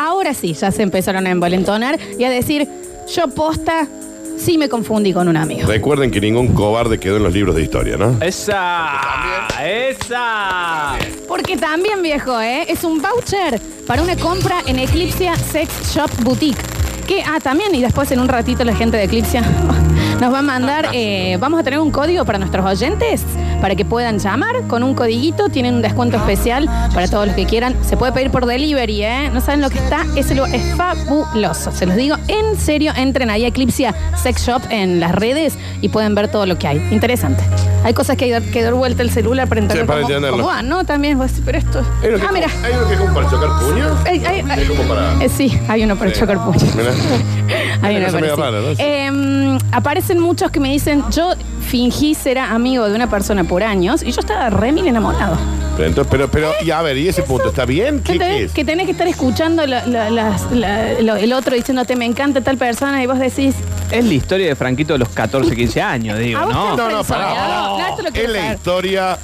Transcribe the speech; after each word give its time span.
ahora 0.00 0.32
sí, 0.32 0.54
ya 0.54 0.72
se 0.72 0.82
empezaron 0.82 1.26
a 1.26 1.30
envalentonar 1.30 1.98
y 2.18 2.24
a 2.24 2.30
decir, 2.30 2.66
yo 3.14 3.28
posta, 3.28 3.86
sí 4.38 4.56
me 4.56 4.68
confundí 4.68 5.12
con 5.12 5.28
un 5.28 5.36
amigo. 5.36 5.68
Recuerden 5.68 6.10
que 6.10 6.20
ningún 6.20 6.54
cobarde 6.54 6.98
quedó 6.98 7.18
en 7.18 7.22
los 7.22 7.34
libros 7.34 7.54
de 7.54 7.62
historia, 7.62 7.98
¿no? 7.98 8.16
¡Esa! 8.22 9.46
¡Esa! 9.62 10.96
Porque 11.28 11.58
también, 11.58 12.02
viejo, 12.02 12.40
¿eh? 12.40 12.64
es 12.68 12.82
un 12.82 13.02
voucher 13.02 13.60
para 13.86 14.02
una 14.02 14.16
compra 14.16 14.62
en 14.66 14.78
Eclipsia 14.78 15.36
Sex 15.36 15.94
Shop 15.94 16.10
Boutique. 16.22 16.60
Que, 17.06 17.22
ah, 17.22 17.40
también, 17.42 17.74
y 17.74 17.82
después 17.82 18.10
en 18.12 18.20
un 18.20 18.28
ratito 18.28 18.64
la 18.64 18.74
gente 18.74 18.96
de 18.96 19.04
Eclipsia 19.04 19.42
nos 20.20 20.32
va 20.32 20.38
a 20.38 20.42
mandar, 20.42 20.88
eh, 20.94 21.36
vamos 21.38 21.60
a 21.60 21.62
tener 21.62 21.78
un 21.78 21.90
código 21.90 22.24
para 22.24 22.38
nuestros 22.38 22.64
oyentes 22.64 23.22
para 23.60 23.74
que 23.76 23.84
puedan 23.84 24.18
llamar 24.18 24.54
con 24.68 24.82
un 24.82 24.94
codiguito, 24.94 25.48
tienen 25.48 25.74
un 25.76 25.82
descuento 25.82 26.16
especial 26.16 26.66
para 26.94 27.08
todos 27.08 27.26
los 27.26 27.36
que 27.36 27.44
quieran. 27.46 27.74
Se 27.84 27.96
puede 27.96 28.12
pedir 28.12 28.30
por 28.30 28.46
delivery, 28.46 29.02
¿eh? 29.04 29.30
No 29.32 29.40
saben 29.40 29.60
lo 29.60 29.70
que 29.70 29.78
está, 29.78 30.04
es, 30.16 30.34
lo, 30.34 30.46
es 30.46 30.62
fabuloso. 30.76 31.70
Se 31.72 31.86
los 31.86 31.96
digo 31.96 32.16
en 32.28 32.56
serio, 32.58 32.92
entren 32.96 33.30
ahí 33.30 33.44
a 33.44 33.48
Eclipsia 33.48 33.94
Sex 34.22 34.46
Shop 34.46 34.62
en 34.70 35.00
las 35.00 35.12
redes 35.14 35.54
y 35.80 35.88
pueden 35.88 36.14
ver 36.14 36.28
todo 36.28 36.46
lo 36.46 36.58
que 36.58 36.66
hay. 36.68 36.78
Interesante. 36.90 37.42
Hay 37.84 37.94
cosas 37.94 38.16
que 38.16 38.34
hay 38.34 38.42
que 38.42 38.62
dar 38.62 38.74
vuelta 38.74 39.02
el 39.02 39.10
celular 39.10 39.48
para 39.48 39.60
entender 39.60 39.84
Sí, 39.84 39.86
para 39.88 40.00
cómo, 40.02 40.08
entenderlo. 40.10 40.36
cómo 40.38 40.48
va, 40.48 40.62
¿no? 40.62 40.84
También, 40.84 41.18
decís, 41.18 41.40
pero 41.44 41.58
esto... 41.58 41.82
Hay 42.02 42.08
uno 42.10 42.24
Ah, 42.28 42.32
mira. 42.32 42.48
Hay 42.62 42.72
uno 42.74 42.86
que 42.88 42.94
es 42.94 43.00
como 43.00 43.14
para 43.14 43.30
chocar 43.30 43.48
puños. 43.60 43.98
Ay, 44.06 44.22
ay, 44.26 44.44
ay. 44.48 44.62
Es 44.62 44.68
como 44.68 44.82
para. 44.84 45.24
Eh, 45.24 45.28
sí, 45.28 45.58
hay 45.68 45.82
uno 45.84 45.96
para 45.96 46.10
Sí. 46.12 46.20
chocar 46.20 46.38
puños. 46.44 46.64
Mira. 46.76 46.90
Hay 47.82 47.96
Una 47.96 48.04
uno 48.04 48.06
cosa 48.08 48.20
medio 48.20 48.36
para 48.36 48.50
rara, 48.50 48.62
¿no? 48.62 48.74
sí. 48.74 48.82
Em, 48.82 49.58
aparecen 49.72 50.18
muchos 50.20 50.50
que 50.50 50.60
me 50.60 50.70
dicen, 50.70 51.02
yo 51.10 51.32
fingí 51.66 52.14
ser 52.14 52.38
amigo 52.38 52.88
de 52.88 52.94
una 52.94 53.08
persona 53.08 53.44
por 53.44 53.62
años 53.62 54.02
y 54.02 54.12
yo 54.12 54.20
estaba 54.20 54.50
re 54.50 54.72
mil 54.72 54.86
enamorado. 54.86 55.36
Pero, 55.76 55.88
entonces, 55.88 56.10
pero, 56.10 56.30
pero, 56.30 56.52
y 56.62 56.70
a 56.72 56.82
ver, 56.82 56.98
¿y 56.98 57.08
ese 57.08 57.22
punto 57.22 57.48
está 57.48 57.64
bien? 57.64 58.00
¿Qué, 58.00 58.12
Que, 58.12 58.12
qué 58.12 58.18
tenés, 58.18 58.40
es? 58.42 58.52
que 58.52 58.64
tenés 58.64 58.86
que 58.86 58.92
estar 58.92 59.06
escuchando 59.08 59.66
la- 59.66 59.86
la- 59.86 60.10
las- 60.10 60.50
la- 60.52 61.00
lo- 61.00 61.16
el 61.16 61.32
otro 61.32 61.54
diciéndote 61.54 61.96
me 61.96 62.04
encanta 62.04 62.42
tal 62.42 62.58
persona 62.58 63.02
y 63.02 63.06
vos 63.06 63.18
decís, 63.18 63.54
Es 63.90 64.04
la 64.04 64.14
historia 64.14 64.46
de 64.48 64.54
Franquito 64.56 64.92
de 64.92 64.98
los 64.98 65.08
14, 65.08 65.56
15 65.56 65.80
años, 65.80 66.18
digo, 66.18 66.38
¿A 66.38 66.44
vos 66.44 66.54
¿no? 66.54 66.70
te 66.76 66.82
No, 66.82 66.90
no, 66.90 67.04
pará. 67.04 67.34
¿no? 67.34 67.78
No, 67.78 67.86
esto 67.88 68.02
lo 68.02 68.10
quiero 68.10 68.28
es 68.28 68.34
la 68.34 68.40
saber. 68.40 68.56
historia 68.56 69.18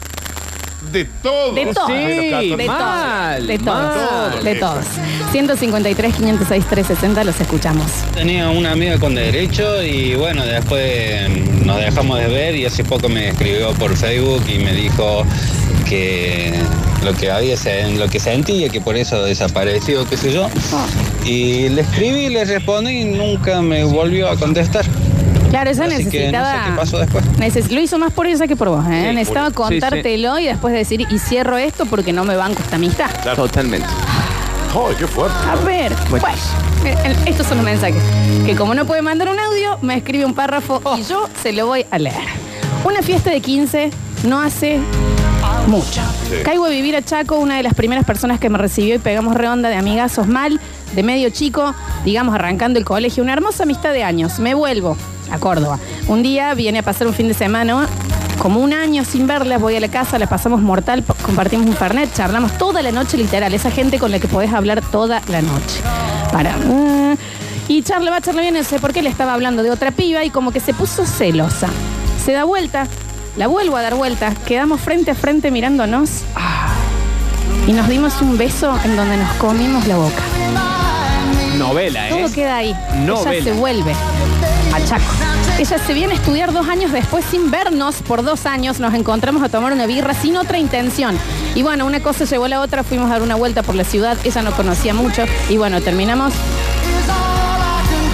de 0.92 1.05
todos. 1.22 1.55
De 1.55 1.66
todos. 1.66 1.88
Sí, 1.88 2.56
de 2.56 2.64
mal, 2.66 3.36
todos, 3.36 3.48
de 3.48 3.58
todos, 3.58 4.34
mal. 4.34 4.44
de 4.44 4.55
todos. 4.56 4.84
153, 5.32 6.14
506, 6.14 6.64
360, 6.66 7.24
los 7.24 7.41
escuchamos. 7.41 7.86
Tenía 8.14 8.48
una 8.50 8.72
amiga 8.72 8.98
con 8.98 9.14
derecho 9.14 9.82
y 9.82 10.14
bueno, 10.14 10.44
después 10.44 11.28
nos 11.64 11.78
dejamos 11.78 12.19
de 12.19 12.28
ver 12.28 12.56
y 12.56 12.64
hace 12.64 12.84
poco 12.84 13.08
me 13.08 13.28
escribió 13.28 13.72
por 13.74 13.97
Facebook 13.97 14.42
y 14.48 14.58
me 14.58 14.72
dijo 14.72 15.24
que 15.88 16.54
lo 17.04 17.14
que 17.14 17.30
había 17.30 17.56
lo 17.97 18.08
que 18.08 18.19
sentía, 18.20 18.69
que 18.69 18.80
por 18.80 18.97
eso 18.97 19.22
desapareció, 19.22 20.08
qué 20.08 20.16
sé 20.16 20.32
yo. 20.32 20.48
Y 21.24 21.69
le 21.69 21.82
escribí, 21.82 22.28
le 22.28 22.44
respondí 22.44 23.00
y 23.00 23.04
nunca 23.04 23.62
me 23.62 23.84
volvió 23.84 24.28
a 24.28 24.36
contestar. 24.36 24.84
Claro, 25.50 25.70
ella 25.70 25.84
Así 25.84 25.94
que 25.94 25.98
no 26.00 26.05
necesitaba. 26.05 26.52
sé 26.64 26.70
qué 26.70 26.77
pasó 26.77 26.98
después. 26.98 27.25
Neces- 27.39 27.70
lo 27.70 27.80
hizo 27.80 27.98
más 27.98 28.12
por 28.12 28.27
ella 28.27 28.47
que 28.47 28.56
por 28.56 28.69
vos, 28.69 28.84
¿eh? 28.91 29.06
Sí, 29.08 29.14
Necesitaba 29.14 29.50
por- 29.50 29.69
sí, 29.69 29.75
sí. 29.75 29.80
contártelo 29.80 30.38
y 30.38 30.44
después 30.47 30.75
decir, 30.75 31.06
y 31.11 31.19
cierro 31.19 31.56
esto 31.56 31.86
porque 31.86 32.12
no 32.12 32.25
me 32.25 32.36
banco 32.36 32.61
esta 32.62 32.77
amistad. 32.77 33.11
Claro. 33.22 33.36
Totalmente. 33.47 33.86
Ay, 34.75 34.94
qué 34.98 35.06
fuerte. 35.06 35.36
A 35.48 35.55
ver, 35.64 35.92
eh, 36.84 37.16
estos 37.27 37.47
son 37.47 37.58
los 37.58 37.64
mensajes. 37.64 38.03
Que 38.44 38.55
como 38.55 38.75
no 38.75 38.84
puede 38.84 39.00
mandar 39.03 39.28
un 39.30 39.38
audio, 39.38 39.78
me 39.83 39.97
escribe 39.97 40.25
un 40.27 40.34
párrafo 40.34 40.83
y 40.98 41.03
yo 41.05 41.28
se 41.42 41.53
lo 41.53 41.66
voy 41.66 41.86
a 41.91 41.98
leer. 41.98 42.14
Una 42.84 43.00
fiesta 43.03 43.31
de 43.31 43.41
15 43.41 43.91
no 44.25 44.41
hace 44.41 44.78
mucho. 45.66 46.03
Sí. 46.28 46.36
Caigo 46.44 46.66
a 46.66 46.69
vivir 46.69 46.94
a 46.97 47.03
Chaco, 47.03 47.36
una 47.38 47.56
de 47.56 47.62
las 47.62 47.75
primeras 47.75 48.05
personas 48.05 48.38
que 48.38 48.50
me 48.50 48.58
recibió 48.58 48.94
y 48.94 48.98
pegamos 48.98 49.34
redonda 49.34 49.69
de 49.70 49.77
amigazos 49.77 50.27
mal, 50.27 50.60
de 50.94 51.03
medio 51.03 51.31
chico, 51.31 51.75
digamos 52.05 52.34
arrancando 52.34 52.78
el 52.78 52.84
colegio, 52.84 53.22
una 53.22 53.33
hermosa 53.33 53.62
amistad 53.64 53.92
de 53.92 54.05
años. 54.05 54.38
Me 54.38 54.55
vuelvo 54.55 54.97
a 55.30 55.38
Córdoba. 55.38 55.78
Un 56.08 56.22
día 56.22 56.55
viene 56.55 56.80
a 56.80 56.82
pasar 56.82 57.06
un 57.06 57.14
fin 57.14 57.28
de 57.28 57.34
semana, 57.34 57.88
como 58.38 58.60
un 58.60 58.72
año 58.72 59.04
sin 59.04 59.26
verlas, 59.26 59.60
voy 59.60 59.76
a 59.76 59.81
la 59.81 59.88
casa, 59.88 60.19
la 60.19 60.26
pasamos 60.26 60.60
mortal, 60.60 61.04
compartimos 61.22 61.66
un 61.66 61.75
fernet, 61.75 62.12
charlamos 62.14 62.56
toda 62.59 62.82
la 62.82 62.92
noche 62.92 63.16
literal, 63.16 63.53
esa 63.54 63.70
gente 63.70 63.98
con 63.98 64.10
la 64.10 64.19
que 64.19 64.28
podés 64.28 64.53
hablar 64.53 64.82
toda 64.82 65.22
la 65.28 65.42
noche. 65.42 65.81
Para. 66.32 66.56
mm, 66.56 67.16
y 67.69 67.82
charla 67.82 68.10
va, 68.10 68.20
charla 68.20 68.42
viene, 68.42 68.59
no 68.59 68.65
sé 68.65 68.78
por 68.78 68.92
qué 68.92 69.03
le 69.03 69.09
estaba 69.09 69.34
hablando 69.34 69.62
de 69.62 69.70
otra 69.70 69.91
piba 69.91 70.25
y 70.25 70.31
como 70.31 70.53
que 70.53 70.60
se 70.60 70.75
puso 70.75 71.06
celosa. 71.06 71.69
Se 72.25 72.32
da 72.32 72.44
vuelta, 72.44 72.86
la 73.36 73.47
vuelvo 73.47 73.76
a 73.76 73.82
dar 73.82 73.94
vuelta, 73.94 74.34
quedamos 74.47 74.81
frente 74.81 75.10
a 75.10 75.15
frente 75.15 75.50
mirándonos 75.50 76.22
ah, 76.34 76.69
y 77.66 77.72
nos 77.72 77.88
dimos 77.88 78.20
un 78.20 78.38
beso 78.38 78.78
en 78.84 78.97
donde 78.97 79.16
nos 79.16 79.32
comimos 79.34 79.86
la 79.86 79.97
boca. 79.97 80.22
Novela, 81.59 82.09
¿eh? 82.09 82.10
Todo 82.10 82.32
queda 82.32 82.56
ahí. 82.56 82.76
Novela. 83.04 83.32
Ella 83.32 83.44
se 83.44 83.53
vuelve 83.53 83.94
a 84.76 84.84
Chaco. 84.84 85.04
Ella 85.59 85.78
se 85.78 85.94
viene 85.94 86.12
a 86.12 86.16
estudiar 86.16 86.53
dos 86.53 86.69
años 86.69 86.92
después 86.92 87.25
sin 87.25 87.50
vernos 87.50 87.97
por 88.03 88.22
dos 88.22 88.44
años. 88.47 88.78
Nos 88.78 88.92
encontramos 88.94 89.42
a 89.42 89.48
tomar 89.48 89.72
una 89.72 89.87
birra 89.87 90.12
sin 90.12 90.37
otra 90.37 90.59
intención. 90.59 91.16
Y 91.54 91.62
bueno, 91.62 91.87
una 91.87 92.00
cosa 92.00 92.25
llevó 92.25 92.44
a 92.44 92.48
la 92.48 92.60
otra. 92.60 92.84
Fuimos 92.84 93.09
a 93.09 93.15
dar 93.15 93.22
una 93.22 93.36
vuelta 93.36 93.62
por 93.62 93.75
la 93.75 93.84
ciudad. 93.84 94.19
Ella 94.25 94.42
no 94.42 94.53
conocía 94.53 94.92
mucho. 94.92 95.25
Y 95.48 95.56
bueno, 95.56 95.81
terminamos 95.81 96.34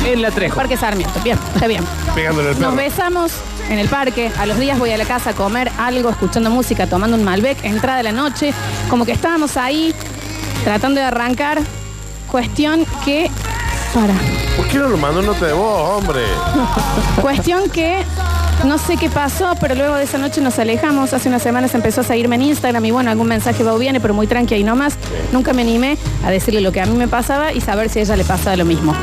En 0.07 0.23
la 0.23 0.31
Trejo. 0.31 0.55
Parque 0.57 0.77
Sarmiento. 0.77 1.21
Bien, 1.23 1.39
está 1.55 1.67
bien. 1.67 1.85
Pegándole 2.15 2.51
el 2.51 2.61
Nos 2.61 2.77
besamos 2.77 3.33
en 3.69 3.79
el 3.79 3.89
parque. 3.89 4.31
A 4.39 4.47
los 4.47 4.59
días 4.59 4.79
voy 4.79 4.91
a 4.91 4.99
la 4.99 5.05
casa 5.05 5.31
a 5.31 5.35
comer 5.35 5.71
algo, 5.79 6.11
escuchando 6.11 6.51
música, 6.51 6.87
tomando 6.87 7.17
un 7.17 7.25
Malbec. 7.25 7.65
Entrada 7.65 7.99
de 7.99 8.05
la 8.05 8.13
noche. 8.13 8.55
Como 8.89 9.05
que 9.05 9.13
estábamos 9.13 9.57
ahí 9.57 9.95
tratando 10.65 11.01
de 11.01 11.07
arrancar. 11.07 11.61
Cuestión 12.29 12.87
que. 13.05 13.31
Para. 13.93 14.15
¿Por 14.73 14.81
qué 14.81 14.87
no 14.87 14.89
lo 14.89 14.97
mandó 14.97 15.21
nota 15.21 15.47
de 15.47 15.53
voz, 15.53 15.99
hombre? 15.99 16.23
Cuestión 17.21 17.69
que 17.69 18.05
no 18.65 18.79
sé 18.79 18.97
qué 18.97 19.11
pasó, 19.11 19.53
pero 19.61 19.75
luego 19.75 19.97
de 19.97 20.05
esa 20.05 20.17
noche 20.17 20.41
nos 20.41 20.59
alejamos. 20.59 21.13
Hace 21.13 21.29
unas 21.29 21.43
semanas 21.43 21.75
empezó 21.75 22.01
a 22.01 22.05
seguirme 22.05 22.37
en 22.37 22.43
Instagram 22.43 22.83
y 22.87 22.91
bueno, 22.91 23.11
algún 23.11 23.27
mensaje 23.29 23.63
va 23.65 23.75
o 23.75 23.79
viene, 23.79 24.01
pero 24.01 24.15
muy 24.15 24.27
tranqui 24.27 24.55
y 24.55 24.65
nomás. 24.65 24.95
Nunca 25.31 25.53
me 25.53 25.61
animé 25.61 25.99
a 26.25 26.31
decirle 26.31 26.63
lo 26.63 26.73
que 26.73 26.81
a 26.81 26.87
mí 26.87 26.97
me 26.97 27.07
pasaba 27.07 27.53
y 27.53 27.61
saber 27.61 27.91
si 27.91 27.99
a 27.99 28.03
ella 28.03 28.17
le 28.17 28.25
pasaba 28.25 28.57
lo 28.57 28.65
mismo. 28.65 28.95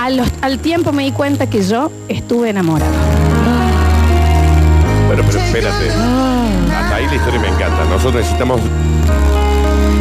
A 0.00 0.10
los- 0.10 0.28
al 0.40 0.58
tiempo 0.58 0.90
me 0.92 1.04
di 1.04 1.12
cuenta 1.12 1.46
que 1.48 1.62
yo 1.62 1.92
estuve 2.08 2.50
enamorada. 2.50 2.90
Pero, 5.08 5.22
pero 5.24 5.38
espérate. 5.38 5.90
Hasta 5.90 6.94
ahí 6.96 7.06
la 7.06 7.14
historia 7.14 7.38
me 7.40 7.48
encanta. 7.48 7.84
Nosotros 7.84 8.14
necesitamos 8.22 8.60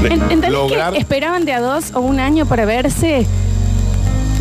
En- 0.03 0.13
¿Entendés 0.13 0.49
lograr. 0.51 0.93
que 0.93 0.99
esperaban 0.99 1.45
de 1.45 1.53
a 1.53 1.59
dos 1.61 1.91
o 1.93 1.99
un 1.99 2.19
año 2.19 2.47
para 2.47 2.65
verse? 2.65 3.27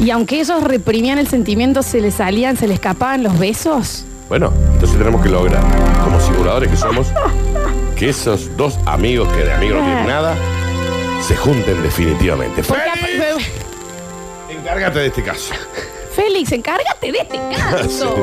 Y 0.01 0.11
aunque 0.11 0.41
ellos 0.41 0.65
reprimían 0.65 1.19
el 1.19 1.29
sentimiento, 1.29 1.83
se 1.83 2.01
les 2.01 2.15
salían, 2.15 2.57
se 2.57 2.67
les 2.67 2.77
escapaban 2.77 3.23
los 3.23 3.39
besos. 3.39 4.07
Bueno, 4.31 4.51
entonces 4.73 4.97
tenemos 4.97 5.23
que 5.23 5.29
lograr, 5.29 5.63
como 6.03 6.19
simuladores 6.21 6.71
que 6.71 6.77
somos, 6.77 7.09
que 7.97 8.09
esos 8.09 8.57
dos 8.57 8.79
amigos 8.87 9.29
que 9.29 9.45
de 9.45 9.53
amigos 9.53 9.79
no 9.81 9.85
tienen 9.85 10.07
nada, 10.07 10.37
se 11.27 11.37
junten 11.37 11.83
definitivamente. 11.83 12.63
Encárgate 14.49 15.01
de 15.01 15.07
este 15.09 15.23
caso. 15.23 15.53
Félix, 16.21 16.53
encárgate 16.53 17.13
de 17.13 17.19
este 17.19 17.39
caso. 17.57 18.15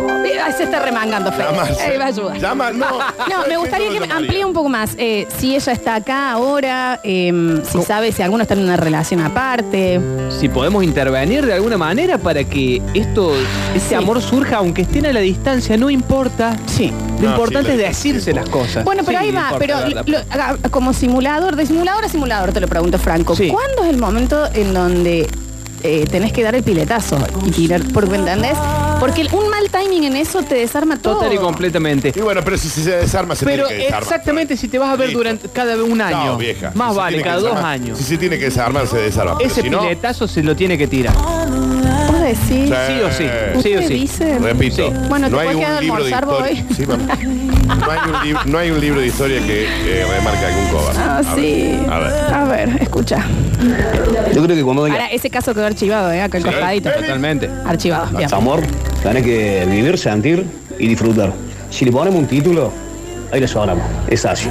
Ay, 0.44 0.54
se 0.56 0.64
está 0.64 0.80
remangando, 0.80 1.32
Félix. 1.32 1.52
Llama, 1.52 1.64
Ahí 1.84 1.98
va 1.98 2.04
a 2.04 2.08
ayudar. 2.08 2.38
Llama, 2.40 2.72
no. 2.72 2.86
No, 3.00 3.48
me 3.50 3.58
gustaría 3.58 3.90
que 3.90 4.00
me 4.00 4.14
amplíe 4.14 4.46
un 4.46 4.54
poco 4.54 4.70
más. 4.70 4.92
Eh, 4.98 5.28
si 5.38 5.56
ella 5.56 5.72
está 5.74 5.96
acá 5.96 6.32
ahora, 6.32 7.00
eh, 7.04 7.62
si 7.72 7.82
sabe 7.82 8.12
si 8.12 8.22
alguno 8.22 8.44
está 8.44 8.54
en 8.54 8.62
una 8.64 8.78
relación 8.78 9.22
aparte. 9.22 10.00
Si 10.40 10.48
podemos 10.50 10.84
intervenir 10.84 11.46
de 11.46 11.54
alguna 11.54 11.78
manera 11.78 12.18
para 12.18 12.44
que 12.44 12.82
esto, 12.94 13.34
ese 13.76 13.90
Sí. 13.90 13.96
amor 13.96 14.22
surja, 14.22 14.58
aunque 14.58 14.84
estén 14.84 15.06
a 15.08 15.14
la 15.14 15.22
distancia, 15.22 15.76
no 15.78 15.90
importa. 15.90 16.56
Sí. 16.68 16.92
Lo 17.20 17.30
No, 17.30 17.32
importante 17.32 17.76
sí, 17.76 17.82
es 17.82 17.88
decirse 17.88 18.34
las 18.34 18.48
cosas. 18.50 18.84
Bueno, 18.84 19.02
pero 19.06 19.18
Sí, 19.20 19.26
ahí 19.26 19.32
no 19.32 19.40
va, 19.42 19.52
importa, 19.54 19.90
pero 19.90 20.04
lo- 20.06 20.18
haga- 20.30 20.58
como 20.70 20.94
simulador, 20.94 21.56
de 21.56 21.66
simulador 21.66 22.06
a 22.06 22.10
simulador, 22.10 22.52
te 22.54 22.60
lo 22.60 22.68
pregunto, 22.68 23.00
Franco. 23.00 23.36
Sí. 23.36 23.48
¿Cuándo 23.48 23.84
es 23.84 23.90
el 23.90 23.98
momento 23.98 24.46
en 24.54 24.74
donde 24.74 25.28
eh, 25.88 26.06
tenés 26.06 26.32
que 26.34 26.44
dar 26.44 26.54
el 26.56 26.64
piletazo 26.64 27.18
y 27.46 27.52
tirar? 27.52 27.82
Porque, 27.94 28.10
¿me 28.12 28.18
entendés? 28.18 28.58
Porque 29.00 29.28
un 29.32 29.50
mal 29.50 29.70
timing 29.72 30.04
en 30.06 30.16
eso 30.16 30.42
te 30.44 30.56
desarma 30.56 30.98
todo. 30.98 31.16
Total 31.16 31.34
y 31.34 31.38
completamente. 31.38 32.12
Y 32.16 32.20
bueno, 32.22 32.42
pero 32.44 32.58
si 32.58 32.68
se 32.70 32.90
desarma, 32.92 33.36
se 33.36 33.46
Pero 33.46 33.68
tiene 33.68 33.80
que 33.80 33.86
desarmar. 33.86 34.04
exactamente 34.04 34.58
si 34.58 34.68
te 34.68 34.80
vas 34.80 34.90
a 34.90 34.96
ver 34.96 35.08
Listo. 35.10 35.20
durante 35.20 35.50
cada 35.50 35.82
un 35.84 36.02
año. 36.02 36.26
No, 36.34 36.38
vieja. 36.38 36.72
Más 36.74 36.90
Si 36.90 36.94
se 36.94 37.00
vale, 37.00 37.10
tiene 37.18 37.24
que 37.24 37.30
cada 37.30 37.40
dos 37.42 37.52
desarmar- 37.52 37.66
años. 37.74 37.98
Si 38.00 38.04
se 38.04 38.18
tiene 38.18 38.38
que 38.40 38.46
desarmar, 38.46 38.88
se 38.88 38.98
desarma. 38.98 39.38
Pero 39.38 39.50
Ese 39.50 39.62
si 39.62 39.70
no, 39.70 39.82
piletazo 39.82 40.28
se 40.28 40.44
lo 40.44 40.56
tiene 40.56 40.78
que 40.78 40.88
tirar. 40.88 41.16
¿Vos 41.16 42.22
decís? 42.22 42.48
Sí 42.50 43.02
o 43.04 43.12
sí. 43.12 43.24
Sí 43.24 43.30
o 43.54 43.58
¿Usted 43.58 43.88
sí. 43.88 43.94
dice? 43.94 44.40
Repito, 44.40 44.76
Sí. 44.88 44.94
Bueno, 45.10 45.28
¿te 45.28 45.32
no 45.32 45.40
hay 45.40 45.48
puedes 45.48 45.60
quedar 45.60 45.78
a 45.78 45.82
libro 45.82 46.04
de 46.04 46.14
almorzar 46.14 46.52
historia. 46.52 46.66
vos 46.68 46.78
Sí, 46.78 46.86
mamá. 46.86 47.18
No 47.68 47.92
hay, 47.92 48.00
un 48.00 48.14
lib- 48.24 48.46
no 48.46 48.58
hay 48.58 48.72
un 48.72 48.80
libro 48.80 49.00
de 49.02 49.08
historia 49.08 49.40
que 49.46 49.66
eh, 49.66 50.06
remarque 50.18 50.46
algún 50.46 50.68
cobarde. 50.70 51.00
Ah, 51.00 51.18
A 51.26 51.36
ver, 51.36 51.44
sí. 51.44 51.80
A 51.90 52.00
ver. 52.00 52.34
A 52.34 52.44
ver, 52.46 52.82
escucha. 52.82 53.26
Yo 54.34 54.44
creo 54.44 54.56
que 54.56 54.64
cuando 54.64 54.84
Ahora, 54.86 55.08
ese 55.08 55.30
caso 55.30 55.54
quedó 55.54 55.66
archivado, 55.66 56.12
¿eh? 56.12 56.22
Acá 56.22 56.38
el 56.38 56.44
costadito. 56.46 56.90
Totalmente. 56.92 57.50
Archivado. 57.66 58.18
Bien. 58.18 58.34
amor, 58.34 58.62
tenés 59.04 59.24
que 59.24 59.66
vivir, 59.70 59.98
sentir 59.98 60.46
y 60.80 60.88
disfrutar. 60.88 61.34
Si 61.70 61.86
le 61.86 61.92
ponemos 61.92 62.20
un 62.20 62.28
título, 62.28 62.72
ahí 63.32 63.40
le 63.40 63.48
sonamos. 63.48 63.84
Es 64.08 64.26
así. 64.26 64.50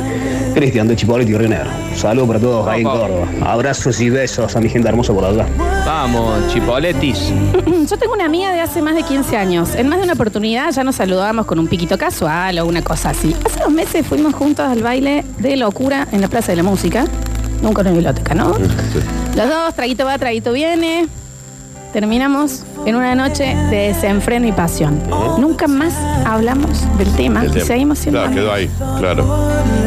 Cristian 0.55 0.89
de 0.89 0.97
Chipolete 0.97 1.31
y 1.31 1.35
Río 1.35 1.49
Negro. 1.49 1.71
Saludos 1.95 2.29
para 2.29 2.41
todos 2.41 2.69
ahí 2.69 2.81
en. 2.81 2.87
Córdoba. 2.87 3.27
Abrazos 3.45 4.01
y 4.01 4.11
besos 4.11 4.55
a 4.57 4.61
mi 4.61 4.69
gente 4.69 4.89
hermosa 4.89 5.13
por 5.13 5.25
allá. 5.25 5.47
Vamos, 5.85 6.53
Chipoletis. 6.53 7.33
Yo 7.91 7.97
tengo 7.97 8.15
una 8.15 8.25
amiga 8.27 8.53
de 8.53 8.61
hace 8.61 8.83
más 8.83 8.95
de 8.95 9.03
15 9.03 9.37
años. 9.37 9.75
En 9.75 9.89
más 9.89 9.99
de 9.99 10.05
una 10.05 10.15
oportunidad 10.15 10.73
ya 10.73 10.85
nos 10.85 10.97
saludábamos 10.97 11.47
con 11.47 11.59
un 11.59 11.69
piquito 11.69 11.97
casual 11.99 12.59
o 12.59 12.67
una 12.67 12.83
cosa 12.83 13.11
así. 13.11 13.35
Hace 13.45 13.61
dos 13.61 13.71
meses 13.73 14.07
fuimos 14.07 14.35
juntos 14.35 14.67
al 14.67 14.83
baile 14.83 15.25
de 15.39 15.57
locura 15.57 16.07
en 16.13 16.21
la 16.21 16.29
Plaza 16.29 16.53
de 16.53 16.57
la 16.57 16.63
Música. 16.63 17.07
Nunca 17.63 17.81
en 17.81 17.89
una 17.89 17.95
biblioteca, 17.95 18.35
¿no? 18.35 18.57
Los 19.37 19.49
dos, 19.49 19.75
traguito 19.75 20.05
va, 20.05 20.19
traguito 20.19 20.53
viene. 20.53 21.07
Terminamos 22.01 22.63
en 22.85 22.95
una 22.95 23.15
noche 23.15 23.57
de 23.71 23.89
desenfreno 23.95 24.47
y 24.47 24.53
pasión. 24.53 25.01
Nunca 25.39 25.67
más 25.67 25.95
hablamos 26.27 26.85
del 26.99 27.11
tema 27.17 27.41
El 27.41 27.47
y 27.49 27.53
tema. 27.55 27.65
seguimos 27.65 27.99
siendo 28.01 28.21
Claro, 28.21 28.35
quedó 28.35 28.53
amigos. 28.53 28.75
ahí, 28.83 28.99
claro. 29.01 29.25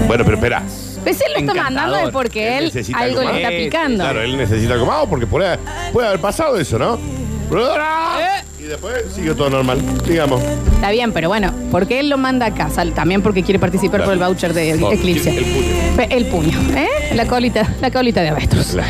Bueno, 0.07 0.23
pero 0.25 0.37
espera. 0.37 0.63
Pues 1.03 1.21
él 1.21 1.33
lo 1.33 1.39
está 1.41 1.51
Encantador. 1.51 1.63
mandando 1.71 1.97
es 2.07 2.09
porque 2.11 2.57
él 2.57 2.63
necesita 2.65 2.97
algo 2.97 3.21
le 3.21 3.27
está 3.37 3.49
más. 3.51 3.59
picando. 3.59 4.03
Claro, 4.03 4.21
él 4.23 4.37
necesita 4.37 4.73
algo 4.73 4.85
más 4.87 5.05
porque 5.07 5.27
puede, 5.27 5.59
puede 5.93 6.07
haber 6.07 6.19
pasado 6.19 6.57
eso, 6.59 6.79
¿no? 6.79 6.97
Y 8.59 8.63
después 8.63 9.03
sigue 9.15 9.35
todo 9.35 9.51
normal, 9.51 9.77
digamos. 10.07 10.41
Está 10.73 10.89
bien, 10.89 11.11
pero 11.13 11.27
bueno, 11.29 11.53
porque 11.69 11.99
él 11.99 12.09
lo 12.09 12.17
manda 12.17 12.47
a 12.47 12.53
casa, 12.55 12.83
también 12.95 13.21
porque 13.21 13.43
quiere 13.43 13.59
participar 13.59 13.99
Claro. 13.99 14.05
por 14.05 14.13
el 14.13 14.19
voucher 14.19 14.53
de 14.55 14.75
Por- 14.79 14.95
Eclipse. 14.95 15.29
el 15.29 15.45
puño. 15.45 15.95
Pe- 15.95 16.17
El 16.17 16.25
puño, 16.25 16.59
¿eh? 16.75 16.87
La 17.13 17.27
colita, 17.27 17.67
la 17.79 17.91
colita 17.91 18.21
de 18.23 18.29
avestruz. 18.29 18.73
La- 18.73 18.83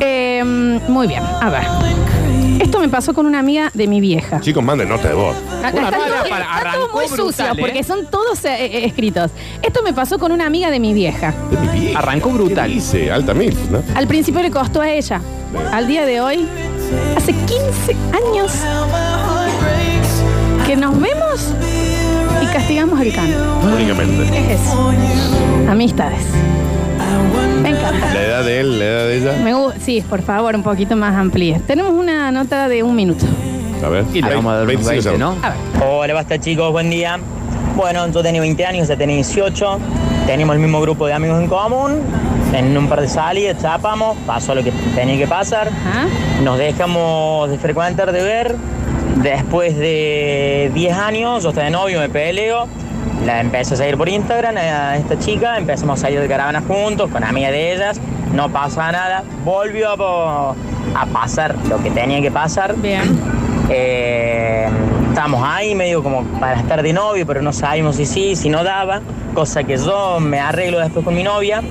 Eh, 0.00 0.44
muy 0.86 1.08
bien, 1.08 1.22
a 1.24 1.50
ver. 1.50 1.62
Esto 2.70 2.78
me 2.78 2.88
pasó 2.88 3.12
con 3.12 3.26
una 3.26 3.40
amiga 3.40 3.68
de 3.74 3.88
mi 3.88 4.00
vieja. 4.00 4.40
Chicos, 4.40 4.62
manden 4.62 4.88
nota 4.88 5.08
de 5.08 5.14
voz. 5.14 5.34
Bueno, 5.44 5.66
está, 5.66 5.72
para, 5.72 5.90
todo- 5.90 6.06
para, 6.06 6.44
está 6.44 6.60
todo 6.72 6.84
arrancó 6.84 6.92
muy 6.94 7.06
brutal, 7.08 7.26
sucio 7.26 7.44
¿eh? 7.46 7.56
porque 7.58 7.82
son 7.82 8.06
todos 8.06 8.44
eh, 8.44 8.64
eh, 8.64 8.84
escritos. 8.84 9.32
Esto 9.60 9.82
me 9.82 9.92
pasó 9.92 10.20
con 10.20 10.30
una 10.30 10.46
amiga 10.46 10.70
de 10.70 10.78
mi 10.78 10.94
vieja. 10.94 11.34
De 11.50 11.56
mi 11.56 11.80
vieja. 11.80 11.98
Arrancó 11.98 12.30
brutal. 12.30 12.68
¿Qué 12.68 12.74
dice? 12.76 13.10
Alta 13.10 13.34
mil, 13.34 13.56
¿no? 13.72 13.82
Al 13.96 14.06
principio 14.06 14.40
le 14.40 14.52
costó 14.52 14.82
a 14.82 14.88
ella. 14.88 15.20
Al 15.72 15.88
día 15.88 16.06
de 16.06 16.20
hoy, 16.20 16.46
hace 17.16 17.32
15 17.32 17.96
años 18.24 18.52
que 20.64 20.76
nos 20.76 20.92
vemos 21.00 21.48
y 22.40 22.46
castigamos 22.52 23.00
el 23.00 23.12
canto. 23.12 23.36
Únicamente. 23.64 24.22
Es 24.52 24.60
eso. 24.60 24.92
Amistades. 25.68 26.22
Me 27.62 27.68
encanta. 27.70 28.14
La 28.14 28.22
edad 28.22 28.44
de 28.44 28.60
él, 28.60 28.78
la 28.78 28.84
edad 28.84 29.06
de 29.06 29.16
ella. 29.18 29.32
Me 29.42 29.54
gu- 29.54 29.72
sí, 29.80 30.02
por 30.08 30.22
favor, 30.22 30.54
un 30.54 30.62
poquito 30.62 30.96
más 30.96 31.14
amplia. 31.14 31.60
Tenemos 31.66 31.92
una 31.92 32.30
nota 32.32 32.68
de 32.68 32.82
un 32.82 32.94
minuto. 32.94 33.24
A 33.84 33.88
ver. 33.88 34.04
Y 34.12 34.22
le 34.22 34.34
vamos 34.34 34.52
a 34.52 34.56
dar 34.56 34.62
un 34.62 34.68
25 34.68 34.90
20, 35.10 35.18
¿no? 35.18 35.30
segundos. 35.32 35.44
A 35.44 35.50
ver. 35.50 35.88
Hola, 35.88 36.14
basta 36.14 36.38
chicos, 36.38 36.70
buen 36.72 36.90
día. 36.90 37.18
Bueno, 37.76 38.06
yo 38.08 38.22
tenía 38.22 38.40
20 38.40 38.66
años, 38.66 38.88
ella 38.88 38.96
tenía 38.98 39.16
18. 39.16 39.78
Teníamos 40.26 40.54
el 40.56 40.60
mismo 40.62 40.80
grupo 40.80 41.06
de 41.06 41.12
amigos 41.14 41.40
en 41.40 41.48
común. 41.48 42.00
En 42.52 42.76
un 42.76 42.88
par 42.88 43.00
de 43.00 43.08
salidas, 43.08 43.60
chapamos, 43.62 44.16
pasó 44.26 44.54
lo 44.54 44.62
que 44.64 44.72
tenía 44.94 45.16
que 45.16 45.26
pasar. 45.26 45.68
Ajá. 45.68 46.06
Nos 46.42 46.58
dejamos 46.58 47.48
de 47.50 47.58
frecuentar, 47.58 48.12
de 48.12 48.22
ver. 48.22 48.56
Después 49.22 49.76
de 49.76 50.70
10 50.74 50.96
años, 50.96 51.42
yo 51.42 51.50
estaba 51.50 51.64
de 51.66 51.70
novio, 51.70 52.00
me 52.00 52.08
peleo. 52.08 52.66
La 53.24 53.40
empecé 53.40 53.74
a 53.74 53.76
seguir 53.76 53.98
por 53.98 54.08
Instagram 54.08 54.56
a 54.56 54.96
esta 54.96 55.18
chica. 55.18 55.58
Empezamos 55.58 56.02
a 56.02 56.10
ir 56.10 56.20
de 56.20 56.28
caravana 56.28 56.62
juntos, 56.66 57.10
con 57.10 57.22
amigas 57.22 57.52
de 57.52 57.74
ellas. 57.74 58.00
No 58.32 58.48
pasa 58.48 58.90
nada. 58.92 59.24
Volvió 59.44 59.90
a, 59.92 61.06
pasar 61.12 61.54
lo 61.68 61.82
que 61.82 61.90
tenía 61.90 62.22
que 62.22 62.30
pasar. 62.30 62.74
Bien. 62.76 63.20
Eh, 63.68 64.68
estábamos 65.10 65.42
ahí 65.44 65.74
medio 65.74 66.02
como 66.02 66.24
para 66.40 66.58
estar 66.58 66.82
de 66.82 66.92
novio, 66.92 67.26
pero 67.26 67.42
no 67.42 67.52
sabíamos 67.52 67.96
si 67.96 68.06
sí, 68.06 68.34
si 68.34 68.48
no 68.48 68.64
daba, 68.64 69.00
cosa 69.34 69.62
que 69.62 69.76
yo 69.76 70.18
me 70.18 70.40
arreglo 70.40 70.80
después 70.80 71.04
con 71.04 71.14
mi 71.14 71.22
novia. 71.22 71.62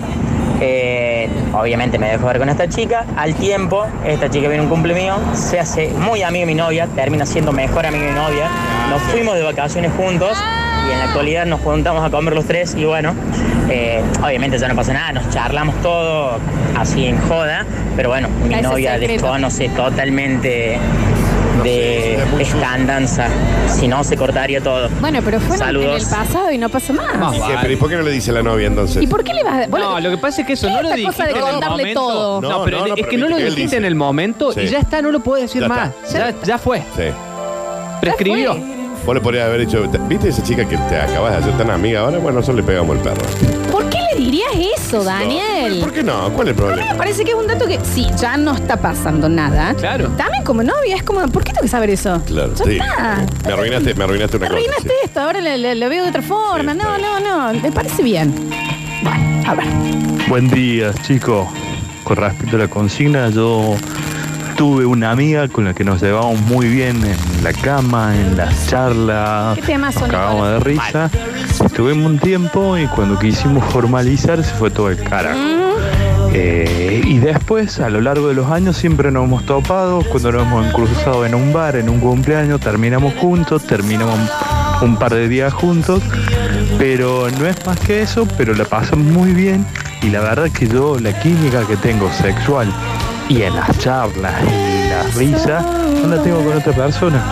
Eh, 0.61 1.29
obviamente 1.53 1.97
me 1.97 2.09
dejo 2.09 2.27
ver 2.27 2.37
con 2.37 2.49
esta 2.49 2.69
chica. 2.69 3.05
Al 3.17 3.33
tiempo, 3.35 3.85
esta 4.05 4.29
chica 4.29 4.47
viene 4.47 4.63
un 4.63 4.69
cumple 4.69 4.93
mío, 4.93 5.15
se 5.33 5.59
hace 5.59 5.89
muy 5.89 6.21
amiga 6.21 6.45
de 6.45 6.53
mi 6.53 6.55
novia, 6.55 6.87
termina 6.95 7.25
siendo 7.25 7.51
mejor 7.51 7.85
amiga 7.85 8.05
de 8.05 8.11
mi 8.11 8.17
novia. 8.17 8.47
Nos 8.89 9.01
fuimos 9.03 9.35
de 9.35 9.43
vacaciones 9.43 9.91
juntos 9.97 10.37
y 10.89 10.93
en 10.93 10.99
la 10.99 11.05
actualidad 11.05 11.45
nos 11.45 11.59
juntamos 11.61 12.03
a 12.03 12.09
comer 12.09 12.33
los 12.33 12.45
tres 12.45 12.75
y 12.75 12.85
bueno, 12.85 13.13
eh, 13.69 14.01
obviamente 14.23 14.57
ya 14.57 14.67
no 14.67 14.75
pasa 14.75 14.93
nada, 14.93 15.11
nos 15.13 15.29
charlamos 15.29 15.75
todo 15.81 16.37
así 16.77 17.05
en 17.05 17.19
joda, 17.21 17.65
pero 17.95 18.09
bueno, 18.09 18.27
mi 18.47 18.53
Ese 18.53 18.63
novia 18.63 18.93
secreto. 18.93 19.13
desconoce 19.13 19.69
totalmente 19.69 20.79
de 21.63 22.17
muy 22.31 22.41
esta 22.43 22.73
andanza, 22.73 23.27
si 23.67 23.87
no 23.89 24.01
se 24.05 24.15
cortaría 24.15 24.61
todo. 24.61 24.87
Bueno, 25.01 25.19
pero 25.25 25.39
fue 25.41 25.47
en- 25.57 25.61
el 25.61 25.67
Saludos. 25.67 26.05
pasado 26.05 26.51
y 26.53 26.57
no 26.57 26.69
pasa 26.69 26.93
más. 26.93 27.19
Vamos. 27.19 27.35
¿Y 27.35 27.41
qué? 27.41 27.57
Pero 27.61 27.73
¿y 27.73 27.75
por 27.75 27.89
qué 27.89 27.95
no 27.97 28.01
le 28.03 28.11
dice 28.11 28.31
la 28.31 28.41
novia 28.41 28.67
entonces? 28.67 29.03
¿Y 29.03 29.07
por 29.07 29.23
qué 29.25 29.33
le 29.33 29.43
vas 29.43 29.65
a.? 29.65 29.67
vos 29.67 29.77
No, 29.79 29.99
lo 29.99 30.09
que 30.09 30.17
pasa 30.17 30.41
es 30.41 30.47
que 30.47 30.53
eso 30.53 30.67
¿Qué 30.67 30.73
no 30.73 30.77
es 30.79 30.83
lo 30.83 30.89
esta 30.89 30.95
dijiste 31.01 31.23
cosa 31.23 31.25
de 31.25 31.31
en 31.31 31.37
el 31.37 31.51
contarle 31.51 31.77
momento. 31.77 31.99
todo? 31.99 32.41
No, 32.41 32.49
No, 32.49 32.63
pero 32.63 32.77
no, 32.79 32.87
no, 32.87 32.93
es 32.93 32.95
pero 33.01 33.09
que 33.09 33.17
no 33.17 33.27
lo 33.27 33.35
que 33.35 33.41
él 33.41 33.49
dijiste 33.49 33.61
dice. 33.63 33.77
en 33.77 33.85
el 33.85 33.95
momento 33.95 34.51
Sí. 34.53 34.61
y 34.61 34.67
ya 34.67 34.79
está, 34.79 35.01
no 35.01 35.11
lo 35.11 35.19
puedo 35.19 35.41
decir 35.41 35.61
Ya 35.61 35.67
más. 35.67 35.89
está. 36.05 36.31
Ya, 36.31 36.35
ya 36.43 36.57
fue. 36.57 36.79
Sí. 36.95 37.03
Prescribió. 37.99 38.53
Ya 38.55 38.61
fue. 38.61 38.78
Vos 39.05 39.15
le 39.15 39.21
podrías 39.21 39.47
haber 39.47 39.61
dicho, 39.65 39.83
¿viste 40.07 40.29
esa 40.29 40.43
chica 40.43 40.65
que 40.67 40.77
te 40.77 40.95
acabas 40.99 41.31
de 41.31 41.37
hacer 41.39 41.57
tan 41.57 41.71
amiga 41.71 42.01
ahora? 42.01 42.19
Bueno, 42.19 42.37
nosotros 42.39 42.57
le 42.57 42.63
pegamos 42.63 42.95
el 42.97 43.01
perro. 43.01 43.21
¿Por 43.71 43.89
qué 43.89 43.97
le 44.13 44.19
dirías 44.19 44.51
eso, 44.77 45.03
Daniel? 45.03 45.79
¿Por 45.79 45.91
qué 45.91 46.03
no? 46.03 46.29
¿Cuál 46.33 46.47
es 46.49 46.51
el 46.51 46.55
problema? 46.55 46.91
me 46.91 46.95
parece 46.97 47.23
que 47.23 47.31
es 47.31 47.35
un 47.37 47.47
dato 47.47 47.65
que, 47.65 47.79
sí, 47.83 48.07
ya 48.19 48.37
no 48.37 48.53
está 48.53 48.77
pasando 48.77 49.27
nada. 49.27 49.73
Claro. 49.75 50.09
También 50.17 50.43
como 50.43 50.61
novia, 50.63 50.95
es 50.95 51.03
como, 51.03 51.21
¿por 51.27 51.43
qué 51.43 51.53
tengo 51.53 51.63
que 51.63 51.69
saber 51.69 51.89
eso? 51.89 52.21
Claro, 52.25 52.53
Ya 52.55 52.65
sí. 52.65 52.71
está. 52.77 53.25
Me 53.45 53.53
arruinaste, 53.53 53.93
me 53.95 54.03
arruinaste 54.03 54.37
una 54.37 54.45
Me 54.45 54.49
cosa. 54.49 54.59
arruinaste 54.59 54.89
sí. 54.89 54.95
esto, 55.05 55.19
ahora 55.21 55.41
lo 55.57 55.89
veo 55.89 56.03
de 56.03 56.09
otra 56.09 56.21
forma. 56.21 56.73
Sí, 56.73 56.77
no, 56.79 56.95
está 56.95 57.19
no, 57.19 57.51
no, 57.53 57.59
me 57.61 57.71
parece 57.71 58.03
bien. 58.03 58.33
Bueno, 59.01 59.49
a 59.49 59.55
ver. 59.55 59.65
Buen 60.27 60.49
día, 60.49 60.93
chicos. 61.01 61.47
Con 62.03 62.17
respecto 62.17 62.55
a 62.57 62.59
la 62.59 62.67
consigna, 62.67 63.29
yo 63.29 63.75
tuve 64.59 64.85
una 64.85 65.11
amiga 65.11 65.47
con 65.47 65.63
la 65.63 65.73
que 65.73 65.85
nos 65.85 66.01
llevábamos 66.01 66.41
muy 66.41 66.67
bien 66.67 66.97
en 67.05 67.43
la 67.45 67.53
cama, 67.53 68.13
en 68.13 68.35
las 68.35 68.67
charlas. 68.67 69.57
¿Qué 69.57 69.79
son, 69.93 70.09
cagábamos 70.09 70.49
de 70.49 70.59
risa. 70.59 71.09
Estuvimos 71.63 72.05
un 72.11 72.19
tiempo 72.19 72.77
y 72.77 72.85
cuando 72.87 73.17
quisimos 73.17 73.63
formalizar 73.71 74.43
se 74.43 74.53
fue 74.55 74.69
todo 74.69 74.89
el 74.89 75.01
carajo. 75.01 75.39
Eh, 76.33 77.01
y 77.05 77.19
después, 77.19 77.79
a 77.79 77.89
lo 77.89 78.01
largo 78.01 78.27
de 78.27 78.33
los 78.33 78.51
años, 78.51 78.75
siempre 78.75 79.11
nos 79.11 79.23
hemos 79.23 79.45
topado. 79.45 80.03
Cuando 80.11 80.33
nos 80.33 80.41
hemos 80.45 80.73
cruzado 80.73 81.25
en 81.25 81.35
un 81.35 81.53
bar, 81.53 81.77
en 81.77 81.87
un 81.87 82.01
cumpleaños, 82.01 82.59
terminamos 82.59 83.13
juntos, 83.13 83.65
terminamos 83.65 84.19
un 84.81 84.97
par 84.97 85.13
de 85.13 85.29
días 85.29 85.53
juntos. 85.53 86.03
Pero 86.77 87.29
no 87.39 87.47
es 87.47 87.65
más 87.65 87.79
que 87.79 88.01
eso, 88.01 88.27
pero 88.37 88.53
la 88.53 88.65
pasamos 88.65 89.05
muy 89.05 89.31
bien. 89.31 89.65
Y 90.01 90.09
la 90.09 90.19
verdad 90.19 90.51
que 90.51 90.67
yo, 90.67 90.99
la 90.99 91.17
química 91.17 91.65
que 91.65 91.77
tengo 91.77 92.11
sexual 92.11 92.67
y 93.29 93.43
en 93.43 93.55
las 93.55 93.77
charlas 93.77 94.33
y 94.43 94.89
la 94.89 95.03
risa, 95.15 95.61
no 96.01 96.07
la 96.15 96.21
tengo 96.21 96.43
con 96.43 96.57
otra 96.57 96.73
persona. 96.73 97.23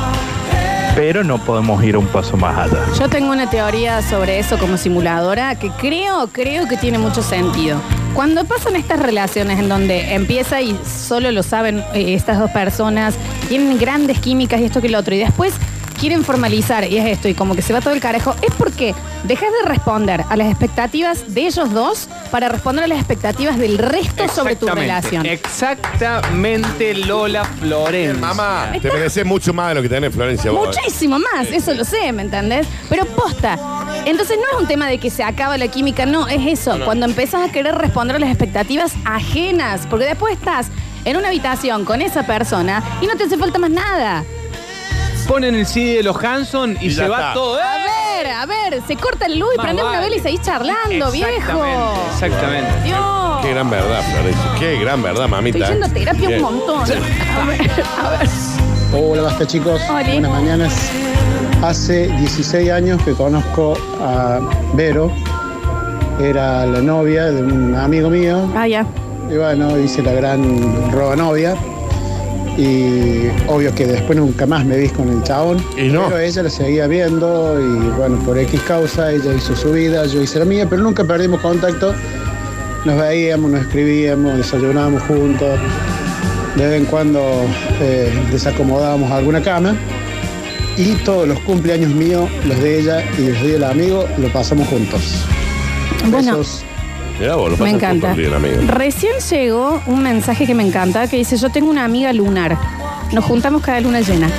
Pero 0.96 1.24
no 1.24 1.40
podemos 1.40 1.84
ir 1.84 1.98
un 1.98 2.08
paso 2.08 2.38
más 2.38 2.58
allá. 2.58 2.86
Yo 2.98 3.10
tengo 3.10 3.32
una 3.32 3.50
teoría 3.50 4.02
sobre 4.02 4.40
eso 4.40 4.58
como 4.58 4.78
simuladora 4.78 5.56
que 5.56 5.70
creo, 5.72 6.30
creo 6.32 6.68
que 6.68 6.78
tiene 6.78 6.98
mucho 6.98 7.22
sentido. 7.22 7.80
Cuando 8.14 8.46
pasan 8.46 8.76
estas 8.76 9.00
relaciones 9.00 9.60
en 9.60 9.70
donde 9.70 10.14
empieza 10.14 10.62
y 10.62 10.80
solo 10.86 11.32
lo 11.32 11.44
saben 11.44 11.84
eh, 11.94 12.14
estas 12.14 12.40
dos 12.40 12.50
personas, 12.52 13.16
tienen 13.48 13.78
grandes 13.78 14.20
químicas 14.20 14.62
y 14.62 14.66
esto 14.66 14.82
que 14.82 14.90
lo 14.90 15.00
otro, 15.00 15.14
y 15.14 15.20
después 15.20 15.54
quieren 15.98 16.24
formalizar 16.24 16.90
y 16.90 16.98
es 16.98 17.06
esto, 17.06 17.28
y 17.28 17.34
como 17.34 17.56
que 17.56 17.62
se 17.62 17.74
va 17.74 17.82
todo 17.82 17.94
el 17.94 18.00
carajo, 18.00 18.36
es 18.42 18.54
porque 18.56 18.94
dejas 19.24 19.50
de 19.62 19.70
responder 19.70 20.24
a 20.30 20.38
las 20.38 20.48
expectativas 20.48 21.34
de 21.34 21.48
ellos 21.48 21.74
dos 21.74 22.08
para 22.32 22.50
responder 22.50 22.84
a 22.86 22.88
las 22.88 23.00
expectativas 23.00 23.58
del 23.58 23.78
resto 23.78 24.28
sobre 24.30 24.56
tu 24.56 24.68
Exactamente, 24.68 24.82
relación. 24.82 25.26
Exactamente, 25.26 26.94
Lola 26.94 27.44
Florencia. 27.46 28.20
Mamá, 28.22 28.72
te 28.82 28.92
mereces 28.92 29.26
mucho 29.26 29.54
más 29.54 29.70
de 29.70 29.76
lo 29.76 29.82
que 29.82 29.90
tenés, 29.90 30.14
Florencia. 30.14 30.52
vos. 30.52 30.68
Muchísimo 30.68 31.18
más, 31.20 31.48
eso 31.48 31.74
lo 31.74 31.84
sé, 31.84 32.12
¿me 32.14 32.22
entendés? 32.22 32.68
Pero 32.90 33.06
posta. 33.06 33.58
Entonces 34.06 34.38
no 34.38 34.58
es 34.58 34.62
un 34.62 34.68
tema 34.68 34.88
de 34.88 35.00
que 35.00 35.10
se 35.10 35.24
acaba 35.24 35.58
la 35.58 35.68
química, 35.68 36.06
no, 36.06 36.28
es 36.28 36.60
eso. 36.60 36.80
Cuando 36.86 37.06
empezás 37.06 37.50
a 37.50 37.52
querer 37.52 37.76
responder 37.76 38.16
a 38.16 38.20
las 38.20 38.30
expectativas 38.30 38.94
ajenas, 39.06 39.88
porque 39.90 40.06
después 40.06 40.34
estás 40.34 40.68
en 41.06 41.18
una 41.18 41.28
habitación 41.30 41.86
con 41.86 42.02
esa 42.02 42.26
persona 42.26 42.84
y 43.02 43.08
no 43.08 43.16
te 43.16 43.24
hace 43.24 43.38
falta 43.38 43.60
más 43.60 43.70
nada. 43.72 44.24
Ponen 45.28 45.56
el 45.56 45.66
CD 45.66 45.98
de 45.98 46.04
los 46.04 46.16
Hanson 46.24 46.78
y, 46.82 46.88
Y 46.88 46.90
ya 46.90 47.04
se 47.04 47.10
va 47.10 47.18
está. 47.18 47.34
todo. 47.34 47.60
¡eh! 47.60 47.62
A 47.64 48.24
ver, 48.24 48.28
a 48.32 48.46
ver, 48.46 48.82
se 48.88 48.96
corta 48.96 49.28
la 49.28 49.36
luz 49.36 49.50
y 49.54 49.58
Más 49.58 49.66
prendés 49.66 49.84
una 49.86 49.94
vale. 50.00 50.06
vela 50.06 50.16
y 50.16 50.20
seguís 50.24 50.42
charlando, 50.42 51.12
viejo. 51.12 51.30
Exactamente, 51.30 52.10
exactamente. 52.14 52.84
Dios. 52.86 53.40
Qué 53.44 53.52
gran 53.52 53.70
verdad, 53.70 54.02
Florencia. 54.12 54.52
Qué 54.58 54.80
gran 54.80 55.04
verdad, 55.04 55.28
mamita. 55.28 55.58
Estoy 55.60 55.74
yendo 55.74 55.86
a 55.86 55.90
terapia 55.90 56.28
Bien. 56.30 56.44
un 56.44 56.52
montón. 56.56 56.82
A 56.82 57.46
ver, 57.46 57.72
a 58.02 58.10
ver. 58.18 58.30
Hola, 58.94 59.22
basta 59.24 59.46
chicos. 59.46 59.80
Hola. 59.90 60.04
Buenas 60.04 60.32
mañanas. 60.32 60.92
Hace 61.62 62.08
16 62.08 62.72
años 62.72 63.02
que 63.04 63.14
conozco 63.14 63.78
a 64.02 64.40
Vero. 64.74 65.12
Era 66.20 66.66
la 66.66 66.80
novia 66.82 67.26
de 67.26 67.44
un 67.44 67.76
amigo 67.76 68.10
mío. 68.10 68.50
Ah, 68.56 68.68
ya. 68.68 68.86
Y 69.30 69.36
bueno, 69.38 69.78
hice 69.78 70.02
la 70.02 70.14
gran 70.14 70.92
roba 70.92 71.16
novia. 71.16 71.56
Y 72.58 73.30
obvio 73.48 73.74
que 73.76 73.86
después 73.86 74.18
nunca 74.18 74.48
más 74.48 74.66
me 74.66 74.78
vi 74.78 74.90
con 74.90 75.10
el 75.10 75.24
chabón. 75.24 75.64
Y 75.78 75.90
no. 75.90 76.06
Pero 76.08 76.20
ella 76.20 76.44
la 76.44 76.50
seguía 76.50 76.88
viendo 76.88 77.60
y 77.60 77.90
bueno, 77.98 78.18
por 78.26 78.38
X 78.38 78.60
causa, 78.62 79.12
ella 79.12 79.34
hizo 79.34 79.56
su 79.56 79.72
vida, 79.72 80.06
yo 80.08 80.22
hice 80.22 80.40
la 80.40 80.46
mía, 80.46 80.68
pero 80.68 80.82
nunca 80.82 81.04
perdimos 81.04 81.40
contacto. 81.42 81.94
Nos 82.86 83.00
veíamos, 83.00 83.52
nos 83.52 83.62
escribíamos, 83.62 84.38
desayunábamos 84.38 85.04
juntos. 85.04 85.60
De 86.56 86.68
vez 86.68 86.82
en 86.82 86.86
cuando 86.86 87.22
eh, 87.80 88.12
desacomodábamos 88.32 89.12
alguna 89.12 89.42
cama. 89.42 89.76
Y 90.78 90.94
todos 91.04 91.28
los 91.28 91.40
cumpleaños 91.40 91.92
míos, 91.92 92.30
los 92.46 92.60
de 92.60 92.80
ella 92.80 93.04
y 93.18 93.30
los 93.30 93.42
del 93.42 93.64
amigo, 93.64 94.08
lo 94.18 94.32
pasamos 94.32 94.68
juntos. 94.68 95.26
Bueno. 96.10 96.38
Besos. 96.38 96.67
Mirá 97.20 97.36
vos, 97.36 97.52
lo 97.52 97.58
Me 97.58 97.58
pasas 97.58 97.74
encanta. 97.76 98.14
bien, 98.14 98.34
amigo. 98.34 98.56
Recién 98.68 99.14
llegó 99.32 99.82
un 99.88 100.04
mensaje 100.04 100.46
que 100.46 100.54
me 100.54 100.64
encanta 100.64 101.08
que 101.08 101.18
dice, 101.18 101.36
yo 101.38 101.50
tengo 101.50 101.70
una 101.70 101.84
amiga 101.84 102.14
lunar. 102.14 102.58
Nos 103.12 103.26
juntamos 103.26 103.62
cada 103.64 103.80
luna 103.80 104.02
llena. 104.02 104.30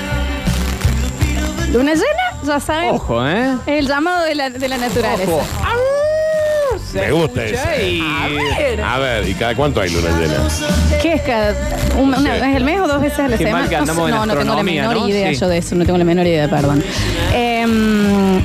Luna 1.72 1.92
llena, 1.94 2.42
ya 2.46 2.60
saben, 2.60 2.94
Ojo, 2.94 3.26
¿eh? 3.26 3.54
es 3.66 3.78
el 3.80 3.86
llamado 3.88 4.24
de 4.24 4.34
la, 4.34 4.50
de 4.50 4.68
la 4.68 4.78
naturaleza. 4.78 5.30
Ojo. 5.30 5.42
Me 6.94 7.10
gusta 7.12 7.44
escucha 7.44 7.74
ese. 7.74 7.88
y- 7.88 8.02
A 8.82 8.98
ver, 8.98 9.28
¿y 9.28 9.34
cada 9.34 9.54
cuánto 9.54 9.80
hay 9.80 9.90
luna 9.90 10.08
llena? 10.18 10.34
¿Qué 11.02 11.14
es 11.14 11.22
cada 11.22 11.54
un- 11.98 12.14
una 12.14 12.32
vez 12.32 12.56
al 12.56 12.64
mes 12.64 12.80
o 12.80 12.86
dos 12.88 13.02
veces 13.02 13.18
a 13.18 13.28
la 13.28 13.36
Qué 13.36 13.44
semana? 13.44 13.60
mal 13.60 13.68
que 13.68 13.76
No 13.76 13.84
sé, 13.84 13.90
andamos 13.90 14.08
en 14.08 14.14
no, 14.14 14.20
no 14.20 14.32
tengo 14.32 14.34
la 14.34 14.40
astronomía, 14.40 14.82
menor 14.88 14.96
¿no? 15.02 15.08
idea 15.08 15.28
Sí. 15.28 15.34
yo 15.36 15.48
de 15.48 15.58
eso, 15.58 15.74
no 15.74 15.84
tengo 15.84 15.98
la 15.98 16.04
menor 16.04 16.26
idea, 16.26 16.48
perdón. 16.48 16.82
Em, 17.34 18.40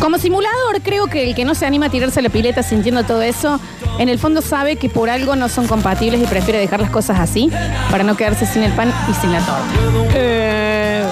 como 0.00 0.18
simulador, 0.18 0.80
creo 0.82 1.06
que 1.06 1.28
el 1.28 1.34
que 1.34 1.44
no 1.44 1.54
se 1.54 1.64
anima 1.66 1.86
a 1.86 1.88
tirarse 1.90 2.20
la 2.22 2.28
pileta 2.28 2.62
sintiendo 2.62 3.04
todo 3.04 3.22
eso, 3.22 3.60
en 3.98 4.08
el 4.08 4.18
fondo 4.18 4.42
sabe 4.42 4.76
que 4.76 4.88
por 4.88 5.08
algo 5.10 5.36
no 5.36 5.48
son 5.48 5.66
compatibles 5.68 6.20
y 6.20 6.26
prefiere 6.26 6.58
dejar 6.58 6.80
las 6.80 6.90
cosas 6.90 7.20
así 7.20 7.50
para 7.90 8.02
no 8.04 8.16
quedarse 8.16 8.46
sin 8.46 8.62
el 8.64 8.72
pan 8.72 8.92
y 9.10 9.14
sin 9.14 9.32
la 9.32 9.38
torta. 9.38 9.64
Eh, 10.14 11.04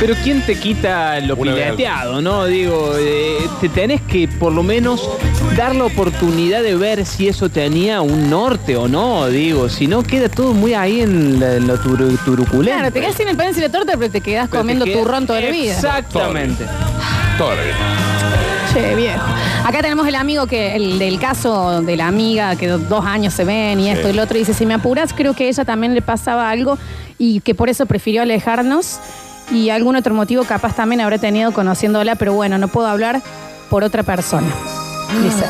pero 0.00 0.14
¿quién 0.22 0.44
te 0.44 0.58
quita 0.58 1.20
lo 1.20 1.36
Una 1.36 1.52
pileteado, 1.54 2.20
no? 2.22 2.46
Digo, 2.46 2.92
eh, 2.98 3.36
te 3.60 3.68
tenés 3.68 4.00
que 4.02 4.26
por 4.26 4.52
lo 4.52 4.62
menos 4.62 5.08
dar 5.56 5.74
la 5.76 5.84
oportunidad 5.84 6.62
de 6.62 6.74
ver 6.76 7.06
si 7.06 7.28
eso 7.28 7.48
tenía 7.48 8.00
un 8.00 8.28
norte 8.28 8.76
o 8.76 8.88
no, 8.88 9.28
digo. 9.28 9.68
Si 9.68 9.86
no, 9.86 10.02
queda 10.02 10.28
todo 10.28 10.52
muy 10.52 10.74
ahí 10.74 11.00
en 11.00 11.38
la, 11.40 11.54
en 11.54 11.66
lo 11.66 11.78
turu- 11.78 12.18
turuculento. 12.24 12.76
Claro, 12.78 12.92
te 12.92 13.00
quedas 13.00 13.14
sin 13.16 13.28
el 13.28 13.36
pan 13.36 13.50
y 13.50 13.54
sin 13.54 13.62
la 13.62 13.68
torta, 13.70 13.92
pero 13.98 14.10
te 14.10 14.20
quedas 14.20 14.48
Pero 14.48 14.52
te 14.52 14.58
comiendo 14.58 14.84
queda- 14.84 14.98
turrón 14.98 15.26
toda 15.26 15.40
la 15.40 15.50
vida. 15.50 15.74
Exactamente. 15.74 16.64
Toda 17.38 17.54
la 17.56 17.62
vida. 17.62 17.74
Che, 18.72 18.94
viejo. 18.94 19.24
Acá 19.64 19.80
tenemos 19.82 20.06
el 20.06 20.14
amigo 20.14 20.46
que, 20.46 20.74
el 20.76 20.98
del 20.98 21.18
caso 21.18 21.80
de 21.82 21.96
la 21.96 22.06
amiga, 22.08 22.56
que 22.56 22.68
do- 22.68 22.78
dos 22.78 23.04
años 23.04 23.32
se 23.34 23.44
ven 23.44 23.80
y 23.80 23.90
esto 23.90 24.08
y 24.08 24.12
lo 24.12 24.22
otro, 24.22 24.36
dice, 24.36 24.52
si 24.54 24.66
me 24.66 24.74
apuras, 24.74 25.12
creo 25.12 25.34
que 25.34 25.44
a 25.44 25.48
ella 25.48 25.64
también 25.64 25.94
le 25.94 26.02
pasaba 26.02 26.50
algo 26.50 26.78
y 27.18 27.40
que 27.40 27.54
por 27.54 27.68
eso 27.68 27.86
prefirió 27.86 28.22
alejarnos 28.22 28.98
y 29.52 29.70
algún 29.70 29.96
otro 29.96 30.14
motivo 30.14 30.44
capaz 30.44 30.74
también 30.74 31.00
habrá 31.00 31.18
tenido 31.18 31.52
conociéndola, 31.52 32.14
pero 32.16 32.32
bueno, 32.34 32.58
no 32.58 32.68
puedo 32.68 32.86
hablar 32.88 33.20
por 33.70 33.84
otra 33.84 34.02
persona. 34.02 34.48
Dice. 35.22 35.44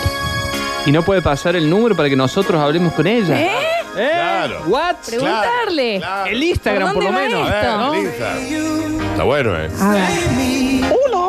Y 0.86 0.92
no 0.92 1.02
puede 1.02 1.22
pasar 1.22 1.56
el 1.56 1.68
número 1.70 1.96
para 1.96 2.08
que 2.10 2.16
nosotros 2.16 2.60
hablemos 2.60 2.92
con 2.92 3.06
ella. 3.06 3.40
¿Eh? 3.40 3.50
¿Eh? 3.96 4.10
Claro. 4.12 4.60
¿What? 4.66 4.96
Preguntarle. 5.06 5.98
Claro. 5.98 6.30
El 6.30 6.42
Instagram, 6.42 6.88
¿Por 6.92 7.04
por, 7.04 7.04
lo 7.04 7.12
menos. 7.18 7.48
esto? 7.48 7.66
Eh, 7.66 7.76
¿no? 7.78 7.94
Lisa. 7.94 9.06
Está 9.12 9.22
bueno, 9.24 9.56
¿eh? 9.56 9.70
A 9.80 9.90
ver. 9.92 10.04
Hola, 11.06 11.23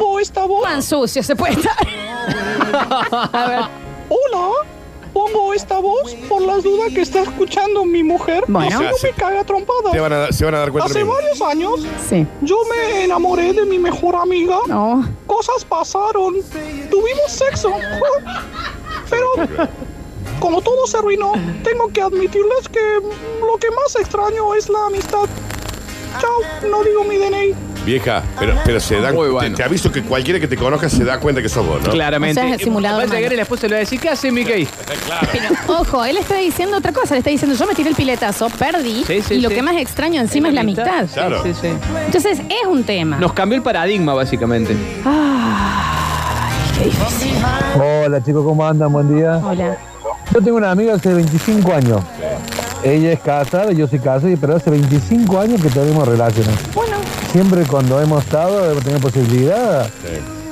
pongo 0.00 0.18
esta 0.20 0.44
voz. 0.46 0.62
Tan 0.64 0.82
sucio 0.82 1.22
se 1.22 1.36
puede 1.36 1.54
estar. 1.54 1.76
A 3.32 3.46
ver. 3.48 3.60
Hola, 4.08 4.48
pongo 5.12 5.52
esta 5.54 5.78
voz 5.78 6.14
por 6.28 6.42
las 6.42 6.62
dudas 6.62 6.92
que 6.92 7.02
está 7.02 7.22
escuchando 7.22 7.84
mi 7.84 8.02
mujer. 8.02 8.44
Bueno. 8.48 8.78
Si 8.78 8.84
no 8.84 8.92
Se- 8.94 9.06
me 9.08 9.12
caga 9.14 9.44
trompada. 9.44 9.92
Se 9.92 10.00
van 10.00 10.12
a, 10.12 10.18
dar- 10.18 10.32
se 10.34 10.44
van 10.44 10.54
a 10.54 10.58
dar 10.60 10.72
cuenta 10.72 10.90
Hace 10.90 11.00
mismo. 11.00 11.12
varios 11.14 11.40
años 11.42 11.80
Sí. 12.08 12.26
yo 12.42 12.56
me 12.70 13.04
enamoré 13.04 13.52
de 13.52 13.64
mi 13.66 13.78
mejor 13.78 14.16
amiga. 14.16 14.58
No. 14.66 15.04
Cosas 15.26 15.64
pasaron. 15.64 16.34
Tuvimos 16.90 17.28
sexo. 17.30 17.70
Pero 19.08 19.26
como 20.40 20.60
todo 20.62 20.86
se 20.86 20.96
arruinó, 20.98 21.32
tengo 21.62 21.88
que 21.92 22.00
admitirles 22.02 22.68
que 22.68 22.80
lo 23.40 23.56
que 23.58 23.70
más 23.72 23.94
extraño 23.96 24.54
es 24.54 24.68
la 24.68 24.86
amistad. 24.86 25.26
Chao, 26.20 26.68
no 26.70 26.82
digo 26.82 27.04
mi 27.04 27.16
DNI. 27.16 27.54
Vieja, 27.84 28.22
pero, 28.38 28.54
pero 28.64 28.78
se 28.78 29.00
dan. 29.00 29.14
Muy 29.14 29.26
te- 29.26 29.32
bueno. 29.32 29.56
te, 29.56 29.62
aviso 29.62 29.90
que 29.90 30.02
cualquiera 30.02 30.38
que 30.38 30.46
te 30.46 30.56
conozca 30.56 30.88
se 30.88 31.04
da 31.04 31.18
cuenta 31.18 31.40
que 31.40 31.48
sos 31.48 31.66
vos, 31.66 31.82
¿no? 31.82 31.90
Claramente. 31.90 32.40
O 32.40 32.44
sea, 32.44 32.54
es 32.54 32.62
simulador 32.62 33.00
Va 33.00 33.12
a 33.12 33.16
llegar 33.16 33.32
y 33.32 33.36
la 33.36 33.42
esposa 33.42 33.66
le 33.68 33.74
va 33.74 33.76
a 33.78 33.80
decir, 33.80 33.98
¿qué 33.98 34.10
hace 34.10 34.30
Mickey? 34.30 34.68
Pero, 35.32 35.80
ojo, 35.80 36.04
él 36.04 36.18
está 36.18 36.36
diciendo 36.36 36.76
otra 36.76 36.92
cosa. 36.92 37.14
Le 37.14 37.18
está 37.18 37.30
diciendo, 37.30 37.56
yo 37.56 37.66
me 37.66 37.74
tiré 37.74 37.88
el 37.90 37.96
piletazo, 37.96 38.48
perdí. 38.50 39.04
Sí, 39.04 39.22
sí, 39.22 39.34
y 39.34 39.40
lo 39.40 39.48
sí. 39.48 39.54
que 39.54 39.62
más 39.62 39.76
extraño 39.76 40.20
encima 40.20 40.48
es 40.48 40.54
la 40.54 40.60
amistad. 40.60 41.06
Claro. 41.12 41.42
Sí, 41.42 41.54
sí, 41.54 41.60
sí. 41.62 41.68
Entonces, 42.06 42.38
es 42.40 42.66
un 42.68 42.84
tema. 42.84 43.18
Nos 43.18 43.32
cambió 43.32 43.56
el 43.56 43.62
paradigma, 43.62 44.14
básicamente. 44.14 44.76
Ay, 45.04 46.52
qué 46.78 46.84
difícil. 46.84 47.32
Hola 47.80 48.22
chicos, 48.22 48.44
¿cómo 48.44 48.66
andan? 48.66 48.92
Buen 48.92 49.16
día. 49.16 49.38
Hola. 49.38 49.76
Yo 50.32 50.40
tengo 50.40 50.58
una 50.58 50.70
amiga 50.70 50.94
hace 50.94 51.12
25 51.12 51.72
años. 51.72 52.00
Ella 52.84 53.12
es 53.12 53.20
casada, 53.20 53.72
yo 53.72 53.86
soy 53.88 53.98
casado, 53.98 54.32
pero 54.40 54.56
hace 54.56 54.70
25 54.70 55.38
años 55.40 55.60
que 55.60 55.68
tenemos 55.68 56.06
relaciones. 56.06 56.54
Bueno, 56.74 56.89
Siempre 57.32 57.64
cuando 57.64 58.00
hemos 58.00 58.24
estado 58.24 58.70
hemos 58.70 58.82
tenido 58.82 59.00
posibilidad 59.00 59.88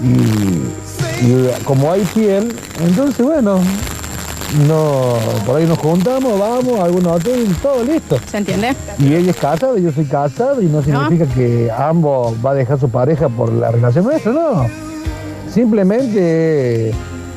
y, 0.00 1.24
y 1.26 1.50
como 1.64 1.90
hay 1.90 2.02
piel, 2.14 2.54
entonces 2.80 3.26
bueno, 3.26 3.60
no, 4.68 5.16
por 5.44 5.56
ahí 5.56 5.66
nos 5.66 5.78
juntamos, 5.78 6.38
vamos 6.38 6.78
a 6.78 6.84
algún 6.84 7.04
hotel, 7.06 7.54
todo 7.60 7.82
listo. 7.82 8.18
¿se 8.30 8.38
entiende? 8.38 8.74
Y 8.98 9.12
ella 9.12 9.32
es 9.32 9.36
casada, 9.36 9.76
yo 9.78 9.90
soy 9.90 10.04
casado 10.04 10.62
y 10.62 10.66
no 10.66 10.82
significa 10.82 11.26
que 11.26 11.68
ambos 11.76 12.34
va 12.44 12.52
a 12.52 12.54
dejar 12.54 12.78
su 12.78 12.88
pareja 12.88 13.28
por 13.28 13.52
la 13.52 13.72
relación 13.72 14.04
nuestra, 14.04 14.32
no. 14.32 14.66
Simplemente 15.52 16.92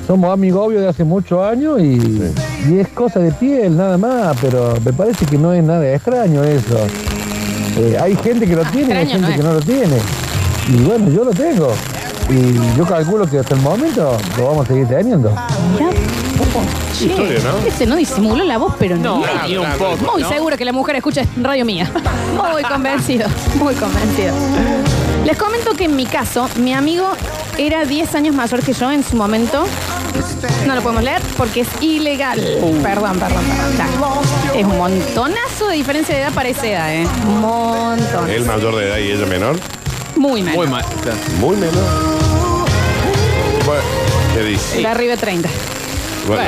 somos 0.05 0.31
amigos 0.31 0.67
obvios 0.67 0.83
de 0.83 0.89
hace 0.89 1.03
muchos 1.03 1.43
años 1.43 1.81
y, 1.81 2.31
y 2.69 2.79
es 2.79 2.87
cosa 2.89 3.19
de 3.19 3.31
piel 3.31 3.75
nada 3.75 3.97
más, 3.97 4.37
pero 4.39 4.75
me 4.85 4.93
parece 4.93 5.25
que 5.25 5.37
no 5.37 5.51
es 5.51 5.63
nada 5.63 5.91
extraño 5.91 6.43
eso. 6.43 6.77
Eh, 7.81 7.97
hay 7.99 8.15
gente 8.17 8.47
que 8.47 8.55
lo 8.55 8.63
tiene 8.65 8.93
y 8.93 8.97
hay 8.97 9.05
no 9.05 9.11
gente 9.27 9.35
que 9.37 9.43
no 9.43 9.53
lo 9.53 9.59
tiene. 9.61 9.97
Y 10.69 10.75
bueno, 10.83 11.09
yo 11.09 11.23
lo 11.23 11.31
tengo. 11.31 11.73
Y 12.29 12.77
yo 12.77 12.85
calculo 12.85 13.25
que 13.25 13.39
hasta 13.39 13.55
el 13.55 13.61
momento 13.61 14.15
lo 14.37 14.45
vamos 14.45 14.65
a 14.65 14.67
seguir 14.67 14.87
teniendo. 14.87 15.31
Mira, 15.73 15.89
che, 16.97 17.05
historia, 17.05 17.39
¿no? 17.43 17.67
Ese 17.67 17.87
no 17.87 17.95
disimuló 17.95 18.43
la 18.43 18.57
voz, 18.59 18.75
pero 18.77 18.95
No, 18.97 19.19
no. 19.19 19.47
ni 19.47 19.57
un 19.57 19.63
nada, 19.63 19.75
poco. 19.77 20.11
Muy 20.13 20.21
¿no? 20.21 20.29
seguro 20.29 20.55
que 20.57 20.63
la 20.65 20.73
mujer 20.73 20.95
escucha 20.97 21.23
radio 21.41 21.65
mía. 21.65 21.91
Muy 22.53 22.61
convencido, 22.63 23.27
muy 23.55 23.73
convencido. 23.73 24.33
Les 25.25 25.35
comento 25.37 25.73
que 25.73 25.85
en 25.85 25.95
mi 25.95 26.05
caso, 26.05 26.47
mi 26.57 26.73
amigo 26.73 27.07
era 27.57 27.83
10 27.85 28.13
años 28.15 28.35
mayor 28.35 28.61
que 28.61 28.73
yo 28.73 28.91
en 28.91 29.03
su 29.03 29.15
momento. 29.15 29.63
No 30.65 30.75
lo 30.75 30.81
podemos 30.81 31.03
leer 31.03 31.21
porque 31.37 31.61
es 31.61 31.67
ilegal. 31.81 32.39
Perdón, 32.83 33.19
perdón, 33.19 33.19
perdón. 33.19 33.43
Ya. 33.77 34.59
Es 34.59 34.65
un 34.65 34.77
montonazo 34.77 35.67
de 35.67 35.75
diferencia 35.75 36.15
de 36.15 36.21
edad 36.21 36.33
para 36.33 36.49
esa 36.49 36.67
edad, 36.67 36.93
¿eh? 36.93 37.07
Un 37.27 37.41
montón. 37.41 38.29
Él 38.29 38.45
mayor 38.45 38.75
de 38.75 38.87
edad 38.87 38.97
y 38.97 39.11
ella 39.11 39.25
menor. 39.25 39.59
Muy 40.15 40.43
mal. 40.43 40.55
Muy 40.55 40.67
mal. 40.67 40.85
Muy 41.39 41.57
menor. 41.57 41.83
Bueno, 43.65 43.81
¿qué 44.33 44.43
dice? 44.43 44.77
De 44.77 44.87
arriba 44.87 45.11
de 45.11 45.17
30. 45.17 45.49
Bueno. 46.27 46.43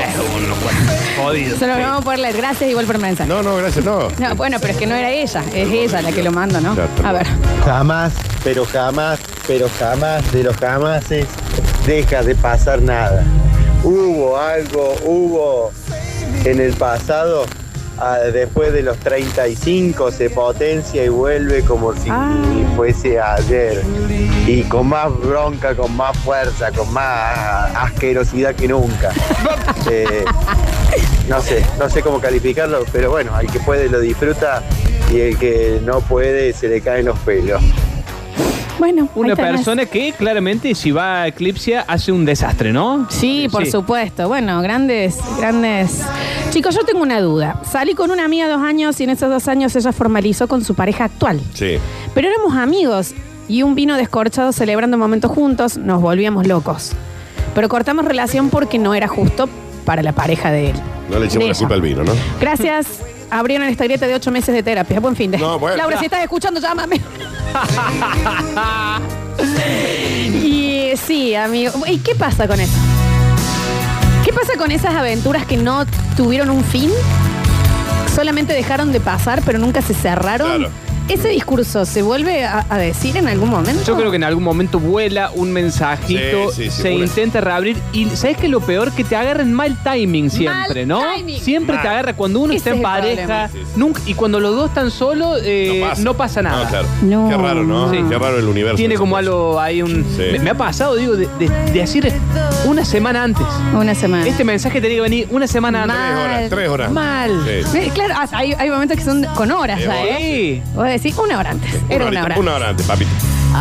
Jodido. 1.17 1.57
Se 1.57 1.67
lo 1.67 1.73
vamos 1.73 2.01
a 2.01 2.03
poder 2.03 2.19
leer. 2.19 2.37
Gracias 2.37 2.69
igual 2.69 2.85
por 2.85 2.95
el 2.95 3.01
mensaje. 3.01 3.27
No, 3.27 3.41
no, 3.41 3.55
gracias, 3.57 3.83
no. 3.83 4.09
No, 4.19 4.35
bueno, 4.35 4.57
pero 4.59 4.73
es 4.73 4.79
que 4.79 4.85
no 4.85 4.95
era 4.95 5.11
ella, 5.11 5.43
es 5.53 5.69
ella 5.69 6.01
la 6.01 6.11
que 6.11 6.21
lo 6.23 6.31
manda, 6.31 6.61
¿no? 6.61 6.75
A 7.03 7.11
ver. 7.11 7.27
Jamás, 7.65 8.13
pero 8.43 8.65
jamás, 8.65 9.19
pero 9.47 9.67
jamás 9.79 10.31
de 10.31 10.43
los 10.43 10.55
jamases 10.57 11.25
deja 11.85 12.21
de 12.21 12.35
pasar 12.35 12.81
nada. 12.81 13.23
Hubo 13.83 14.37
algo, 14.37 14.95
hubo 15.05 15.71
en 16.45 16.59
el 16.61 16.73
pasado, 16.73 17.45
ah, 17.99 18.17
después 18.31 18.71
de 18.73 18.81
los 18.81 18.97
35 18.99 20.11
se 20.11 20.29
potencia 20.29 21.03
y 21.03 21.09
vuelve 21.09 21.63
como 21.63 21.93
si 21.93 22.09
Ah. 22.09 22.33
fuese 22.75 23.19
ayer. 23.19 23.81
Y 24.47 24.63
con 24.63 24.87
más 24.87 25.17
bronca, 25.19 25.75
con 25.75 25.95
más 25.95 26.17
fuerza, 26.19 26.71
con 26.71 26.91
más 26.93 27.73
asquerosidad 27.75 28.55
que 28.55 28.67
nunca. 28.67 29.11
Eh, 29.91 30.23
no 31.27 31.41
sé, 31.41 31.61
no 31.77 31.89
sé 31.89 32.01
cómo 32.01 32.21
calificarlo, 32.21 32.85
pero 32.93 33.11
bueno, 33.11 33.35
al 33.35 33.47
que 33.51 33.59
puede 33.59 33.89
lo 33.89 33.99
disfruta 33.99 34.63
y 35.11 35.19
el 35.19 35.37
que 35.37 35.81
no 35.83 35.99
puede 35.99 36.53
se 36.53 36.69
le 36.69 36.79
caen 36.79 37.07
los 37.07 37.19
pelos. 37.19 37.61
Bueno, 38.83 39.03
ahí 39.03 39.09
Una 39.15 39.33
tenés. 39.33 39.51
persona 39.51 39.85
que 39.85 40.11
claramente 40.11 40.75
si 40.75 40.91
va 40.91 41.21
a 41.21 41.27
Eclipse 41.29 41.77
hace 41.77 42.11
un 42.11 42.25
desastre, 42.25 42.73
¿no? 42.73 43.07
Sí, 43.09 43.47
por 43.49 43.65
supuesto. 43.65 44.27
Bueno, 44.27 44.61
grandes, 44.61 45.19
grandes. 45.37 46.01
Chicos, 46.49 46.75
yo 46.75 46.83
tengo 46.83 47.01
una 47.01 47.21
duda. 47.21 47.61
Salí 47.63 47.93
con 47.93 48.11
una 48.11 48.25
amiga 48.25 48.49
dos 48.49 48.61
años 48.61 48.99
y 48.99 49.05
en 49.05 49.11
esos 49.11 49.29
dos 49.29 49.47
años 49.47 49.73
ella 49.77 49.93
formalizó 49.93 50.49
con 50.49 50.65
su 50.65 50.75
pareja 50.75 51.05
actual. 51.05 51.39
Sí. 51.53 51.77
Pero 52.13 52.27
éramos 52.27 52.57
amigos 52.57 53.13
y 53.47 53.63
un 53.63 53.73
vino 53.73 53.95
descorchado 53.95 54.51
celebrando 54.51 54.97
momentos 54.97 55.31
juntos, 55.31 55.77
nos 55.77 56.01
volvíamos 56.01 56.45
locos. 56.45 56.91
Pero 57.55 57.69
cortamos 57.69 58.03
relación 58.03 58.49
porque 58.49 58.79
no 58.79 58.93
era 58.95 59.07
justo 59.07 59.47
para 59.85 60.03
la 60.03 60.11
pareja 60.11 60.51
de 60.51 60.71
él. 60.71 60.75
No 61.09 61.19
le 61.19 61.27
echemos 61.27 61.47
De 61.47 61.53
la 61.53 61.57
culpa 61.57 61.75
al 61.75 61.81
vino, 61.81 62.03
¿no? 62.03 62.11
Gracias 62.41 62.99
abrieron 63.33 63.67
esta 63.67 63.83
grieta 63.85 64.07
de 64.07 64.15
ocho 64.15 64.31
meses 64.31 64.53
de 64.53 64.61
terapia. 64.61 64.99
Buen 64.99 65.15
fin 65.15 65.31
de. 65.31 65.37
No, 65.37 65.57
bueno. 65.57 65.77
Laura, 65.77 65.97
si 65.99 66.05
estás 66.05 66.21
escuchando, 66.21 66.59
llámame. 66.59 67.01
Y 70.43 70.91
sí, 70.97 71.35
amigo. 71.35 71.71
¿Y 71.87 71.99
qué 71.99 72.15
pasa 72.15 72.47
con 72.47 72.59
eso? 72.59 72.77
¿Qué 74.25 74.31
pasa 74.31 74.53
con 74.57 74.71
esas 74.71 74.95
aventuras 74.95 75.45
que 75.45 75.57
no 75.57 75.85
tuvieron 76.15 76.49
un 76.49 76.63
fin? 76.63 76.89
Solamente 78.15 78.53
dejaron 78.53 78.91
de 78.91 78.99
pasar, 78.99 79.41
pero 79.45 79.59
nunca 79.59 79.81
se 79.81 79.93
cerraron. 79.93 80.47
Claro. 80.47 80.82
¿Ese 81.09 81.27
discurso 81.27 81.85
se 81.85 82.01
vuelve 82.01 82.45
a, 82.45 82.65
a 82.69 82.77
decir 82.77 83.17
en 83.17 83.27
algún 83.27 83.49
momento? 83.49 83.83
Yo 83.85 83.95
creo 83.97 84.09
que 84.09 84.15
en 84.15 84.23
algún 84.23 84.43
momento 84.43 84.79
vuela 84.79 85.31
un 85.35 85.51
mensajito, 85.51 86.51
Sí, 86.51 86.63
sí, 86.63 86.71
sí, 86.71 86.81
se 86.81 86.93
intenta 86.93 87.41
reabrir 87.41 87.77
y 87.91 88.05
¿sabes 88.11 88.37
qué 88.37 88.45
es 88.45 88.51
lo 88.51 88.61
peor? 88.61 88.91
Que 88.93 89.03
te 89.03 89.15
agarran 89.17 89.51
mal 89.53 89.77
timing 89.83 90.29
siempre, 90.31 90.85
Mal 90.85 90.87
¿no? 90.87 91.13
timing. 91.15 91.41
Siempre 91.41 91.75
Mal. 91.75 91.83
te 91.83 91.89
agarra 91.89 92.13
cuando 92.15 92.39
uno 92.39 92.53
Ese 92.53 92.57
está 92.57 92.69
en 92.71 92.75
el 92.77 92.81
pareja 92.81 93.15
problema. 93.25 93.47
Sí, 93.49 93.57
sí. 93.63 93.79
nunca, 93.79 94.01
y 94.05 94.13
cuando 94.13 94.39
los 94.39 94.55
dos 94.55 94.69
están 94.69 94.91
solos 94.91 95.39
eh, 95.43 95.85
no, 95.99 96.13
pasa. 96.13 96.41
nada. 96.41 96.63
No, 96.63 96.69
claro. 96.69 96.87
No. 97.01 97.29
Qué 97.29 97.37
raro, 97.37 97.63
¿no? 97.63 97.91
Sí. 97.91 97.97
Qué 98.09 98.17
raro 98.17 98.39
el 98.39 98.47
universo. 98.47 98.77
Tiene 98.77 98.95
como 98.95 99.17
algo 99.17 99.59
ahí 99.59 99.81
un... 99.81 100.05
Sí. 100.15 100.23
Me, 100.31 100.39
me 100.39 100.49
ha 100.51 100.55
pasado, 100.57 100.95
digo, 100.95 101.15
de, 101.17 101.27
de- 101.37 101.49
de 101.49 101.71
decir 101.79 102.05
una 102.73 102.85
semana 102.85 103.23
antes. 103.23 103.45
Una 103.73 103.95
semana. 103.95 104.27
Este 104.27 104.43
mensaje 104.43 104.81
tenía 104.81 104.97
que 104.97 105.01
venir 105.01 105.27
una 105.31 105.47
semana 105.47 105.83
antes. 105.83 105.97
Tres 105.97 106.17
horas, 106.25 106.49
tres 106.49 106.69
horas. 106.69 106.91
Mal. 106.91 107.65
Sí. 107.71 107.77
Eh, 107.77 107.91
Claro, 107.93 108.13
ah, 108.17 108.27
hay, 108.31 108.53
hay 108.53 108.69
momentos 108.69 108.97
que 108.97 109.03
son 109.03 109.23
con 109.35 109.51
horas, 109.51 109.79
¿Qué 109.79 109.85
¿sabes? 109.85 110.17
Sí. 110.19 110.61
Vos 110.73 110.85
decís 110.87 111.15
una 111.17 111.37
hora 111.39 111.51
antes. 111.51 111.71
Era 111.89 112.05
una 112.05 112.07
horita, 112.07 112.23
hora. 112.23 112.39
Una 112.39 112.55
hora 112.55 112.69
antes, 112.69 112.85
papito. 112.85 113.11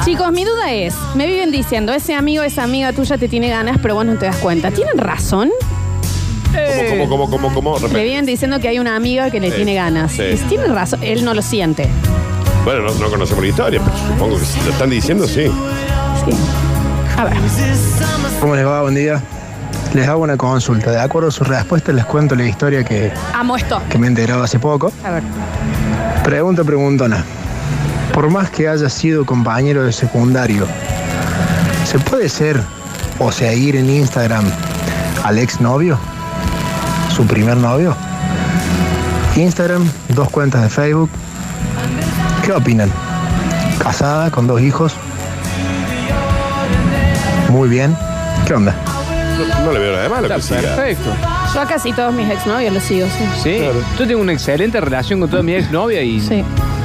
Chicos, 0.04 0.32
mi 0.32 0.44
duda 0.44 0.72
es, 0.72 0.94
me 1.14 1.26
viven 1.26 1.50
diciendo, 1.50 1.92
ese 1.92 2.14
amigo, 2.14 2.42
esa 2.42 2.62
amiga 2.62 2.92
tuya 2.94 3.18
te 3.18 3.28
tiene 3.28 3.50
ganas, 3.50 3.76
pero 3.82 3.94
vos 3.94 4.06
no 4.06 4.16
te 4.16 4.24
das 4.24 4.36
cuenta. 4.36 4.70
¿Tienen 4.70 4.96
razón? 4.96 5.50
¿Cómo, 6.52 7.08
cómo, 7.08 7.08
cómo, 7.08 7.30
cómo, 7.30 7.54
cómo? 7.54 7.74
Repete. 7.78 8.02
viven 8.04 8.24
diciendo 8.26 8.58
que 8.60 8.68
hay 8.68 8.78
una 8.78 8.96
amiga 8.96 9.30
que 9.30 9.40
le 9.40 9.50
Sí, 9.50 9.56
tiene 9.56 9.74
ganas. 9.74 10.12
sí. 10.12 10.22
Y 10.22 10.36
si 10.38 10.44
tiene 10.44 10.66
razón, 10.66 11.00
él 11.02 11.24
no 11.24 11.34
lo 11.34 11.42
siente. 11.42 11.88
Bueno, 12.64 12.80
no, 12.82 12.94
no 12.94 13.10
conocemos 13.10 13.42
la 13.42 13.48
historia, 13.50 13.80
pero 13.84 13.96
supongo 13.96 14.38
que 14.38 14.44
si 14.46 14.60
lo 14.60 14.70
están 14.70 14.88
diciendo, 14.90 15.26
sí. 15.26 15.44
Sí. 16.24 16.36
A 17.18 17.24
ver. 17.24 17.34
¿Cómo 18.40 18.56
les 18.56 18.66
va? 18.66 18.82
Buen 18.82 18.94
día. 18.94 19.20
Les 19.94 20.08
hago 20.08 20.22
una 20.22 20.36
consulta. 20.36 20.90
De 20.90 21.00
acuerdo 21.00 21.28
a 21.28 21.32
su 21.32 21.44
respuesta, 21.44 21.92
les 21.92 22.04
cuento 22.04 22.34
la 22.34 22.44
historia 22.44 22.82
que, 22.84 23.12
Amo 23.34 23.56
esto. 23.56 23.80
que 23.88 23.98
me 23.98 24.06
he 24.06 24.10
enterado 24.10 24.42
hace 24.42 24.58
poco. 24.58 24.92
A 25.04 25.10
ver. 25.10 25.22
Pregunta 26.24 26.64
preguntona. 26.64 27.24
Por 28.14 28.30
más 28.30 28.50
que 28.50 28.68
haya 28.68 28.88
sido 28.88 29.24
compañero 29.24 29.84
de 29.84 29.92
secundario, 29.92 30.66
¿se 31.84 31.98
puede 31.98 32.28
ser 32.28 32.60
o 33.18 33.30
seguir 33.32 33.76
en 33.76 33.88
Instagram 33.90 34.44
al 35.24 35.38
exnovio? 35.38 35.98
¿Su 37.14 37.26
primer 37.26 37.56
novio? 37.56 37.94
Instagram, 39.36 39.88
dos 40.10 40.28
cuentas 40.30 40.62
de 40.62 40.68
Facebook. 40.68 41.10
¿Qué 42.44 42.52
opinan? 42.52 42.90
¿Casada, 43.78 44.30
con 44.30 44.46
dos 44.46 44.60
hijos? 44.60 44.94
Muy 47.52 47.68
bien. 47.68 47.94
¿Qué 48.46 48.54
onda? 48.54 48.74
No, 49.58 49.66
no 49.66 49.72
le 49.72 49.78
veo 49.78 49.92
nada 49.92 50.02
de 50.04 50.08
malo 50.08 50.22
Está 50.26 50.36
que 50.36 50.42
siga. 50.42 50.60
perfecto. 50.74 51.10
Yo 51.54 51.60
a 51.60 51.66
casi 51.66 51.92
todos 51.92 52.14
mis 52.14 52.30
exnovios 52.30 52.72
los 52.72 52.82
sigo, 52.82 53.06
sí. 53.06 53.24
Sí. 53.42 53.62
Yo 53.98 54.06
tengo 54.06 54.22
una 54.22 54.32
excelente 54.32 54.80
relación 54.80 55.20
con 55.20 55.28
toda 55.28 55.42
mi 55.42 55.52
exnovia 55.52 56.00
y 56.02 56.18
Sí. 56.20 56.42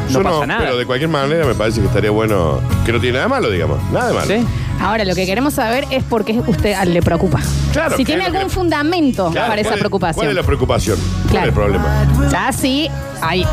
no 0.10 0.12
Yo 0.20 0.24
pasa 0.24 0.46
nada. 0.46 0.60
Pero 0.66 0.78
de 0.78 0.86
cualquier 0.86 1.10
manera 1.10 1.46
me 1.46 1.56
parece 1.56 1.80
que 1.80 1.88
estaría 1.88 2.12
bueno. 2.12 2.60
Que 2.86 2.92
no 2.92 3.00
tiene 3.00 3.14
nada 3.14 3.26
de 3.26 3.30
malo, 3.30 3.50
digamos. 3.50 3.80
Nada 3.94 4.08
de 4.10 4.14
malo. 4.14 4.28
¿Sí? 4.28 4.46
Ahora, 4.82 5.06
lo 5.06 5.16
que 5.16 5.26
queremos 5.26 5.54
saber 5.54 5.86
es 5.90 6.04
por 6.04 6.26
qué 6.26 6.40
usted 6.46 6.76
le 6.84 7.02
preocupa. 7.02 7.40
Claro, 7.72 7.96
si 7.96 8.04
¿qué 8.04 8.14
tiene 8.14 8.24
es 8.26 8.30
lo 8.30 8.36
algún 8.38 8.50
que- 8.50 8.56
fundamento 8.56 9.32
Claro, 9.32 9.48
para 9.48 9.62
esa 9.62 9.70
¿cuál 9.70 9.78
es- 9.78 9.80
preocupación. 9.82 10.16
¿Cuál 10.18 10.30
es 10.30 10.36
la 10.36 10.44
preocupación? 10.44 10.98
¿Cuál 11.00 11.30
Claro. 11.30 11.46
es 11.46 11.48
el 11.48 11.54
problema? 11.54 12.30
Ya 12.30 12.52
sí, 12.52 12.90
hay 13.22 13.46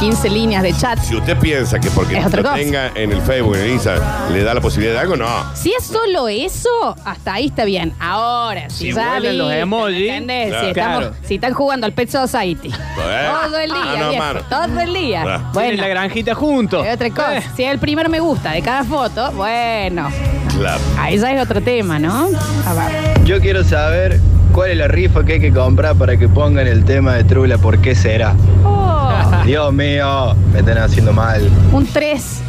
15 0.00 0.30
líneas 0.30 0.62
de 0.62 0.72
chat. 0.72 0.98
Si 0.98 1.14
usted 1.14 1.36
piensa 1.38 1.78
que 1.78 1.90
porque 1.90 2.16
Es 2.18 2.24
otra 2.26 2.40
lo 2.42 2.48
cosa. 2.48 2.58
tenga 2.60 2.90
en 2.94 3.12
el 3.12 3.20
Facebook, 3.20 3.56
en 3.56 3.60
el 3.64 3.70
Instagram, 3.72 4.32
le 4.32 4.42
da 4.42 4.54
la 4.54 4.60
posibilidad 4.62 4.94
de 4.94 5.00
algo, 5.00 5.14
no. 5.16 5.26
Si 5.54 5.72
es 5.78 5.84
solo 5.84 6.26
eso, 6.28 6.96
hasta 7.04 7.34
ahí 7.34 7.46
está 7.46 7.64
bien. 7.66 7.92
Ahora, 8.00 8.70
si, 8.70 8.86
Si 8.86 8.92
ya 8.94 9.20
los 9.20 9.32
viste, 9.48 9.58
emojis, 9.60 9.98
¿me 9.98 10.16
entendés? 10.16 10.48
claro. 10.48 10.64
si, 10.64 10.70
estamos- 10.70 10.98
Claro. 11.00 11.16
si 11.22 11.34
están 11.34 11.52
jugando 11.52 11.86
al 11.86 11.92
Pet 11.92 12.08
Society 12.08 12.70
todo 12.96 13.58
el 13.58 13.70
día, 13.70 13.78
Ah, 13.82 13.96
no, 13.98 14.08
viejo, 14.08 14.24
mano. 14.24 14.40
todo 14.48 14.80
el 14.80 14.94
día. 14.94 15.20
Ah. 15.20 15.24
Tienen 15.36 15.52
Bueno, 15.52 15.82
la 15.82 15.88
granjita 15.88 16.34
juntos. 16.34 16.86
es 16.86 16.94
otra 16.94 17.10
cosa. 17.10 17.36
Eh. 17.38 17.42
Si 17.54 17.62
es 17.64 17.70
el 17.70 17.78
primer 17.78 18.08
me 18.08 18.20
gusta 18.20 18.52
de 18.52 18.62
cada 18.62 18.84
foto, 18.84 19.30
bueno, 19.32 20.08
Claro. 20.56 20.80
ahí 20.98 21.18
ya 21.18 21.30
es 21.32 21.42
otro 21.42 21.60
tema, 21.60 21.98
¿no? 21.98 22.28
A 22.66 22.72
ver. 22.74 23.22
Yo 23.24 23.38
quiero 23.40 23.62
saber 23.64 24.18
cuál 24.52 24.70
es 24.70 24.76
la 24.76 24.88
rifa 24.88 25.24
que 25.24 25.34
hay 25.34 25.40
que 25.40 25.52
comprar 25.52 25.96
para 25.96 26.16
que 26.16 26.28
pongan 26.28 26.66
el 26.66 26.84
tema 26.84 27.14
de 27.14 27.24
Trula, 27.24 27.58
¿por 27.58 27.78
qué 27.78 27.94
será? 27.94 28.34
Oh, 28.64 29.10
Dios 29.44 29.72
mío, 29.72 30.34
me 30.52 30.60
están 30.60 30.78
haciendo 30.78 31.12
mal. 31.12 31.48
un 31.72 31.86
3 31.86 32.42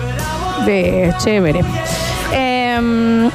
de 0.65 1.13
chévere. 1.19 1.61
Em, 2.33 3.29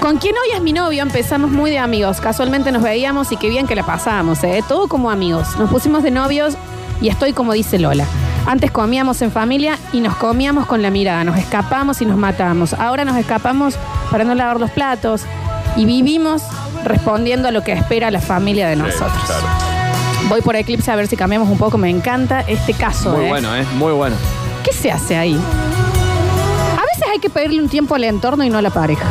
¿Con 0.00 0.16
quién 0.18 0.34
hoy 0.36 0.56
es 0.56 0.62
mi 0.62 0.72
novio? 0.72 1.02
Empezamos 1.02 1.50
muy 1.50 1.70
de 1.70 1.78
amigos. 1.78 2.20
Casualmente 2.20 2.72
nos 2.72 2.82
veíamos 2.82 3.32
y 3.32 3.36
qué 3.36 3.48
bien 3.48 3.66
que 3.66 3.74
la 3.74 3.84
pasábamos, 3.84 4.42
¿eh? 4.44 4.62
Todo 4.66 4.88
como 4.88 5.10
amigos. 5.10 5.56
Nos 5.58 5.68
pusimos 5.68 6.02
de 6.02 6.10
novios 6.10 6.54
y 7.00 7.08
estoy 7.08 7.32
como 7.32 7.52
dice 7.52 7.78
Lola. 7.78 8.06
Antes 8.46 8.70
comíamos 8.70 9.20
en 9.22 9.30
familia 9.30 9.76
y 9.92 10.00
nos 10.00 10.16
comíamos 10.16 10.66
con 10.66 10.80
la 10.80 10.90
mirada. 10.90 11.24
Nos 11.24 11.36
escapamos 11.36 12.00
y 12.00 12.06
nos 12.06 12.16
matábamos. 12.16 12.72
Ahora 12.74 13.04
nos 13.04 13.16
escapamos 13.16 13.76
para 14.10 14.24
no 14.24 14.34
lavar 14.34 14.58
los 14.58 14.70
platos 14.70 15.22
y 15.76 15.84
vivimos 15.84 16.42
respondiendo 16.84 17.48
a 17.48 17.50
lo 17.50 17.62
que 17.62 17.72
espera 17.72 18.10
la 18.10 18.20
familia 18.20 18.68
de 18.68 18.74
Sí, 18.76 18.82
nosotros. 18.82 19.12
claro. 19.26 19.46
Voy 20.28 20.40
por 20.42 20.56
Eclipse 20.56 20.90
a 20.90 20.96
ver 20.96 21.06
si 21.06 21.16
cambiamos 21.16 21.48
un 21.48 21.58
poco. 21.58 21.78
Me 21.78 21.88
encanta 21.90 22.40
este 22.46 22.74
caso. 22.74 23.10
Muy 23.12 23.26
¿eh? 23.26 23.28
bueno, 23.28 23.54
¿eh? 23.56 23.64
Muy 23.76 23.92
bueno. 23.92 24.16
¿Qué 24.64 24.72
se 24.72 24.90
hace 24.90 25.16
ahí? 25.16 25.34
A 25.34 26.82
veces 26.82 27.04
hay 27.12 27.18
que 27.18 27.30
pedirle 27.30 27.62
un 27.62 27.68
tiempo 27.68 27.94
al 27.94 28.04
entorno 28.04 28.44
y 28.44 28.50
no 28.50 28.58
a 28.58 28.62
la 28.62 28.70
pareja. 28.70 29.06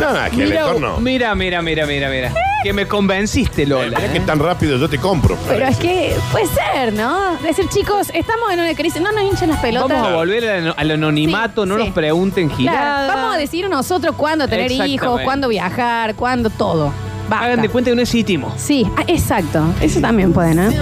No, 0.00 0.12
no, 0.12 0.30
que 0.30 0.42
el 0.42 0.48
Mira, 0.50 0.60
entorno. 0.66 0.98
mira, 1.00 1.34
mira, 1.34 1.62
mira, 1.62 1.86
mira, 1.86 2.08
mira. 2.08 2.32
Que 2.66 2.72
me 2.72 2.88
convenciste, 2.88 3.64
Lola. 3.64 3.96
Mirá 3.96 4.12
que 4.12 4.18
¿eh? 4.18 4.22
tan 4.26 4.40
rápido 4.40 4.76
yo 4.76 4.88
te 4.88 4.98
compro. 4.98 5.38
Pero 5.46 5.66
es 5.66 5.76
que 5.76 6.16
puede 6.32 6.46
ser, 6.46 6.92
¿no? 6.94 7.36
Decir, 7.36 7.68
chicos, 7.68 8.08
estamos 8.12 8.50
en 8.52 8.58
una 8.58 8.74
crisis, 8.74 9.00
no 9.00 9.12
nos 9.12 9.22
hinchen 9.22 9.50
las 9.50 9.60
pelotas. 9.60 9.88
Vamos 9.88 10.08
a 10.08 10.16
volver 10.16 10.48
al, 10.50 10.74
al 10.76 10.90
anonimato, 10.90 11.62
Sí, 11.62 11.68
no 11.68 11.76
sí. 11.76 11.84
nos 11.84 11.94
pregunten 11.94 12.48
Claro, 12.48 12.56
girada. 12.58 13.14
vamos 13.14 13.36
a 13.36 13.38
decir 13.38 13.68
nosotros 13.70 14.16
cuándo 14.16 14.48
tener 14.48 14.72
hijos, 14.72 15.20
cuándo 15.22 15.46
viajar, 15.46 16.16
cuándo 16.16 16.50
todo. 16.50 16.92
Basta. 17.30 17.44
Hagan 17.46 17.62
de 17.62 17.68
cuenta 17.68 17.90
que 17.90 17.94
no 17.94 18.02
existimos. 18.02 18.52
Sí, 18.60 18.84
ah, 18.96 19.04
exacto. 19.06 19.62
Eso 19.80 20.00
también 20.00 20.32
pueden, 20.32 20.58
¿eh? 20.58 20.76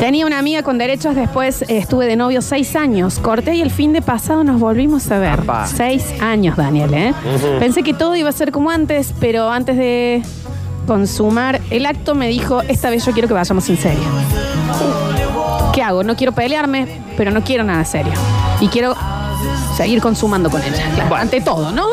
Tenía 0.00 0.26
una 0.26 0.40
amiga 0.40 0.64
con 0.64 0.78
derechos, 0.78 1.14
después 1.14 1.62
eh, 1.62 1.78
estuve 1.78 2.06
de 2.06 2.16
novio 2.16 2.42
seis 2.42 2.74
años. 2.74 3.20
Corté 3.20 3.54
y 3.54 3.62
el 3.62 3.70
fin 3.70 3.92
de 3.92 4.02
pasado 4.02 4.42
nos 4.42 4.58
volvimos 4.58 5.08
a 5.12 5.20
ver. 5.20 5.38
Apa. 5.42 5.68
Seis 5.68 6.04
años, 6.20 6.56
Daniel, 6.56 6.92
¿eh? 6.92 7.14
Pensé 7.60 7.84
que 7.84 7.94
todo 7.94 8.16
iba 8.16 8.28
a 8.30 8.32
ser 8.32 8.50
como 8.50 8.68
antes, 8.68 9.14
pero 9.20 9.48
antes 9.48 9.76
de 9.76 10.22
consumar 10.94 11.60
el 11.70 11.86
acto 11.86 12.16
me 12.16 12.26
dijo, 12.26 12.62
esta 12.62 12.90
vez 12.90 13.06
yo 13.06 13.12
quiero 13.12 13.28
que 13.28 13.34
vayamos 13.34 13.68
en 13.68 13.76
serio. 13.78 14.02
¿Qué 15.72 15.82
hago? 15.84 16.02
No 16.02 16.16
quiero 16.16 16.32
pelearme, 16.32 16.88
pero 17.16 17.30
no 17.30 17.44
quiero 17.44 17.62
nada 17.62 17.84
serio. 17.84 18.12
Y 18.58 18.66
quiero 18.66 18.96
seguir 19.76 20.00
consumando 20.00 20.50
con 20.50 20.60
ella. 20.60 20.90
Claro, 20.96 21.08
Bueno. 21.08 21.22
ante 21.22 21.40
todo, 21.42 21.70
¿no? 21.70 21.86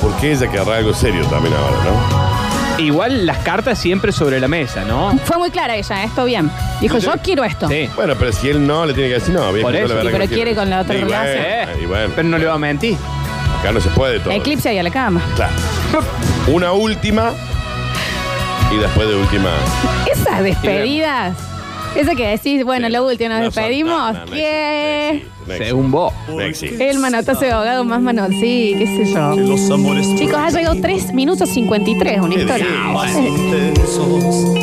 Porque 0.00 0.32
ella 0.32 0.50
querrá 0.50 0.78
algo 0.78 0.92
serio 0.92 1.24
también 1.26 1.54
ahora, 1.54 1.76
¿no? 1.84 2.82
Igual 2.82 3.26
las 3.26 3.38
cartas 3.38 3.78
siempre 3.78 4.10
sobre 4.10 4.40
la 4.40 4.48
mesa, 4.48 4.82
¿no? 4.84 5.16
Fue 5.24 5.38
muy 5.38 5.50
clara 5.52 5.76
ella, 5.76 6.02
esto 6.02 6.24
bien. 6.24 6.50
Dijo, 6.80 6.98
yo 6.98 7.12
quiero 7.22 7.44
esto. 7.44 7.68
Sí. 7.68 7.88
Bueno, 7.94 8.14
pero 8.18 8.32
si 8.32 8.48
él 8.48 8.66
no, 8.66 8.84
le 8.86 8.92
tiene 8.92 9.08
que 9.10 9.14
decir 9.20 9.32
no, 9.34 9.52
Por 9.52 9.76
eso. 9.76 9.86
la 9.86 9.94
verdad 9.94 10.02
Sí, 10.02 10.08
pero 10.18 10.26
quiere 10.26 10.42
quiero. 10.50 10.60
con 10.62 10.68
la 10.70 10.80
otra 10.80 10.96
Y 10.96 11.04
bueno, 11.04 11.16
relación. 11.22 11.80
Y 11.80 11.86
bueno, 11.86 12.12
Pero 12.16 12.28
no 12.28 12.38
le 12.38 12.46
va 12.46 12.54
a 12.54 12.58
mentir. 12.58 12.96
acá 13.60 13.70
no 13.70 13.80
se 13.80 13.88
puede 13.90 14.18
todo. 14.18 14.32
Eclipse 14.32 14.68
ahí 14.70 14.78
a 14.78 14.82
la 14.82 14.90
cama. 14.90 15.22
Claro. 15.36 15.52
Una 16.48 16.72
última. 16.72 17.34
Y 18.72 18.78
después 18.78 19.08
de 19.08 19.16
última. 19.16 19.50
Esas 20.10 20.42
despedidas. 20.42 21.36
Esa 21.94 22.14
que 22.14 22.26
decís, 22.26 22.64
bueno, 22.64 22.86
Sí. 22.86 22.92
la 22.92 23.02
última 23.02 23.28
nos 23.34 23.38
No 23.40 23.44
despedimos. 23.50 23.92
no, 23.92 24.12
no, 24.20 24.24
no 24.26 24.32
¿Qué? 24.32 25.08
existe, 25.10 25.28
no 25.46 25.52
existe, 25.52 25.64
Según 25.66 25.90
vos. 25.90 26.12
no 26.28 26.40
existe. 26.40 26.90
El 26.90 26.98
manotazo 27.00 27.40
de 27.40 27.52
abogado 27.52 27.84
más 27.84 28.00
mano. 28.00 28.26
Sí, 28.28 28.74
qué 28.78 28.86
sé 28.86 29.12
yo. 29.12 29.34
Chicos, 30.16 30.36
ha 30.38 30.48
llegado 30.50 30.74
3 30.80 31.12
minutos 31.12 31.50
53, 31.50 32.20
una 32.22 32.34
¿Qué 32.34 32.40
historia. 32.40 32.66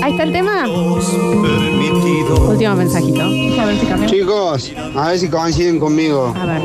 Ahí 0.01 0.11
está 0.11 0.23
el 0.23 0.31
tema. 0.31 0.65
Último 2.47 2.75
mensajito. 2.75 3.21
A 3.21 3.65
ver 3.65 3.79
si 3.79 3.85
cambiamos. 3.85 4.11
Chicos, 4.11 4.71
a 4.95 5.07
ver 5.09 5.19
si 5.19 5.29
coinciden 5.29 5.79
conmigo. 5.79 6.33
A 6.35 6.45
ver. 6.45 6.61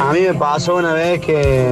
A 0.00 0.12
mí 0.12 0.20
me 0.20 0.34
pasó 0.34 0.76
una 0.76 0.92
vez 0.92 1.20
que 1.20 1.66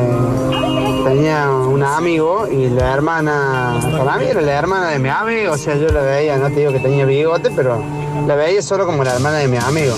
tenía 1.05 1.51
un 1.51 1.83
amigo 1.83 2.47
y 2.51 2.69
la 2.69 2.95
hermana, 2.95 3.79
para 3.97 4.17
mí 4.17 4.25
era 4.27 4.41
la 4.41 4.53
hermana 4.53 4.91
de 4.91 4.99
mi 4.99 5.09
amigo, 5.09 5.53
o 5.53 5.59
sea, 5.59 5.77
yo 5.77 5.89
la 5.89 6.01
veía, 6.01 6.37
no 6.37 6.49
te 6.49 6.61
digo 6.61 6.73
que 6.73 6.81
tenía 6.81 7.05
bigote, 7.05 7.51
pero 7.55 7.83
la 8.27 8.35
veía 8.35 8.63
solo 8.63 8.87
como 8.87 9.05
la 9.05 9.15
hermana 9.15 9.39
de 9.39 9.49
mi 9.49 9.59
amigo. 9.59 9.95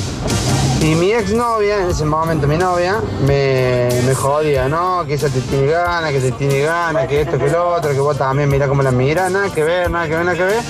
Y 0.81 0.95
mi 0.95 1.13
exnovia, 1.13 1.83
en 1.83 1.91
ese 1.91 2.05
momento 2.05 2.47
mi 2.47 2.59
novia, 2.59 3.01
me, 3.27 3.89
me 4.05 4.15
jodía, 4.15 4.69
¿no? 4.69 5.05
Que 5.07 5.15
ella 5.15 5.29
te 5.29 5.41
tiene 5.41 5.67
ganas, 5.69 6.13
que 6.13 6.21
te 6.21 6.33
tiene 6.33 6.61
ganas, 6.61 7.07
que 7.09 7.23
esto, 7.23 7.39
que 7.39 7.49
lo 7.49 7.69
otro, 7.71 7.93
que 7.93 8.01
vos 8.01 8.17
también 8.19 8.49
mirá 8.49 8.69
cómo 8.69 8.83
la 8.83 8.91
mira, 8.91 9.29
nada 9.31 9.49
que 9.53 9.65
ver, 9.65 9.91
nada 9.91 10.07
que 10.07 10.17
ver, 10.17 10.25
nada 10.25 10.37
que 10.37 10.45
ver. 10.45 10.63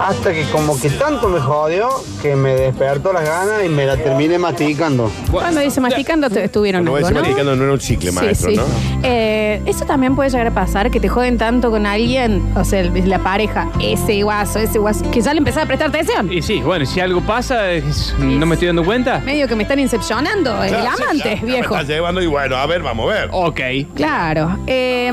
Hasta 0.00 0.32
que 0.32 0.44
como 0.50 0.80
que 0.80 0.88
tanto 0.90 1.28
me 1.28 1.38
jodió 1.40 1.88
que 2.22 2.34
me 2.34 2.54
despertó 2.54 3.12
las 3.12 3.22
ganas 3.24 3.64
y 3.64 3.68
me 3.68 3.84
la 3.86 3.96
terminé 3.96 4.38
masticando. 4.38 5.10
Cuando 5.30 5.60
dice 5.60 5.80
masticando, 5.80 6.30
te 6.30 6.42
estuvieron 6.44 6.84
No 6.84 6.92
voy 6.92 7.02
a 7.02 7.06
algo, 7.08 7.08
decir 7.08 7.16
¿no? 7.16 7.20
masticando, 7.28 7.56
no 7.56 7.64
era 7.64 7.72
un 7.74 7.78
chicle, 7.78 8.12
maestro, 8.12 8.50
sí. 8.50 8.56
¿no? 8.56 8.64
Eh, 9.02 9.60
eso 9.66 9.84
también 9.84 10.16
puede 10.16 10.30
llegar 10.30 10.46
a 10.46 10.50
pasar, 10.54 10.90
que 10.90 11.00
te 11.00 11.08
joden 11.08 11.36
tanto 11.38 11.70
con 11.70 11.84
alguien, 11.86 12.42
o 12.56 12.64
sea, 12.64 12.82
la 12.82 13.18
pareja, 13.18 13.68
ese 13.80 14.22
guaso, 14.22 14.58
ese 14.58 14.78
guaso, 14.78 15.10
que 15.10 15.20
ya 15.20 15.32
le 15.34 15.38
empezás 15.38 15.64
a 15.64 15.66
prestar 15.66 15.88
atención. 15.88 16.32
Y 16.32 16.40
sí, 16.42 16.60
bueno, 16.60 16.86
si 16.86 17.00
algo 17.00 17.20
pasa, 17.20 17.70
es- 17.70 18.14
no 18.18 18.46
me 18.46 18.54
estoy 18.54 18.68
dando 18.68 18.84
cuenta. 18.84 19.18
Medio 19.20 19.46
que 19.48 19.54
me 19.56 19.64
están 19.64 19.78
incepcionando, 19.78 20.62
el 20.62 20.70
Claro, 20.70 20.96
sí, 20.96 21.02
amante, 21.02 21.28
ya, 21.28 21.34
ya 21.36 21.40
me 21.42 21.46
viejo. 21.52 21.74
estás 21.74 21.88
llevando 21.88 22.22
y 22.22 22.26
bueno, 22.26 22.56
a 22.56 22.66
ver, 22.66 22.82
vamos 22.82 23.10
a 23.10 23.14
ver. 23.14 23.28
Ok. 23.32 23.60
Claro. 23.94 24.58
eh, 24.66 25.12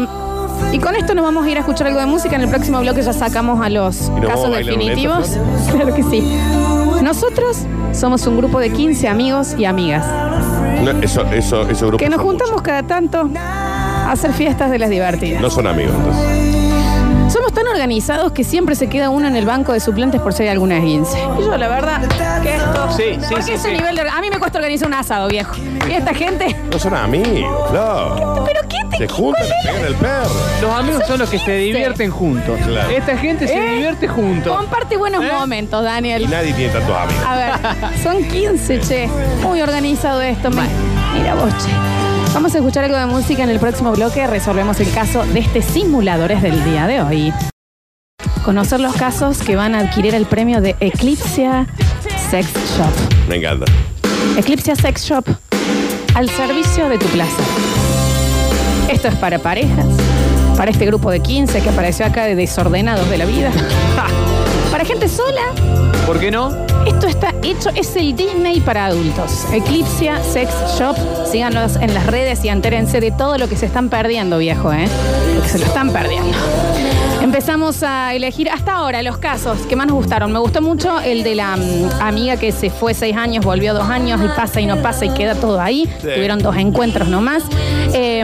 y 0.71 0.79
con 0.79 0.95
esto 0.95 1.13
nos 1.13 1.23
vamos 1.23 1.45
a 1.45 1.49
ir 1.49 1.57
a 1.57 1.61
escuchar 1.61 1.87
algo 1.87 1.99
de 1.99 2.05
música. 2.05 2.35
En 2.35 2.41
el 2.41 2.49
próximo 2.49 2.79
bloque 2.79 3.01
ya 3.01 3.13
sacamos 3.13 3.61
a 3.61 3.69
los 3.69 4.09
nos 4.09 4.09
vamos 4.09 4.27
casos 4.27 4.45
a 4.45 4.49
bailar 4.49 4.73
un 4.73 4.79
definitivos. 4.79 5.37
claro 5.71 5.93
que 5.93 6.03
sí. 6.03 6.21
Nosotros 7.01 7.65
somos 7.93 8.25
un 8.27 8.37
grupo 8.37 8.59
de 8.59 8.71
15 8.71 9.07
amigos 9.07 9.55
y 9.57 9.65
amigas 9.65 10.05
No, 10.83 10.91
eso, 11.01 11.23
eso, 11.31 11.61
esos 11.63 11.81
grupos 11.81 11.99
que 11.99 12.09
nos 12.09 12.17
son 12.17 12.27
juntamos 12.27 12.61
cada 12.61 12.83
tanto 12.83 13.29
a 13.35 14.11
hacer 14.11 14.33
fiestas 14.33 14.71
de 14.71 14.79
las 14.79 14.89
divertidas. 14.89 15.41
No 15.41 15.49
son 15.49 15.67
amigos, 15.67 15.93
entonces. 15.95 16.46
Organizados 17.77 18.31
que 18.31 18.43
siempre 18.43 18.73
se 18.73 18.89
queda 18.89 19.11
uno 19.11 19.27
en 19.27 19.35
el 19.35 19.45
banco 19.45 19.71
de 19.71 19.79
suplentes 19.79 20.19
por 20.19 20.33
si 20.33 20.41
hay 20.41 20.49
alguna 20.49 20.77
esguince. 20.79 21.15
Y 21.39 21.43
yo, 21.43 21.55
la 21.57 21.67
verdad, 21.67 22.01
que 22.41 22.55
esto. 22.55 22.91
Sí, 22.97 23.03
sí, 23.19 23.25
porque 23.29 23.43
sí, 23.43 23.51
ese 23.51 23.69
sí. 23.69 23.75
nivel 23.75 23.95
de. 23.95 24.01
A 24.01 24.19
mí 24.19 24.31
me 24.31 24.39
cuesta 24.39 24.57
organizar 24.57 24.87
un 24.87 24.95
asado, 24.95 25.27
viejo. 25.27 25.55
Y 25.87 25.93
esta 25.93 26.11
gente. 26.15 26.55
No 26.71 26.79
son 26.79 26.95
amigos, 26.95 27.69
claro. 27.69 28.43
¿Pero 28.47 28.61
qué 28.67 28.77
te 28.89 28.97
Se 28.97 29.07
juntan 29.07 29.43
y 29.45 29.67
pegan 29.67 29.85
el 29.85 29.93
perro. 29.93 30.31
Los 30.59 30.71
amigos 30.71 31.03
son 31.07 31.19
los 31.19 31.29
que 31.29 31.37
se 31.37 31.55
divierten 31.55 32.09
juntos. 32.09 32.59
Claro. 32.65 32.89
Esta 32.89 33.15
gente 33.15 33.47
se 33.47 33.55
¿Eh? 33.55 33.71
divierte 33.73 34.07
juntos. 34.07 34.57
Comparte 34.57 34.97
buenos 34.97 35.23
¿Eh? 35.23 35.29
momentos, 35.31 35.83
Daniel. 35.83 36.23
Y 36.23 36.27
nadie 36.27 36.53
tiene 36.53 36.73
tantos 36.73 36.95
amigos. 36.97 37.23
A 37.27 37.35
ver, 37.35 37.51
son 38.01 38.23
15, 38.23 38.79
che. 38.81 39.07
Muy 39.43 39.61
organizado 39.61 40.19
esto. 40.21 40.49
mi- 40.49 40.57
Mira 41.13 41.35
vos, 41.35 41.53
che. 41.63 41.71
Vamos 42.33 42.55
a 42.55 42.57
escuchar 42.57 42.85
algo 42.85 42.97
de 42.97 43.05
música 43.05 43.43
en 43.43 43.49
el 43.49 43.59
próximo 43.59 43.91
bloque. 43.91 44.25
Resolvemos 44.25 44.79
el 44.79 44.91
caso 44.91 45.23
de 45.27 45.41
este 45.41 45.61
simuladores 45.61 46.41
del 46.41 46.63
día 46.63 46.87
de 46.87 47.01
hoy. 47.03 47.33
Conocer 48.47 48.79
los 48.79 48.95
casos 48.95 49.39
que 49.39 49.57
van 49.57 49.75
a 49.75 49.79
adquirir 49.79 50.15
el 50.15 50.25
premio 50.25 50.61
de 50.61 50.77
Eclipsia 50.79 51.67
Sex 52.31 52.47
Shop. 52.77 53.27
Me 53.27 53.35
encanta. 53.35 53.65
Eclipsia 54.37 54.73
Sex 54.73 55.03
Shop 55.03 55.25
al 56.15 56.29
servicio 56.29 56.87
de 56.87 56.97
tu 56.97 57.07
placer. 57.07 57.45
Esto 58.89 59.09
es 59.09 59.15
para 59.15 59.39
parejas, 59.39 59.85
para 60.55 60.71
este 60.71 60.85
grupo 60.85 61.11
de 61.11 61.19
15 61.19 61.59
que 61.59 61.67
apareció 61.67 62.05
acá 62.05 62.23
de 62.23 62.35
desordenados 62.35 63.09
de 63.09 63.17
la 63.17 63.25
vida, 63.25 63.51
para 64.71 64.85
gente 64.85 65.07
sola. 65.07 65.41
¿Por 66.05 66.19
qué 66.19 66.31
no? 66.31 66.49
Esto 66.85 67.07
está 67.07 67.33
hecho, 67.43 67.69
es 67.75 67.95
el 67.97 68.15
Disney 68.15 68.61
para 68.61 68.85
adultos. 68.85 69.45
Eclipsia 69.51 70.23
Sex 70.23 70.49
Shop. 70.79 70.95
Síganos 71.29 71.75
en 71.75 71.93
las 71.93 72.05
redes 72.05 72.43
y 72.45 72.49
entérense 72.49 73.01
de 73.01 73.11
todo 73.11 73.37
lo 73.37 73.49
que 73.49 73.57
se 73.57 73.65
están 73.65 73.89
perdiendo, 73.89 74.37
viejo, 74.37 74.71
¿eh? 74.71 74.87
Porque 75.35 75.49
se 75.49 75.59
lo 75.59 75.65
están 75.65 75.91
perdiendo. 75.91 76.37
Empezamos 77.21 77.83
a 77.83 78.13
elegir 78.13 78.49
hasta 78.49 78.73
ahora 78.75 79.01
los 79.01 79.17
casos 79.17 79.57
que 79.67 79.75
más 79.75 79.87
nos 79.87 79.95
gustaron. 79.97 80.31
Me 80.31 80.39
gustó 80.39 80.61
mucho 80.61 80.99
el 81.01 81.23
de 81.23 81.35
la 81.35 81.57
mm, 81.57 82.01
amiga 82.01 82.37
que 82.37 82.51
se 82.53 82.69
fue 82.69 82.93
seis 82.93 83.17
años, 83.17 83.43
volvió 83.43 83.73
dos 83.73 83.89
años 83.89 84.21
y 84.23 84.27
pasa 84.29 84.61
y 84.61 84.65
no 84.65 84.77
pasa 84.81 85.05
y 85.05 85.09
queda 85.09 85.35
todo 85.35 85.59
ahí. 85.59 85.89
Sí. 85.99 86.03
Tuvieron 86.15 86.39
dos 86.39 86.55
encuentros 86.55 87.09
nomás. 87.09 87.43
Eh, 87.93 88.23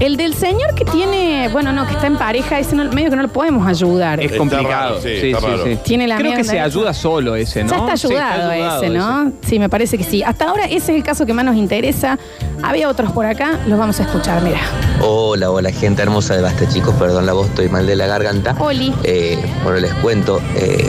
el 0.00 0.16
del 0.16 0.32
señor 0.34 0.74
que 0.74 0.84
tiene, 0.86 1.48
bueno, 1.52 1.72
no, 1.72 1.86
que 1.86 1.92
está 1.92 2.06
en 2.06 2.16
pareja, 2.16 2.58
ese 2.58 2.74
no- 2.76 2.84
medio 2.84 3.10
que 3.10 3.16
no 3.16 3.22
lo 3.22 3.28
podemos 3.28 3.66
ayudar. 3.66 4.20
Es 4.20 4.26
Está 4.26 4.38
complicado. 4.38 4.68
raro, 4.70 5.00
sí, 5.02 5.08
está 5.08 5.40
raro. 5.74 5.84
Tiene 5.84 6.06
la 6.08 6.16
Creo 6.16 6.34
que 6.34 6.44
se 6.44 6.60
ayuda 6.60 6.92
solo 6.94 7.36
ese, 7.36 7.64
¿no? 7.64 7.70
Ya 7.70 7.76
está 7.78 7.96
Sí, 7.96 8.06
ayudado, 8.08 8.50
ayudado 8.50 8.82
ese, 8.82 8.92
¿no? 8.92 9.32
Sí, 9.46 9.58
me 9.58 9.68
parece 9.68 9.98
que 9.98 10.04
sí. 10.04 10.22
Hasta 10.22 10.48
ahora 10.48 10.64
ese 10.66 10.76
es 10.76 10.88
el 10.90 11.02
caso 11.02 11.26
que 11.26 11.32
más 11.32 11.44
nos 11.44 11.56
interesa. 11.56 12.18
Había 12.62 12.88
otros 12.88 13.12
por 13.12 13.26
acá, 13.26 13.58
los 13.66 13.78
vamos 13.78 13.98
a 14.00 14.02
escuchar, 14.04 14.42
mira. 14.42 14.60
Hola, 15.00 15.50
hola 15.50 15.70
gente 15.72 16.02
hermosa 16.02 16.34
de 16.36 16.42
Basta 16.42 16.68
chicos, 16.68 16.94
perdón 16.96 17.26
la 17.26 17.32
voz, 17.32 17.48
estoy 17.48 17.68
mal 17.68 17.86
de 17.86 17.96
la 17.96 18.06
garganta. 18.06 18.54
Oli. 18.58 18.92
Eh, 19.02 19.38
bueno, 19.64 19.78
les 19.80 19.92
cuento, 19.94 20.40
eh, 20.56 20.86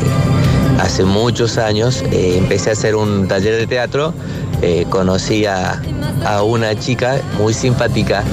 hace 0.79 1.03
muchos 1.05 1.57
años 1.57 2.03
eh, 2.11 2.35
empecé 2.37 2.69
a 2.69 2.73
hacer 2.73 2.95
un 2.95 3.27
taller 3.27 3.55
de 3.55 3.67
teatro, 3.67 4.13
eh, 4.61 4.85
conocí 4.89 5.45
a, 5.45 5.81
a 6.25 6.43
una 6.43 6.75
chica 6.77 7.19
muy 7.37 7.53
simpática, 7.53 8.23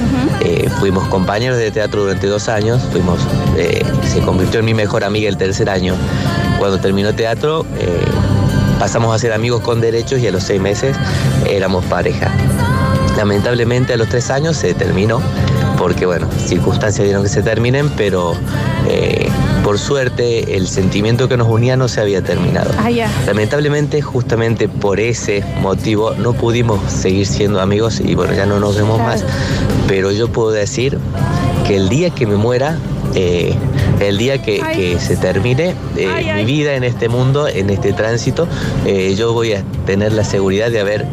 eh, 0.41 0.69
fuimos 0.79 1.07
compañeros 1.07 1.57
de 1.57 1.71
teatro 1.71 2.01
durante 2.03 2.27
dos 2.27 2.49
años, 2.49 2.81
fuimos, 2.91 3.19
eh, 3.57 3.83
se 4.07 4.19
convirtió 4.21 4.59
en 4.59 4.65
mi 4.65 4.73
mejor 4.73 5.03
amiga 5.03 5.29
el 5.29 5.37
tercer 5.37 5.69
año. 5.69 5.95
Cuando 6.59 6.79
terminó 6.79 7.13
teatro, 7.15 7.65
eh, 7.79 7.87
pasamos 8.79 9.15
a 9.15 9.17
ser 9.19 9.33
amigos 9.33 9.61
con 9.61 9.81
derechos 9.81 10.19
y 10.19 10.27
a 10.27 10.31
los 10.31 10.43
seis 10.43 10.61
meses 10.61 10.95
éramos 11.47 11.83
pareja. 11.85 12.29
Lamentablemente 13.17 13.93
a 13.93 13.97
los 13.97 14.07
tres 14.09 14.29
años 14.29 14.55
se 14.57 14.73
terminó, 14.73 15.21
porque 15.77 16.05
bueno, 16.05 16.27
circunstancias 16.45 17.03
dieron 17.05 17.23
que 17.23 17.29
se 17.29 17.41
terminen, 17.41 17.89
pero 17.97 18.33
eh, 18.87 19.27
por 19.63 19.77
suerte 19.79 20.55
el 20.55 20.67
sentimiento 20.67 21.27
que 21.27 21.35
nos 21.37 21.47
unía 21.47 21.75
no 21.75 21.87
se 21.87 21.99
había 22.01 22.21
terminado. 22.21 22.71
Ah. 22.77 22.89
Lamentablemente, 23.25 24.01
justamente 24.01 24.67
por 24.69 24.99
ese 24.99 25.43
motivo, 25.61 26.11
no 26.15 26.33
pudimos 26.33 26.79
seguir 26.91 27.25
siendo 27.27 27.59
amigos 27.61 27.99
y 27.99 28.15
bueno, 28.15 28.33
ya 28.33 28.45
no 28.45 28.59
nos 28.59 28.75
vemos 28.75 28.97
Claro. 28.97 29.11
más. 29.11 29.25
Pero 29.87 30.11
yo 30.11 30.27
puedo 30.29 30.51
decir 30.51 30.97
que 31.67 31.75
el 31.75 31.89
día 31.89 32.09
que 32.11 32.25
me 32.25 32.35
muera, 32.35 32.77
eh, 33.15 33.53
el 33.99 34.17
día 34.17 34.41
que, 34.41 34.97
se 34.99 35.17
termine 35.17 35.75
eh, 35.97 36.07
Ay, 36.07 36.31
mi 36.33 36.45
vida 36.45 36.75
en 36.75 36.83
este 36.83 37.09
mundo, 37.09 37.47
en 37.47 37.69
este 37.69 37.93
tránsito, 37.93 38.47
eh, 38.85 39.15
yo 39.15 39.33
voy 39.33 39.53
a 39.53 39.63
tener 39.85 40.13
la 40.13 40.23
seguridad 40.23 40.71
de 40.71 40.79
haber 40.79 41.05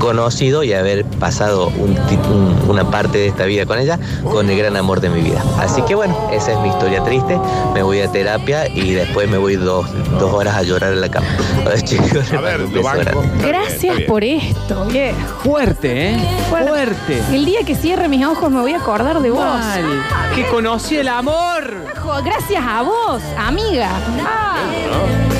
conocido 0.00 0.64
y 0.64 0.72
haber 0.72 1.04
pasado 1.04 1.68
un 1.68 1.94
ti- 2.08 2.18
un- 2.28 2.58
una 2.68 2.90
parte 2.90 3.18
de 3.18 3.28
esta 3.28 3.44
vida 3.44 3.66
con 3.66 3.78
ella, 3.78 3.98
con 4.24 4.50
el 4.50 4.58
gran 4.58 4.76
amor 4.76 5.00
de 5.00 5.10
mi 5.10 5.20
vida. 5.20 5.40
Así 5.60 5.82
que 5.82 5.94
bueno, 5.94 6.16
esa 6.32 6.52
es 6.52 6.58
mi 6.60 6.68
historia 6.70 7.04
triste. 7.04 7.38
Me 7.74 7.82
voy 7.84 8.00
a 8.00 8.10
terapia 8.10 8.66
y 8.66 8.92
después 8.92 9.28
me 9.28 9.38
voy 9.38 9.54
dos, 9.56 9.86
dos 10.18 10.32
horas 10.32 10.56
a 10.56 10.62
llorar 10.64 10.92
en 10.94 11.00
la 11.02 11.08
cama. 11.10 11.26
A 11.66 11.68
ver, 11.68 11.82
chicos, 11.84 12.32
A 12.32 12.40
ver, 12.40 12.60
lo 12.60 12.82
banco. 12.82 13.22
Gracias 13.46 13.96
bien. 13.98 14.08
por 14.08 14.24
esto. 14.24 14.86
Fuerte, 15.44 16.10
¿eh? 16.14 16.16
Fuerte. 16.48 17.22
El 17.32 17.44
día 17.44 17.60
que 17.64 17.74
cierre 17.76 18.08
mis 18.08 18.24
ojos 18.26 18.50
me 18.50 18.60
voy 18.60 18.72
a 18.72 18.78
acordar 18.78 19.20
de 19.20 19.30
vos. 19.30 19.40
Mal. 19.44 19.84
Que 20.34 20.46
conocí 20.48 20.96
el 20.96 21.08
amor. 21.08 21.84
Gracias 22.24 22.62
a 22.66 22.82
vos, 22.82 23.22
amiga. 23.38 23.90
Ah, 24.26 24.56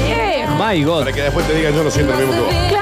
viejo. 0.06 0.54
My 0.62 0.84
God. 0.84 1.00
Para 1.00 1.12
que 1.12 1.22
después 1.22 1.46
te 1.46 1.54
digan 1.54 1.74
yo 1.74 1.82
no 1.82 1.90
siento 1.90 2.12
lo 2.12 2.18
mismo 2.18 2.32
que 2.34 2.40
vos. 2.40 2.48
Claro, 2.68 2.79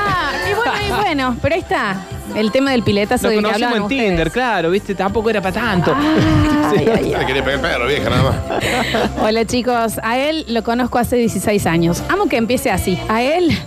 bueno, 1.02 1.10
y 1.10 1.24
bueno, 1.24 1.36
pero 1.40 1.54
ahí 1.54 1.60
está. 1.60 1.96
El 2.34 2.52
tema 2.52 2.72
del 2.72 2.82
piletazo 2.82 3.26
Nos 3.26 3.30
del 3.32 3.38
que 3.38 3.44
conocimos 3.44 3.54
hablaban 3.54 3.76
en 3.76 3.82
ustedes. 3.84 4.02
Ah, 4.02 4.08
Tinder, 4.08 4.30
claro, 4.30 4.70
viste, 4.70 4.94
tampoco 4.94 5.30
era 5.30 5.40
para 5.40 5.54
tanto. 5.54 5.94
Ay, 6.68 6.86
ay, 6.86 7.04
Le 7.18 7.26
quería 7.26 7.42
pegar 7.42 7.54
el 7.54 7.60
perro, 7.60 7.86
vieja, 7.86 8.10
nada 8.10 8.22
más. 8.22 9.10
Hola 9.22 9.46
chicos, 9.46 9.98
a 10.02 10.18
él 10.18 10.44
lo 10.48 10.62
conozco 10.62 10.98
hace 10.98 11.16
16 11.16 11.64
años. 11.66 12.02
Amo 12.10 12.26
que 12.26 12.36
empiece 12.36 12.70
así. 12.70 12.98
A 13.08 13.22
él 13.22 13.58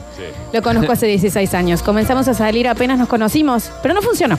lo 0.54 0.62
conozco 0.62 0.92
hace 0.92 1.08
16 1.08 1.54
años. 1.56 1.82
Comenzamos 1.82 2.28
a 2.28 2.36
salir 2.36 2.68
apenas 2.68 3.00
nos 3.00 3.08
conocimos, 3.08 3.72
pero 3.82 3.96
no 3.96 4.04
funcionó. 4.04 4.38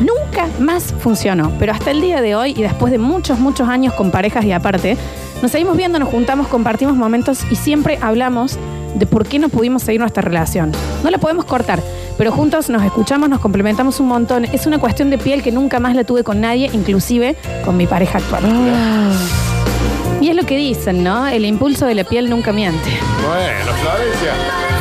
Nunca 0.00 0.48
más 0.58 0.94
funcionó. 1.00 1.52
Pero 1.58 1.72
hasta 1.72 1.90
el 1.90 2.00
día 2.00 2.22
de 2.22 2.34
hoy 2.34 2.54
y 2.56 2.62
después 2.62 2.90
de 2.90 2.98
muchos, 2.98 3.38
muchos 3.38 3.68
años 3.68 3.92
con 3.92 4.10
parejas 4.10 4.46
y 4.46 4.52
aparte, 4.52 4.96
nos 5.42 5.50
seguimos 5.50 5.76
viendo, 5.76 5.98
nos 5.98 6.08
juntamos, 6.08 6.48
compartimos 6.48 6.96
momentos 6.96 7.40
y 7.50 7.56
siempre 7.56 7.98
hablamos 8.00 8.58
de 8.94 9.06
por 9.06 9.26
qué 9.26 9.38
no 9.38 9.48
pudimos 9.48 9.82
seguir 9.82 10.00
nuestra 10.00 10.22
relación. 10.22 10.72
No 11.02 11.10
la 11.10 11.18
podemos 11.18 11.44
cortar, 11.44 11.82
pero 12.18 12.32
juntos 12.32 12.68
nos 12.68 12.82
escuchamos, 12.82 13.28
nos 13.28 13.40
complementamos 13.40 14.00
un 14.00 14.08
montón. 14.08 14.44
Es 14.44 14.66
una 14.66 14.78
cuestión 14.78 15.10
de 15.10 15.18
piel 15.18 15.42
que 15.42 15.52
nunca 15.52 15.80
más 15.80 15.94
la 15.94 16.04
tuve 16.04 16.24
con 16.24 16.40
nadie, 16.40 16.70
inclusive 16.72 17.36
con 17.64 17.76
mi 17.76 17.86
pareja 17.86 18.18
actual. 18.18 18.42
Y 20.20 20.28
es 20.28 20.36
lo 20.36 20.42
que 20.44 20.56
dicen, 20.56 21.02
¿no? 21.02 21.28
El 21.28 21.44
impulso 21.46 21.86
de 21.86 21.94
la 21.94 22.04
piel 22.04 22.28
nunca 22.28 22.52
miente. 22.52 22.90
Bueno, 23.26 23.72
Florencia, 23.80 24.34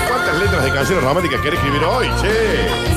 ¿cuántas 0.09 0.37
letras 0.39 0.63
de 0.65 0.71
canciones 0.71 1.03
románticas 1.03 1.39
querés 1.41 1.59
escribir 1.59 1.83
hoy, 1.85 2.07
che? 2.21 2.88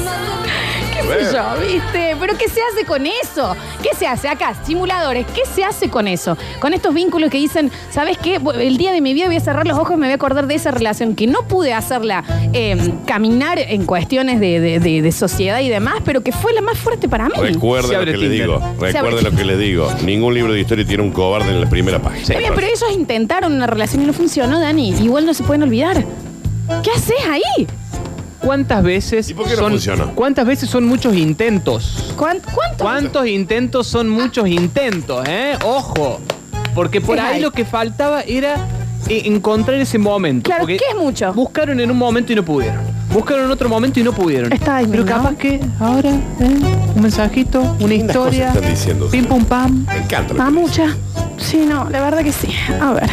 ¿Qué 1.09 1.25
sé 1.25 1.33
yo, 1.35 1.45
viste? 1.61 2.17
¿Pero 2.19 2.39
qué 2.39 2.49
se 2.49 2.61
hace 2.73 2.85
con 2.87 3.07
eso? 3.07 3.57
¿Qué 3.83 3.91
se 3.97 4.07
hace 4.07 4.29
acá? 4.29 4.55
Simuladores, 4.65 5.27
¿qué 5.35 5.43
se 5.53 5.65
hace 5.65 5.89
con 5.89 6.09
eso? 6.09 6.37
Con 6.61 6.73
estos 6.73 6.95
vínculos 6.95 7.31
que 7.31 7.39
dicen, 7.39 7.71
¿sabes 7.91 8.19
qué? 8.19 8.41
El 8.61 8.77
día 8.77 8.93
de 8.93 9.01
mi 9.01 9.13
vida 9.15 9.27
voy 9.27 9.37
a 9.37 9.41
cerrar 9.41 9.67
los 9.67 9.79
ojos 9.79 9.93
y 9.93 9.97
me 9.97 10.07
voy 10.07 10.13
a 10.13 10.15
acordar 10.17 10.47
de 10.47 10.55
esa 10.55 10.71
relación 10.71 11.15
que 11.15 11.27
no 11.27 11.43
pude 11.49 11.73
hacerla 11.75 12.25
eh, 12.53 12.93
caminar 13.07 13.59
en 13.59 13.85
cuestiones 13.87 14.41
de, 14.41 14.61
de- 14.61 14.81
de- 14.81 15.03
de 15.03 15.13
sociedad 15.13 15.61
y 15.61 15.69
demás, 15.69 15.97
pero 16.05 16.23
que 16.23 16.33
fue 16.33 16.53
la 16.53 16.61
más 16.61 16.79
fuerte 16.79 17.09
para 17.09 17.27
mí. 17.29 17.35
Recuerden 17.37 17.91
Se 17.91 17.97
lo 17.99 18.05
que 18.05 18.13
Tinder. 18.13 18.31
digo. 18.31 18.75
Recuerden 18.81 19.25
lo 19.25 19.31
que 19.33 19.45
les 19.45 19.59
digo. 19.59 19.93
Ningún 20.05 20.35
libro 20.35 20.53
de 20.53 20.61
historia 20.61 20.85
tiene 20.87 21.03
un 21.03 21.11
cobarde 21.13 21.51
en 21.51 21.61
la 21.61 21.69
primera 21.69 21.99
página. 22.01 22.39
Bien, 22.39 22.53
pero 22.55 22.67
ellos 22.67 22.85
intentaron 22.95 23.53
una 23.53 23.67
relación 23.67 24.03
y 24.03 24.07
no 24.07 24.13
funcionó, 24.13 24.61
Dani. 24.61 24.91
Igual 25.01 25.27
no 25.27 25.35
se 25.35 25.43
pueden 25.43 25.63
olvidar. 25.65 26.05
¿Qué 26.83 26.91
haces 26.91 27.17
ahí? 27.31 27.67
¿Cuántas 28.43 28.83
veces 28.83 29.31
¿Y 29.31 29.35
por 29.35 29.47
qué 29.47 29.53
no 29.53 29.59
son 29.63 29.71
funcionó? 29.73 30.15
¿Cuántas 30.15 30.47
veces 30.47 30.69
son 30.69 30.85
muchos 30.85 31.15
intentos? 31.17 32.13
¿Cuán- 32.17 32.41
¿Cuánto? 32.53 32.85
¿Cuántos 32.85 33.27
intentos 33.29 33.87
son 33.87 34.09
muchos 34.09 34.49
intentos, 34.49 35.25
eh? 35.29 35.57
Ojo. 35.65 36.21
Porque 36.75 37.01
por 37.01 37.21
ahí 37.21 37.37
ahí. 37.37 37.41
lo 37.41 37.51
que 37.53 37.65
faltaba 37.65 38.23
era 38.23 38.57
e- 39.09 39.23
encontrar 39.27 39.79
ese 39.79 39.99
momento. 39.99 40.45
Claro, 40.49 40.63
porque 40.63 40.77
¿qué 40.79 40.85
es 40.91 40.97
mucho? 40.97 41.33
Buscaron 41.35 41.79
en 41.81 41.91
un 41.91 41.99
momento 41.99 42.33
y 42.33 42.37
no 42.37 42.45
pudieron. 42.45 42.81
Buscaron 43.13 43.45
en 43.45 43.51
otro 43.51 43.69
momento 43.69 44.01
y 44.01 44.03
no 44.03 44.13
pudieron. 44.13 44.51
Es 44.53 44.61
timing, 44.61 44.91
Pero 44.91 45.05
¿no? 45.05 45.11
capaz 45.13 45.37
que 45.37 45.61
ahora, 45.79 46.11
¿eh? 46.11 46.57
un 46.97 47.03
mensajito, 47.03 47.61
una 47.79 47.89
Lindas 47.89 48.17
cosas 48.17 48.33
historia. 48.33 48.53
están 48.55 48.71
diciendo. 48.71 49.09
Pim 49.11 49.25
pum 49.27 49.45
pam. 49.45 49.85
Me 49.87 49.99
encanta. 49.99 50.33
lo 50.35 50.39
¿Va 50.41 50.47
que 50.47 50.51
mucha? 50.53 50.97
Sí, 51.37 51.65
no, 51.69 51.89
la 51.91 52.01
verdad 52.03 52.25
que 52.25 52.33
sí. 52.33 52.49
A 52.81 52.93
ver. 52.93 53.11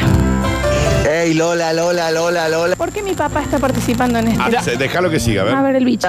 Ey, 1.10 1.34
Lola, 1.34 1.74
Lola, 1.74 2.12
Lola, 2.12 2.48
Lola. 2.50 2.76
¿Por 2.76 2.92
qué 2.92 3.02
mi 3.02 3.14
papá 3.14 3.42
está 3.42 3.58
participando 3.58 4.20
en 4.20 4.28
este? 4.28 4.58
Ah, 4.58 4.62
se- 4.62 4.78
Déjalo 4.78 5.10
que 5.10 5.20
siga, 5.20 5.42
a 5.42 5.46
ver. 5.46 5.56
A 5.56 5.62
ver 5.64 5.76
el 5.76 5.86
bicho. 5.86 6.08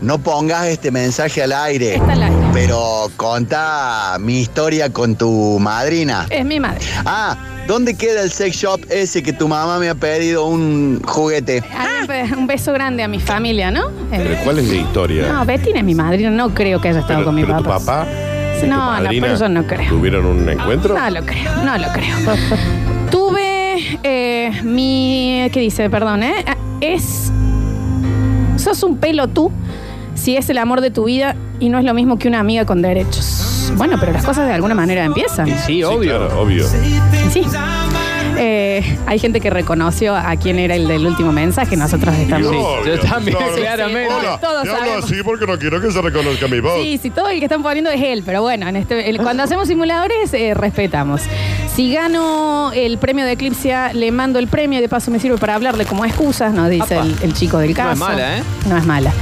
No 0.00 0.18
pongas 0.18 0.66
este 0.68 0.90
mensaje 0.90 1.42
al 1.42 1.52
aire. 1.52 1.96
Está 1.96 2.12
al 2.14 2.22
aire. 2.22 2.36
Pero 2.54 3.10
contá 3.18 4.16
mi 4.18 4.40
historia 4.40 4.90
con 4.90 5.14
tu 5.14 5.58
madrina. 5.60 6.26
Es 6.30 6.46
mi 6.46 6.58
madre. 6.58 6.80
Ah, 7.04 7.36
¿dónde 7.66 7.94
queda 7.94 8.22
el 8.22 8.30
sex 8.30 8.56
shop 8.56 8.80
ese 8.88 9.22
que 9.22 9.34
tu 9.34 9.46
mamá 9.46 9.78
me 9.78 9.90
ha 9.90 9.94
pedido 9.94 10.46
un 10.46 11.02
juguete? 11.06 11.62
Ah, 11.76 12.04
pues, 12.06 12.32
Un 12.32 12.46
beso 12.46 12.72
grande 12.72 13.02
a 13.02 13.08
mi 13.08 13.20
familia, 13.20 13.70
¿no? 13.70 13.90
Pero 14.10 14.30
Eh, 14.30 14.40
¿cuál 14.42 14.58
es 14.60 14.68
la 14.68 14.76
historia? 14.76 15.28
No, 15.30 15.44
Betty 15.44 15.72
es 15.74 15.84
mi 15.84 15.94
madrina. 15.94 16.30
No 16.30 16.54
creo 16.54 16.80
que 16.80 16.88
haya 16.88 17.00
estado 17.00 17.18
Pero- 17.18 17.26
con 17.26 17.34
mi 17.34 17.42
pero 17.44 17.56
papá. 17.62 17.62
tu 17.78 17.84
papá 17.84 18.06
y 18.56 18.60
tu 18.62 18.66
No, 18.68 18.76
no, 18.76 18.86
madrina 19.02 19.26
pero 19.26 19.38
yo 19.38 19.48
no 19.50 19.66
creo. 19.66 19.88
¿Tuvieron 19.90 20.24
un 20.24 20.48
encuentro? 20.48 20.98
No 20.98 21.10
lo 21.10 21.26
creo, 21.26 21.56
no 21.56 21.76
lo 21.76 21.88
creo. 21.92 22.16
Eh, 24.02 24.60
mi. 24.62 25.48
¿Qué 25.52 25.60
dice? 25.60 25.90
Perdón, 25.90 26.22
¿eh? 26.22 26.44
Ah, 26.46 26.56
Es. 26.80 27.30
Sos 28.56 28.82
un 28.82 28.98
pelo 28.98 29.28
tú 29.28 29.50
si 30.14 30.36
es 30.36 30.50
el 30.50 30.58
amor 30.58 30.82
de 30.82 30.90
tu 30.90 31.04
vida 31.04 31.34
y 31.60 31.70
no 31.70 31.78
es 31.78 31.84
lo 31.84 31.94
mismo 31.94 32.18
que 32.18 32.28
una 32.28 32.40
amiga 32.40 32.66
con 32.66 32.82
derechos. 32.82 33.72
Bueno, 33.76 33.96
pero 33.98 34.12
las 34.12 34.24
cosas 34.24 34.46
de 34.46 34.52
alguna 34.52 34.74
manera 34.74 35.04
empiezan. 35.04 35.46
Sí, 35.66 35.82
obvio. 35.82 36.18
claro, 36.18 36.40
obvio. 36.42 36.66
Sí. 36.66 37.42
Eh, 38.42 38.96
hay 39.06 39.18
gente 39.18 39.38
que 39.38 39.50
reconoció 39.50 40.16
a 40.16 40.34
quién 40.36 40.58
era 40.58 40.74
el 40.74 40.88
del 40.88 41.04
último 41.04 41.30
mensaje. 41.30 41.76
Nosotros 41.76 42.14
estamos. 42.16 42.48
Sí, 42.50 42.56
obvio. 42.56 42.96
yo 42.96 43.00
también, 43.00 43.36
No, 43.38 43.46
no, 43.50 43.54
claramente. 43.56 44.14
Hola, 44.14 44.38
Todos 44.40 44.64
yo 44.64 44.72
hablo 44.72 44.84
sabemos. 44.86 45.04
así 45.04 45.22
porque 45.22 45.46
no 45.46 45.58
quiero 45.58 45.78
que 45.80 45.90
se 45.90 46.00
reconozca 46.00 46.48
mi 46.48 46.58
voz. 46.60 46.82
Sí, 46.82 46.98
sí, 47.02 47.10
todo 47.10 47.28
el 47.28 47.38
que 47.38 47.44
están 47.44 47.62
poniendo 47.62 47.90
es 47.90 48.00
él, 48.02 48.22
pero 48.24 48.40
bueno, 48.40 48.66
en 48.66 48.76
este, 48.76 49.10
el- 49.10 49.18
cuando 49.18 49.42
hacemos 49.42 49.68
simuladores 49.68 50.32
eh, 50.32 50.54
respetamos. 50.54 51.20
Si 51.74 51.92
gano 51.92 52.72
el 52.74 52.96
premio 52.96 53.26
de 53.26 53.32
Eclipsia, 53.32 53.92
le 53.92 54.10
mando 54.10 54.38
el 54.38 54.48
premio 54.48 54.78
y 54.78 54.82
de 54.82 54.88
paso 54.88 55.10
me 55.10 55.20
sirve 55.20 55.36
para 55.36 55.54
hablarle 55.54 55.84
como 55.84 56.06
excusas, 56.06 56.54
nos 56.54 56.70
dice 56.70 56.94
Apa. 56.94 57.04
el, 57.04 57.16
el 57.22 57.34
chico 57.34 57.58
del 57.58 57.70
No 57.70 57.76
caso. 57.76 57.92
es 57.92 57.98
mala, 57.98 58.38
¿eh? 58.38 58.42
No 58.68 58.76
es 58.78 58.86
mala. 58.86 59.12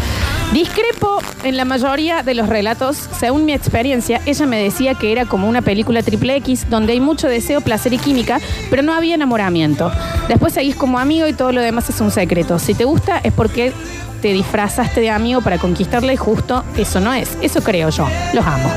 Discrepo 0.53 1.21
en 1.45 1.59
la 1.59 1.67
mayoría 1.67 2.23
de 2.23 2.35
los 2.35 2.49
relatos. 2.49 2.97
Según 2.97 3.45
mi 3.45 3.53
experiencia, 3.53 4.23
ella 4.25 4.47
me 4.47 4.63
decía 4.63 4.95
que 4.95 5.13
era 5.13 5.27
como 5.27 5.47
una 5.47 5.61
película 5.61 6.03
triple 6.03 6.37
X 6.37 6.71
donde 6.71 6.95
hay 6.95 7.01
mucho 7.01 7.29
deseo, 7.29 7.61
placer 7.61 7.93
y 7.93 7.99
química, 7.99 8.41
pero 8.71 8.83
no 8.83 8.95
había 8.95 9.15
enamoramiento. 9.15 9.93
Después 10.27 10.55
seguís 10.55 10.75
como 10.75 10.99
amigo 10.99 11.29
y 11.29 11.35
todo 11.35 11.53
lo 11.53 11.61
demás 11.61 11.91
es 11.91 12.01
un 12.01 12.11
secreto. 12.11 12.59
Si 12.59 12.75
te 12.75 12.85
gusta 12.85 13.21
es 13.23 13.33
porque 13.35 13.75
te 14.23 14.33
disfrazaste 14.33 15.03
de 15.03 15.11
amigo 15.11 15.43
para 15.43 15.59
conquistarle 15.59 16.15
y 16.15 16.17
justo 16.17 16.65
eso 16.79 16.99
no 16.99 17.13
es. 17.13 17.37
Eso 17.43 17.63
creo 17.63 17.91
yo. 17.91 18.09
Los 18.33 18.47
amo. 18.47 18.71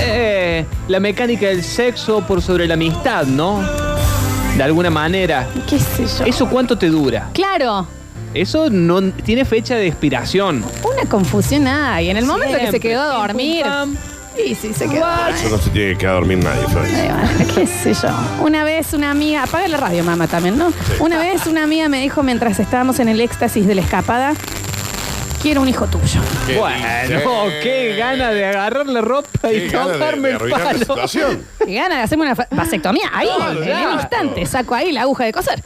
Eh, 0.00 0.66
la 0.88 0.98
mecánica 0.98 1.46
del 1.46 1.62
sexo 1.62 2.22
por 2.26 2.42
sobre 2.42 2.66
la 2.66 2.74
amistad, 2.74 3.24
¿no? 3.26 3.62
De 4.56 4.62
alguna 4.64 4.90
manera. 4.90 5.46
¿Qué 5.68 5.78
sé 5.78 6.06
yo? 6.18 6.24
¿Eso 6.24 6.48
cuánto 6.48 6.76
te 6.76 6.88
dura? 6.88 7.30
Claro. 7.32 7.86
Eso 8.34 8.68
no 8.70 9.00
tiene 9.12 9.44
fecha 9.44 9.76
de 9.76 9.86
expiración. 9.86 10.64
Una 10.82 11.08
confusión 11.08 11.66
hay. 11.68 12.10
En 12.10 12.16
el 12.16 12.26
momento 12.26 12.58
que 12.58 12.70
se 12.70 12.80
quedó 12.80 13.00
a 13.02 13.18
dormir. 13.26 13.62
pam. 13.64 13.96
Sí, 14.36 14.56
sí, 14.60 14.74
se 14.74 14.88
quedó. 14.88 15.04
a 15.06 15.30
Eso 15.30 15.48
no 15.48 15.58
se 15.58 15.70
tiene 15.70 15.92
que 15.92 15.98
quedar 15.98 16.14
a 16.14 16.16
dormir 16.16 16.38
nadie, 16.38 16.66
Florencia. 16.66 17.16
¿Qué 17.54 17.66
sé 17.68 17.94
yo? 17.94 18.08
Una 18.42 18.64
vez 18.64 18.92
una 18.92 19.12
amiga, 19.12 19.44
apaga 19.44 19.68
la 19.68 19.76
radio, 19.76 20.02
mamá, 20.02 20.26
también, 20.26 20.58
¿no? 20.58 20.72
Una 20.98 21.20
vez 21.20 21.46
una 21.46 21.62
amiga 21.62 21.88
me 21.88 22.00
dijo 22.00 22.24
mientras 22.24 22.58
estábamos 22.58 22.98
en 22.98 23.06
el 23.08 23.20
éxtasis 23.20 23.64
de 23.64 23.76
la 23.76 23.82
escapada, 23.82 24.32
quiero 25.40 25.60
un 25.62 25.68
hijo 25.68 25.86
tuyo. 25.86 26.20
¿Qué 26.48 26.58
Bueno, 26.58 26.76
dice? 27.06 27.60
qué 27.62 27.94
gana 27.96 28.30
de 28.30 28.44
agarrar 28.44 28.86
la 28.86 29.02
ropa 29.02 29.52
y 29.52 29.60
Qué 29.60 29.68
ganas 29.68 29.86
de- 29.86 29.92
tocarme 29.94 30.22
de 30.22 30.30
el 30.30 30.36
arruinar 30.36 30.58
la 30.60 30.64
palo. 30.66 30.78
situación. 30.80 31.42
Y 31.68 31.74
gana 31.76 31.96
de 31.98 32.02
hacerme 32.02 32.24
una 32.24 32.34
fa- 32.34 32.48
vasectomía 32.50 33.10
ahí, 33.12 33.28
en 33.62 33.68
el 33.68 33.92
instante. 33.94 34.46
Saco 34.46 34.74
ahí 34.74 34.90
la 34.90 35.02
aguja 35.02 35.26
de 35.26 35.32
coser. 35.32 35.60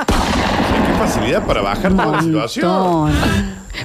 Qué 0.98 1.04
facilidad 1.06 1.44
para 1.46 1.62
bajar 1.62 1.92
toda 1.92 2.06
la 2.16 2.22
situación. 2.22 3.12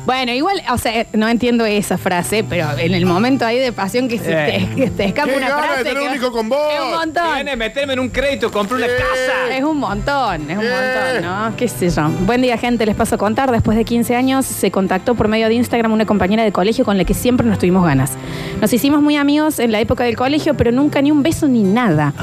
Bueno, 0.05 0.31
igual, 0.31 0.59
o 0.71 0.77
sea, 0.79 1.05
no 1.13 1.29
entiendo 1.29 1.63
esa 1.65 1.99
frase, 1.99 2.43
pero 2.43 2.67
en 2.79 2.95
el 2.95 3.05
momento 3.05 3.45
ahí 3.45 3.59
de 3.59 3.71
pasión 3.71 4.07
que 4.07 4.17
se 4.17 4.31
Eh. 4.33 4.67
te, 4.67 4.75
que 4.75 4.89
te 4.89 5.05
escapa 5.05 5.29
Qué 5.29 5.37
una 5.37 5.49
ganas 5.49 5.61
de 5.61 5.67
frase. 5.67 5.83
tener 5.83 6.01
que- 6.03 6.09
un 6.09 6.15
hijo 6.15 6.31
con 6.31 6.49
vos. 6.49 6.57
Es 6.73 6.81
un 6.81 6.91
montón. 6.91 7.35
Viene 7.35 7.51
a 7.51 7.55
meterme 7.55 7.93
en 7.93 7.99
un 7.99 8.09
crédito, 8.09 8.51
compré 8.51 8.77
una 8.77 8.87
casa. 8.87 9.55
Es 9.55 9.63
un 9.63 9.77
montón, 9.77 10.49
es 10.49 10.57
un 10.57 10.63
montón, 10.63 11.21
¿no? 11.21 11.55
¿Qué 11.55 11.67
sé 11.67 11.89
yo? 11.91 12.09
Buen 12.25 12.41
día, 12.41 12.57
gente. 12.57 12.85
Les 12.87 12.95
paso 12.95 13.15
a 13.15 13.17
contar. 13.19 13.51
Después 13.51 13.77
de 13.77 13.85
15 13.85 14.15
años 14.15 14.45
se 14.47 14.71
contactó 14.71 15.13
por 15.13 15.27
medio 15.27 15.47
de 15.47 15.53
Instagram 15.53 15.91
una 15.91 16.05
compañera 16.07 16.43
de 16.43 16.51
colegio 16.51 16.83
con 16.83 16.97
la 16.97 17.03
que 17.05 17.13
siempre 17.13 17.45
nos 17.45 17.59
tuvimos 17.59 17.85
ganas. 17.85 18.13
Nos 18.61 18.73
hicimos 18.73 19.01
muy 19.03 19.15
amigos 19.17 19.59
en 19.59 19.71
la 19.71 19.79
época 19.79 20.03
del 20.05 20.15
colegio, 20.17 20.55
pero 20.55 20.71
nunca 20.71 21.01
ni 21.03 21.11
un 21.11 21.21
beso 21.21 21.47
ni 21.47 21.61
nada. 21.61 22.13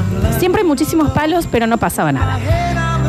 Siempre 0.41 0.65
muchísimos 0.65 1.11
palos, 1.13 1.47
pero 1.51 1.69
no 1.69 1.79
pasaba 1.79 2.11
nada. 2.11 2.41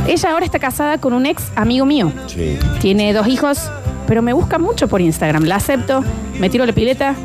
Ella 0.07 0.31
ahora 0.31 0.45
está 0.45 0.59
casada 0.59 0.97
con 0.97 1.13
un 1.13 1.25
ex 1.25 1.51
amigo 1.55 1.85
mío. 1.85 2.11
Sí. 2.27 2.57
Tiene 2.79 3.13
dos 3.13 3.27
hijos, 3.27 3.71
pero 4.07 4.21
me 4.21 4.33
busca 4.33 4.57
mucho 4.57 4.87
por 4.87 5.01
Instagram. 5.01 5.43
¿La 5.43 5.55
acepto? 5.57 6.03
¿Me 6.39 6.49
tiro 6.49 6.65
la 6.65 6.73
pileta? 6.73 7.15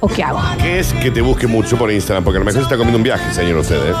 ¿O 0.00 0.08
qué 0.08 0.22
hago? 0.22 0.40
¿Qué 0.60 0.80
es 0.80 0.92
que 0.94 1.10
te 1.10 1.20
busque 1.20 1.46
mucho 1.46 1.78
por 1.78 1.90
Instagram? 1.90 2.24
Porque 2.24 2.36
a 2.36 2.40
lo 2.40 2.44
mejor 2.44 2.60
se 2.60 2.64
está 2.64 2.76
comiendo 2.76 2.98
un 2.98 3.04
viaje, 3.04 3.32
señor, 3.32 3.58
usted, 3.58 3.76
¿eh? 3.76 3.94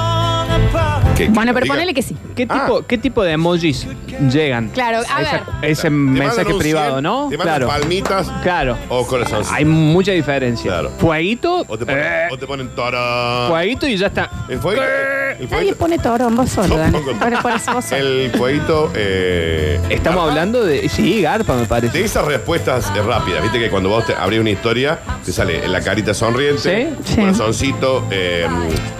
Que- 1.16 1.28
Bueno, 1.28 1.52
pero 1.54 1.64
diga- 1.66 1.74
ponele 1.74 1.94
que 1.94 2.02
sí. 2.02 2.16
¿Qué 2.34 2.46
tipo, 2.46 2.84
¿Qué 2.86 2.98
tipo 2.98 3.22
de 3.22 3.32
emojis 3.32 3.86
llegan? 4.32 4.68
Claro, 4.70 4.98
a 5.08 5.18
ver. 5.18 5.26
esa- 5.26 5.44
ese 5.62 5.82
Te 5.82 5.90
mandan 5.90 6.26
mensaje 6.26 6.52
un 6.52 6.58
privado, 6.58 6.90
100, 6.94 7.02
¿no? 7.04 7.28
Te 7.30 7.38
mandan 7.38 7.56
Claro. 7.58 7.68
palmitas 7.68 8.32
Claro. 8.42 8.76
o 8.88 9.06
corazones. 9.06 9.48
Hay 9.52 9.64
mucha 9.64 10.10
diferencia. 10.12 10.70
Claro. 10.70 10.90
Fueguito. 10.98 11.64
O 11.68 11.78
te 11.78 11.86
ponen, 11.86 12.02
eh, 12.04 12.28
o 12.32 12.36
te 12.38 12.46
ponen 12.46 12.68
tara. 12.74 13.46
fueguito 13.48 13.86
y 13.86 13.96
ya 13.96 14.08
está. 14.08 14.28
El 14.48 14.58
fueguito. 14.58 14.84
El 14.84 15.40
Nadie 15.40 15.48
fueguito. 15.48 15.76
pone 15.76 15.98
torón, 15.98 16.36
vos 16.36 16.48
solo, 16.50 16.68
Yo 16.68 16.76
Dani. 16.78 16.92
pongo 16.92 17.10
el- 17.10 17.22
Ahora 17.22 17.42
por 17.42 17.52
eso 17.52 17.74
vos 17.74 17.84
solo. 17.84 18.00
El 18.06 18.30
fueguito. 18.32 18.92
Eh, 18.94 19.80
Estamos 19.90 20.16
garpa. 20.18 20.30
hablando 20.30 20.64
de. 20.64 20.88
Sí, 20.88 21.22
Garpa, 21.22 21.54
me 21.56 21.66
parece. 21.66 21.96
De 21.98 22.04
esas 22.04 22.24
respuestas 22.24 22.90
eh, 22.96 23.02
rápidas, 23.02 23.42
viste 23.42 23.58
que 23.58 23.70
cuando 23.70 23.88
vos 23.88 24.06
te 24.06 24.14
abrís 24.14 24.40
una 24.40 24.50
historia, 24.50 24.98
te 25.24 25.32
sale 25.32 25.66
la 25.68 25.80
carita 25.80 26.12
sonriente, 26.14 26.94
Sí. 27.04 27.12
Sí. 27.14 27.20
corazoncito, 27.20 28.04
eh, 28.10 28.46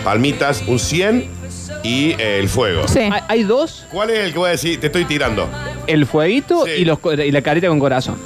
palmitas, 0.04 0.62
un 0.66 0.78
100 0.78 1.28
y 1.84 2.12
eh, 2.18 2.40
el 2.40 2.48
fuego. 2.48 2.88
Sí. 2.88 2.98
Hay, 3.00 3.20
hay 3.28 3.42
dos: 3.44 3.86
¿Cuál 3.92 4.10
es 4.10 4.18
el 4.18 4.32
que 4.32 4.38
voy 4.38 4.48
a 4.48 4.52
decir? 4.52 4.80
Te 4.80 4.86
estoy 4.88 5.04
tirando. 5.04 5.48
el 5.86 6.06
fueguito 6.06 6.64
Sí. 6.64 6.72
y, 6.78 6.84
los, 6.84 6.98
co- 6.98 7.12
y 7.12 7.30
la 7.30 7.42
carita 7.42 7.68
con 7.68 7.78
corazón. 7.78 8.16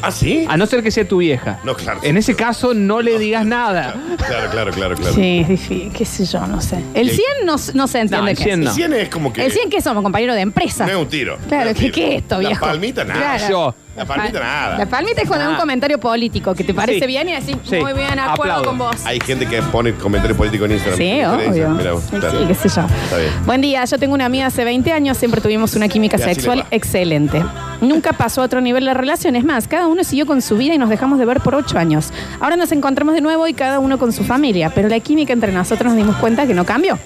¿Ah, 0.00 0.12
sí? 0.12 0.46
A 0.48 0.56
no 0.56 0.64
ser 0.66 0.80
que 0.84 0.92
sea 0.92 1.06
tu 1.08 1.16
vieja. 1.18 1.58
No, 1.64 1.74
claro. 1.74 1.98
En 2.04 2.16
ese 2.16 2.36
caso, 2.36 2.72
no 2.72 3.02
le 3.02 3.18
digas 3.18 3.44
nada. 3.44 3.96
Claro, 4.28 4.48
claro, 4.48 4.70
claro, 4.70 4.94
claro. 4.94 5.12
Sí, 5.12 5.40
es 5.40 5.48
difícil, 5.48 5.90
qué 5.92 6.04
sé 6.04 6.24
yo, 6.24 6.46
no 6.46 6.60
sé. 6.60 6.76
El 6.94 7.08
El- 7.08 7.16
100 7.16 7.26
no, 7.44 7.56
no 7.74 7.88
se 7.88 7.98
entiende 7.98 8.16
No, 8.22 8.28
el 8.28 8.36
qué 8.36 8.44
100 8.44 8.52
es. 8.52 8.58
El 8.60 8.64
no. 8.64 8.74
100 8.74 8.92
es 8.94 9.08
como 9.08 9.32
que. 9.32 9.44
El 9.44 9.50
100 9.50 9.70
que 9.70 9.80
somos, 9.82 10.04
compañeros 10.04 10.36
de 10.36 10.42
empresa. 10.42 10.86
No 10.86 10.92
es 10.92 10.98
un 10.98 11.08
tiro. 11.08 11.36
Claro, 11.48 11.64
No 11.64 11.70
es 11.70 11.76
un 11.78 11.82
¿qué, 11.82 11.90
tiro. 11.90 11.94
qué 11.94 12.14
es 12.14 12.22
esto, 12.22 12.38
viejo? 12.38 12.64
La 12.64 12.72
palmita, 12.72 13.04
nada. 13.04 13.20
Claro. 13.38 13.48
Yo. 13.50 13.74
La 13.98 14.04
palmita, 14.04 14.40
nada. 14.40 14.78
La 14.78 14.86
palmita 14.86 15.20
es 15.22 15.28
cuando 15.28 15.46
hay 15.46 15.52
un 15.52 15.58
comentario 15.58 15.98
político 15.98 16.54
que 16.54 16.64
te 16.64 16.72
parece 16.72 17.00
Sí. 17.00 17.06
bien 17.06 17.28
y 17.28 17.34
así, 17.34 17.56
Sí. 17.64 17.76
muy 17.76 17.92
bien, 17.92 18.18
acuerdo 18.18 18.52
Aplaudo. 18.54 18.64
con 18.64 18.78
vos. 18.78 18.96
Hay 19.04 19.18
gente 19.20 19.46
que 19.46 19.60
pone 19.62 19.92
comentarios 19.94 20.38
políticos 20.38 20.66
en 20.66 20.72
Instagram. 20.72 20.98
Sí, 20.98 21.22
obvio. 21.24 21.68
Mirá 21.70 21.92
vos, 21.92 22.04
Sí, 22.10 22.16
claro. 22.16 22.38
sí, 22.40 22.44
qué 22.46 22.54
sé 22.54 22.68
yo. 22.68 22.82
Está 23.04 23.16
bien. 23.18 23.30
Buen 23.44 23.60
día, 23.60 23.84
yo 23.84 23.98
tengo 23.98 24.14
una 24.14 24.26
amiga 24.26 24.46
hace 24.46 24.64
20 24.64 24.92
años, 24.92 25.16
siempre 25.16 25.40
tuvimos 25.40 25.74
una 25.74 25.88
química 25.88 26.16
Y 26.16 26.20
así 26.20 26.28
le 26.28 26.34
sexual 26.34 26.60
va. 26.60 26.66
excelente. 26.70 27.44
Nunca 27.80 28.12
pasó 28.12 28.40
a 28.42 28.44
otro 28.44 28.60
nivel 28.60 28.84
la 28.84 28.94
relación, 28.94 29.36
es 29.36 29.44
más, 29.44 29.68
cada 29.68 29.86
uno 29.88 30.02
siguió 30.04 30.26
con 30.26 30.42
su 30.42 30.56
vida 30.56 30.74
y 30.74 30.78
nos 30.78 30.88
dejamos 30.88 31.18
de 31.18 31.24
ver 31.26 31.40
por 31.40 31.54
8 31.54 31.78
años. 31.78 32.12
Ahora 32.40 32.56
nos 32.56 32.72
encontramos 32.72 33.14
de 33.14 33.20
nuevo 33.20 33.46
y 33.46 33.54
cada 33.54 33.78
uno 33.78 33.98
con 33.98 34.12
su 34.12 34.24
familia, 34.24 34.70
pero 34.74 34.88
la 34.88 35.00
química 35.00 35.32
entre 35.32 35.52
nosotros 35.52 35.86
nos 35.92 35.96
dimos 35.96 36.16
cuenta 36.16 36.46
que 36.46 36.54
no 36.54 36.64
cambió. 36.64 36.98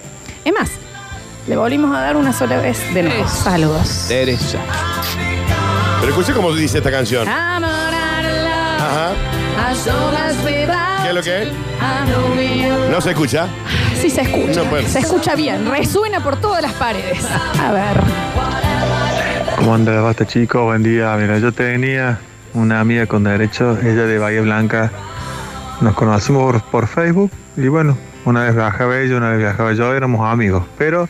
Es 0.45 0.53
más, 0.53 0.71
le 1.47 1.57
volvimos 1.57 1.95
a 1.95 2.01
dar 2.01 2.17
una 2.17 2.33
sola 2.33 2.59
vez 2.59 2.79
de 2.95 3.03
nuevo. 3.03 3.27
Saludos. 3.29 4.07
Teresa. 4.09 4.59
Pero 6.03 6.11
escuché 6.15 6.33
cómo 6.33 6.53
dice 6.53 6.79
esta 6.79 6.91
canción. 6.91 7.27
Love, 7.27 7.65
Ajá. 8.81 9.13
without 10.45 11.03
¿Qué 11.03 11.09
es 11.11 11.15
lo 11.15 11.23
que 11.23 11.43
es? 11.43 11.49
I 11.49 12.11
know 12.11 12.35
you. 12.35 12.91
¿No 12.91 13.01
se 13.01 13.11
escucha? 13.11 13.47
Sí 14.01 14.11
se 14.11 14.23
escucha. 14.23 14.65
No, 14.65 14.71
bueno. 14.71 14.89
Se 14.89 14.99
escucha 14.99 15.37
bien. 15.37 15.71
Resuena 15.71 16.19
por 16.19 16.41
todas 16.41 16.61
las 16.61 16.73
paredes. 16.73 17.25
A 17.63 17.71
ver. 17.71 18.01
¿Cómo 19.55 19.77
anda, 19.77 20.01
basta 20.01 20.27
chicos? 20.27 20.65
Buen 20.65 20.83
día. 20.83 21.15
Mira, 21.17 21.39
yo 21.39 21.53
tenía 21.53 22.19
una 22.55 22.81
amiga 22.81 23.07
con 23.07 23.23
derecho, 23.23 23.79
ella 23.81 24.03
de 24.03 24.19
Bahía 24.19 24.41
Blanca. 24.41 24.91
Nos 25.83 25.95
conocimos 25.95 26.43
por, 26.43 26.63
por 26.63 26.89
Facebook 26.89 27.31
y 27.57 27.69
bueno, 27.69 27.97
una 28.25 28.43
vez 28.43 28.57
viajaba 28.57 28.99
ella, 28.99 29.19
una 29.19 29.31
vez 29.31 29.39
viajaba 29.39 29.73
yo, 29.73 29.95
éramos 29.95 30.29
amigos, 30.29 30.65
pero 30.77 31.09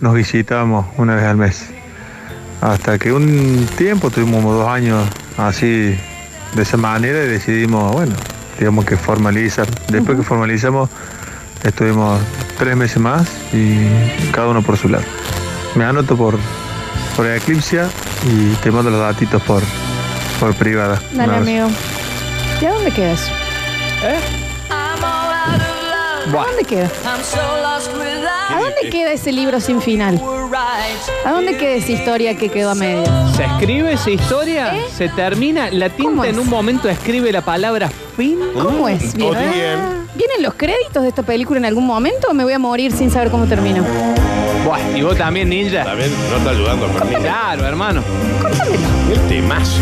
nos 0.00 0.14
visitábamos 0.14 0.86
una 0.96 1.14
vez 1.14 1.26
al 1.26 1.36
mes. 1.36 1.70
Hasta 2.62 2.98
que 2.98 3.12
un 3.12 3.68
tiempo, 3.76 4.08
tuvimos 4.08 4.36
como 4.36 4.54
dos 4.54 4.68
años 4.68 5.04
así, 5.36 5.98
de 6.54 6.62
esa 6.62 6.76
manera 6.76 7.24
y 7.24 7.26
decidimos, 7.26 7.92
bueno, 7.92 8.14
digamos 8.58 8.84
que 8.84 8.96
formalizar. 8.96 9.66
Después 9.88 10.16
que 10.16 10.22
formalizamos, 10.22 10.88
estuvimos 11.64 12.20
tres 12.56 12.76
meses 12.76 12.98
más 12.98 13.28
y 13.52 13.84
cada 14.30 14.48
uno 14.48 14.62
por 14.62 14.78
su 14.78 14.88
lado. 14.88 15.04
Me 15.74 15.84
anoto 15.84 16.16
por 16.16 16.38
por 17.16 17.26
Eclipse 17.26 17.82
y 18.26 18.54
te 18.62 18.70
mando 18.70 18.90
los 18.90 19.00
datitos 19.00 19.42
por, 19.42 19.62
por 20.40 20.54
privada. 20.54 21.00
Dale, 21.12 21.36
amigo. 21.36 21.68
¿Y 22.60 22.64
a 22.64 22.72
dónde 22.72 22.90
quedas? 22.90 23.28
¿Eh? 24.02 24.41
¿A 26.28 26.46
dónde 26.46 26.64
queda? 26.64 26.90
¿A 27.04 28.60
dónde 28.60 28.90
queda 28.90 29.12
ese 29.12 29.32
libro 29.32 29.60
sin 29.60 29.80
final? 29.80 30.20
¿A 31.24 31.32
dónde 31.32 31.56
queda 31.56 31.72
esa 31.72 31.92
historia 31.92 32.36
que 32.36 32.48
quedó 32.48 32.70
a 32.70 32.74
medio? 32.74 33.04
Se 33.34 33.44
escribe 33.44 33.92
esa 33.92 34.10
historia, 34.10 34.74
se 34.96 35.08
termina, 35.08 35.70
la 35.70 35.88
tinta 35.90 36.28
en 36.28 36.38
un 36.38 36.48
momento 36.48 36.88
escribe 36.88 37.32
la 37.32 37.40
palabra 37.42 37.90
fin. 38.16 38.38
¿Cómo 38.54 38.88
es? 38.88 39.14
¿Bien? 39.14 39.32
¿Vienen 40.14 40.42
los 40.42 40.54
créditos 40.54 41.02
de 41.02 41.08
esta 41.08 41.22
película 41.22 41.58
en 41.58 41.64
algún 41.64 41.86
momento 41.86 42.28
o 42.30 42.34
me 42.34 42.44
voy 42.44 42.52
a 42.52 42.58
morir 42.58 42.92
sin 42.92 43.10
saber 43.10 43.30
cómo 43.30 43.46
terminó? 43.46 43.82
Buah, 44.64 44.96
y 44.96 45.02
vos 45.02 45.16
también, 45.16 45.48
Ninja. 45.48 45.82
También 45.84 46.10
no 46.30 46.36
está 46.36 46.50
ayudando, 46.50 46.86
Fermín. 46.88 47.18
Claro, 47.20 47.66
hermano. 47.66 48.02
El 49.10 49.20
temazo. 49.28 49.80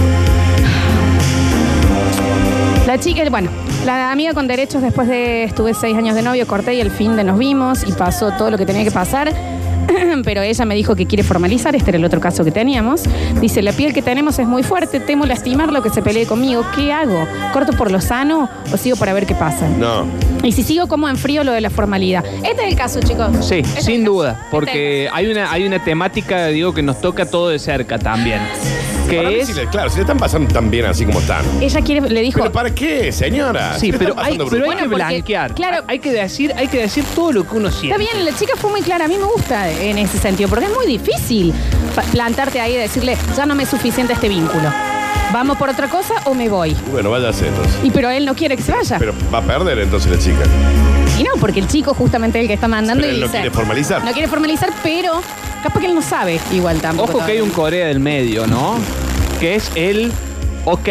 La 2.90 2.98
chica, 2.98 3.22
bueno, 3.30 3.48
la 3.86 4.10
amiga 4.10 4.34
con 4.34 4.48
derechos 4.48 4.82
después 4.82 5.06
de 5.06 5.44
estuve 5.44 5.74
seis 5.74 5.96
años 5.96 6.16
de 6.16 6.22
novio, 6.22 6.44
corté 6.48 6.74
y 6.74 6.80
el 6.80 6.90
fin 6.90 7.14
de 7.14 7.22
nos 7.22 7.38
vimos 7.38 7.84
y 7.86 7.92
pasó 7.92 8.32
todo 8.32 8.50
lo 8.50 8.58
que 8.58 8.66
tenía 8.66 8.82
que 8.82 8.90
pasar. 8.90 9.32
Pero 10.24 10.42
ella 10.42 10.64
me 10.64 10.74
dijo 10.74 10.96
que 10.96 11.06
quiere 11.06 11.22
formalizar, 11.22 11.76
este 11.76 11.90
era 11.92 11.98
el 11.98 12.04
otro 12.04 12.18
caso 12.18 12.44
que 12.44 12.50
teníamos. 12.50 13.02
Dice, 13.40 13.62
la 13.62 13.70
piel 13.70 13.94
que 13.94 14.02
tenemos 14.02 14.40
es 14.40 14.48
muy 14.48 14.64
fuerte, 14.64 14.98
temo 14.98 15.24
lastimarlo, 15.24 15.84
que 15.84 15.90
se 15.90 16.02
pelee 16.02 16.26
conmigo. 16.26 16.64
¿Qué 16.74 16.92
hago? 16.92 17.28
¿Corto 17.52 17.72
por 17.74 17.92
lo 17.92 18.00
sano 18.00 18.50
o 18.72 18.76
sigo 18.76 18.96
para 18.96 19.12
ver 19.12 19.24
qué 19.24 19.36
pasa? 19.36 19.68
No. 19.68 20.06
Y 20.42 20.50
si 20.50 20.64
sigo, 20.64 20.88
¿cómo 20.88 21.08
enfrío 21.08 21.44
lo 21.44 21.52
de 21.52 21.60
la 21.60 21.70
formalidad? 21.70 22.24
Este 22.42 22.64
es 22.64 22.72
el 22.72 22.74
caso, 22.76 22.98
chicos. 22.98 23.28
Sí, 23.46 23.58
Este 23.58 23.78
es 23.78 23.84
sin 23.84 24.04
duda, 24.04 24.34
caso. 24.34 24.46
porque 24.50 25.08
hay 25.12 25.28
una, 25.28 25.52
hay 25.52 25.64
una 25.64 25.78
temática, 25.84 26.48
digo, 26.48 26.74
que 26.74 26.82
nos 26.82 27.00
toca 27.00 27.24
todo 27.24 27.50
de 27.50 27.60
cerca 27.60 28.00
también. 28.00 28.40
Para 29.16 29.28
mí 29.28 29.34
Que 29.36 29.40
es... 29.42 29.46
sí 29.48 29.54
le- 29.54 29.66
claro, 29.68 29.90
si 29.90 29.96
le 29.96 30.02
están 30.02 30.18
pasando 30.18 30.52
tan 30.52 30.70
bien 30.70 30.86
así 30.86 31.04
como 31.04 31.20
están. 31.20 31.44
Ella 31.60 31.80
quiere, 31.82 32.08
le 32.08 32.20
dijo. 32.22 32.38
¿Pero 32.40 32.52
para 32.52 32.74
qué, 32.74 33.12
señora? 33.12 33.78
Sí, 33.78 33.92
le 33.92 33.98
pero 33.98 34.10
están 34.10 34.24
hay, 34.26 34.32
pasando 34.38 34.50
pero 34.50 34.64
hay 34.64 34.86
brutal. 34.86 34.88
que 34.90 34.94
blanquear. 35.14 35.54
Claro. 35.54 35.84
Hay 35.86 35.98
que 35.98 36.12
decir, 36.12 36.52
hay 36.56 36.68
que 36.68 36.78
decir 36.78 37.04
todo 37.14 37.32
lo 37.32 37.46
que 37.46 37.56
uno 37.56 37.68
Está 37.68 37.80
siente. 37.80 37.98
bien, 37.98 38.24
la 38.24 38.34
chica 38.36 38.52
fue 38.56 38.70
muy 38.70 38.82
clara. 38.82 39.04
A 39.04 39.08
mí 39.08 39.16
me 39.18 39.24
gusta 39.26 39.70
en 39.70 39.98
ese 39.98 40.18
sentido, 40.18 40.48
porque 40.48 40.66
es 40.66 40.72
muy 40.74 40.86
difícil 40.86 41.52
pa- 41.94 42.02
plantarte 42.02 42.60
ahí 42.60 42.74
y 42.74 42.76
decirle, 42.76 43.16
ya 43.36 43.46
no 43.46 43.54
me 43.54 43.62
es 43.64 43.68
suficiente 43.68 44.12
este 44.12 44.28
vínculo. 44.28 44.70
¿Vamos 45.32 45.56
por 45.58 45.68
otra 45.70 45.88
cosa 45.88 46.14
o 46.24 46.34
me 46.34 46.48
voy? 46.48 46.76
Bueno, 46.90 47.10
váyase 47.10 47.46
entonces. 47.48 47.74
Y 47.84 47.90
pero 47.90 48.10
él 48.10 48.24
no 48.24 48.34
quiere 48.34 48.56
que 48.56 48.62
se 48.62 48.72
vaya. 48.72 48.98
Pero 48.98 49.14
va 49.32 49.38
a 49.38 49.42
perder 49.42 49.78
entonces 49.78 50.10
la 50.10 50.18
chica. 50.18 50.42
Y 51.18 51.22
no, 51.22 51.30
porque 51.38 51.60
el 51.60 51.68
chico 51.68 51.94
justamente 51.94 52.38
es 52.38 52.42
el 52.42 52.48
que 52.48 52.54
está 52.54 52.66
mandando 52.66 53.02
Pero 53.02 53.12
y 53.12 53.14
él 53.16 53.20
no 53.20 53.26
dice. 53.26 53.38
quiere 53.38 53.50
formalizar. 53.54 54.04
No 54.04 54.12
quiere 54.12 54.28
formalizar, 54.28 54.70
pero 54.82 55.20
capaz 55.62 55.80
que 55.80 55.86
él 55.86 55.94
no 55.94 56.02
sabe 56.02 56.40
igual 56.52 56.80
tampoco. 56.80 57.18
Ojo 57.18 57.26
que 57.26 57.32
hay 57.32 57.40
un 57.40 57.50
Corea 57.50 57.86
del 57.86 58.00
medio, 58.00 58.46
¿no? 58.46 58.74
Que 59.38 59.54
es 59.54 59.70
el, 59.76 60.10
ok, 60.64 60.88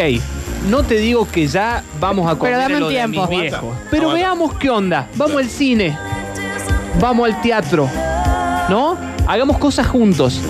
no 0.70 0.82
te 0.84 0.96
digo 0.96 1.26
que 1.28 1.46
ya 1.46 1.82
vamos 2.00 2.30
a 2.30 2.36
comer 2.36 2.54
Pero 2.54 2.58
dame 2.62 2.74
un 2.76 2.80
lo 2.80 2.88
de 2.88 2.94
tiempo. 2.94 3.26
mis 3.28 3.40
viejos. 3.40 3.74
Pero 3.90 4.02
aguanta. 4.04 4.22
veamos 4.22 4.54
qué 4.54 4.70
onda. 4.70 5.08
Vamos 5.16 5.36
al 5.36 5.50
cine. 5.50 5.98
Vamos 6.98 7.28
al 7.28 7.40
teatro. 7.42 7.88
¿No? 8.68 8.96
Hagamos 9.26 9.58
cosas 9.58 9.86
juntos. 9.86 10.40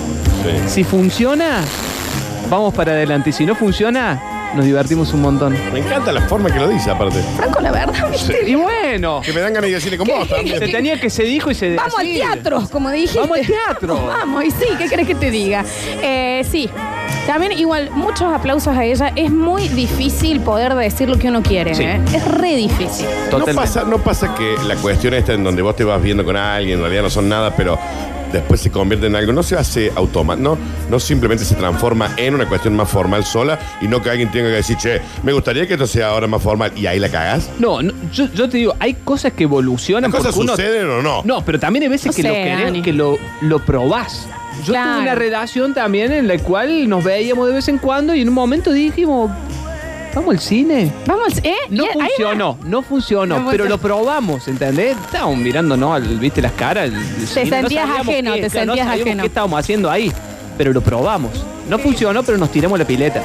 Si 0.67 0.83
funciona, 0.83 1.61
vamos 2.51 2.73
para 2.73 2.91
adelante. 2.91 3.31
Y 3.31 3.33
si 3.33 3.45
no 3.45 3.55
funciona, 3.55 4.51
nos 4.53 4.65
divertimos 4.65 5.11
un 5.13 5.21
montón. 5.21 5.57
Me 5.73 5.79
encanta 5.79 6.11
la 6.11 6.21
forma 6.21 6.51
que 6.51 6.59
lo 6.59 6.67
dice, 6.67 6.91
aparte. 6.91 7.23
Franco, 7.37 7.61
la 7.61 7.71
verdad, 7.71 8.11
¿viste? 8.11 8.37
Y 8.45 8.55
bueno, 8.55 9.21
Que 9.23 9.31
me 9.33 9.39
dan 9.39 9.53
ganas 9.53 9.69
de 9.69 9.75
decirle 9.75 9.97
como 9.97 10.13
vos 10.13 10.27
también. 10.27 10.59
se 10.59 10.67
tenía 10.67 10.99
que 10.99 11.09
se 11.09 11.23
dijo 11.23 11.49
y 11.49 11.55
se 11.55 11.75
Vamos 11.75 11.97
al 11.97 12.05
teatro, 12.05 12.67
como 12.69 12.91
dijiste. 12.91 13.19
Vamos 13.19 13.37
al 13.39 13.47
teatro. 13.47 14.05
Vamos, 14.05 14.43
y 14.43 14.51
sí, 14.51 14.65
¿qué 14.77 14.87
crees 14.87 15.07
que 15.07 15.15
te 15.15 15.31
diga? 15.31 15.63
Eh, 16.03 16.45
sí. 16.49 16.69
También 17.25 17.53
igual, 17.53 17.89
muchos 17.91 18.33
aplausos 18.33 18.75
a 18.75 18.83
ella. 18.83 19.13
Es 19.15 19.31
muy 19.31 19.69
difícil 19.69 20.41
poder 20.41 20.75
decir 20.75 21.07
lo 21.07 21.17
que 21.17 21.29
uno 21.29 21.41
quiere. 21.41 21.73
Sí. 21.73 21.83
¿eh? 21.83 22.01
Es 22.13 22.27
re 22.27 22.55
difícil. 22.55 23.07
No 23.31 23.45
pasa, 23.45 23.83
no 23.85 23.99
pasa 23.99 24.35
que 24.35 24.55
la 24.67 24.75
cuestión 24.75 25.13
esta 25.13 25.33
en 25.33 25.43
donde 25.43 25.61
vos 25.61 25.75
te 25.75 25.85
vas 25.85 26.01
viendo 26.01 26.25
con 26.25 26.35
alguien, 26.35 26.77
en 26.79 26.81
realidad 26.81 27.03
no 27.03 27.09
son 27.09 27.29
nada, 27.29 27.55
pero 27.55 27.79
después 28.31 28.59
se 28.61 28.71
convierte 28.71 29.07
en 29.07 29.15
algo, 29.15 29.33
no 29.33 29.43
se 29.43 29.55
hace 29.55 29.91
automático, 29.95 30.49
no, 30.49 30.57
no 30.89 30.99
simplemente 30.99 31.43
se 31.45 31.55
transforma 31.55 32.13
en 32.17 32.35
una 32.35 32.47
cuestión 32.47 32.75
más 32.75 32.89
formal 32.89 33.23
sola 33.25 33.59
y 33.81 33.87
no 33.87 34.01
que 34.01 34.09
alguien 34.09 34.31
tenga 34.31 34.49
que 34.49 34.55
decir, 34.55 34.77
che, 34.77 35.01
me 35.23 35.33
gustaría 35.33 35.67
que 35.67 35.73
esto 35.73 35.87
sea 35.87 36.09
ahora 36.09 36.27
más 36.27 36.41
formal 36.41 36.71
y 36.75 36.85
ahí 36.85 36.99
la 36.99 37.09
cagás. 37.09 37.49
No, 37.59 37.81
no, 37.81 37.93
yo, 38.11 38.27
yo 38.33 38.49
te 38.49 38.57
digo, 38.57 38.75
hay 38.79 38.93
cosas 38.95 39.33
que 39.33 39.43
evolucionan. 39.43 40.11
Las 40.11 40.19
cosas 40.21 40.35
uno- 40.37 40.53
suceden 40.55 40.89
o 40.89 41.01
no. 41.01 41.21
No, 41.23 41.43
pero 41.45 41.59
también 41.59 41.83
hay 41.83 41.89
veces 41.89 42.07
No 42.07 42.13
que, 42.13 42.21
sé, 42.21 42.27
lo 42.27 42.33
querés, 42.33 42.83
que 42.83 42.93
lo, 42.93 43.17
lo 43.41 43.59
probás. 43.59 44.27
Yo 44.65 44.73
Claro. 44.73 44.91
tuve 44.93 45.01
una 45.03 45.15
relación 45.15 45.73
también 45.73 46.11
en 46.11 46.27
la 46.27 46.37
cual 46.37 46.87
nos 46.87 47.03
veíamos 47.03 47.47
de 47.47 47.53
vez 47.55 47.67
en 47.67 47.77
cuando 47.77 48.13
y 48.13 48.21
en 48.21 48.29
un 48.29 48.35
momento 48.35 48.71
dijimos, 48.71 49.31
vamos 50.15 50.35
al 50.35 50.39
cine. 50.39 50.91
Vamos, 51.05 51.33
¿eh? 51.43 51.55
No 51.69 51.85
funcionó, 51.87 52.57
no 52.65 52.81
funcionó, 52.81 53.25
No 53.39 53.49
pero 53.49 53.63
funcionó. 53.63 53.69
lo 53.69 53.77
probamos, 53.79 54.47
¿entendés? 54.47 54.97
Estábamos 54.97 55.37
mirando, 55.37 55.77
¿no? 55.77 55.93
Al- 55.93 56.19
¿Viste 56.19 56.41
las 56.41 56.51
caras? 56.53 56.85
el- 56.89 56.95
el 56.95 57.27
cine, 57.27 57.45
no 57.45 57.51
sentías 57.61 57.85
sabíamos 57.87 58.07
ajeno, 58.07 58.33
qué, 58.33 58.41
te 58.41 58.49
claro, 58.49 58.65
no 58.65 58.71
sentías 58.73 58.87
sabíamos 58.87 59.07
ajeno. 59.07 59.23
qué 59.23 59.27
estábamos 59.27 59.59
haciendo 59.59 59.89
ahí, 59.91 60.11
pero 60.57 60.73
lo 60.73 60.81
probamos. 60.81 61.31
No 61.69 61.79
funcionó, 61.79 62.23
pero 62.23 62.37
nos 62.37 62.51
tiramos 62.51 62.77
la 62.79 62.85
pileta. 62.85 63.23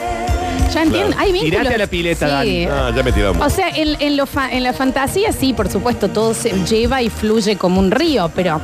Ya 0.72 0.82
entiendo. 0.82 1.16
Hay 1.18 1.32
vínculos. 1.32 1.58
Tirate 1.60 1.74
a 1.74 1.78
la 1.78 1.86
pileta, 1.86 2.26
Sí. 2.26 2.32
Dani. 2.32 2.64
Ah, 2.66 2.92
ya 2.94 3.02
me 3.02 3.12
tiramos. 3.12 3.46
O 3.46 3.50
sea, 3.50 3.68
en, 3.70 3.96
en 4.00 4.16
lo 4.16 4.26
fa- 4.26 4.50
en 4.52 4.62
la 4.62 4.72
fantasía 4.72 5.32
sí, 5.32 5.52
por 5.54 5.70
supuesto, 5.70 6.08
todo 6.08 6.34
se 6.34 6.50
lleva 6.66 7.00
y 7.02 7.08
fluye 7.08 7.56
como 7.56 7.80
un 7.80 7.90
río, 7.90 8.30
pero 8.34 8.60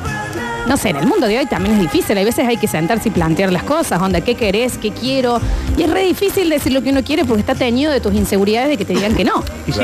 no 0.66 0.76
sé, 0.76 0.90
en 0.90 0.96
el 0.96 1.06
mundo 1.06 1.26
de 1.26 1.38
hoy 1.38 1.46
también 1.46 1.74
es 1.74 1.80
difícil. 1.80 2.16
Hay 2.16 2.24
veces 2.24 2.46
hay 2.46 2.56
que 2.56 2.68
sentarse 2.68 3.08
y 3.08 3.12
plantear 3.12 3.52
las 3.52 3.62
cosas, 3.62 4.00
onda, 4.00 4.20
¿qué 4.20 4.34
querés? 4.34 4.78
¿Qué 4.78 4.90
quiero? 4.92 5.40
Y 5.76 5.82
es 5.82 5.90
re 5.90 6.02
difícil 6.02 6.48
decir 6.48 6.72
lo 6.72 6.82
que 6.82 6.90
uno 6.90 7.02
quiere 7.02 7.24
porque 7.24 7.40
está 7.40 7.54
teñido 7.54 7.92
de 7.92 8.00
tus 8.00 8.14
inseguridades 8.14 8.68
de 8.70 8.76
que 8.76 8.84
te 8.84 8.94
digan 8.94 9.14
que 9.14 9.24
no. 9.24 9.42
Y 9.66 9.72
sí, 9.72 9.80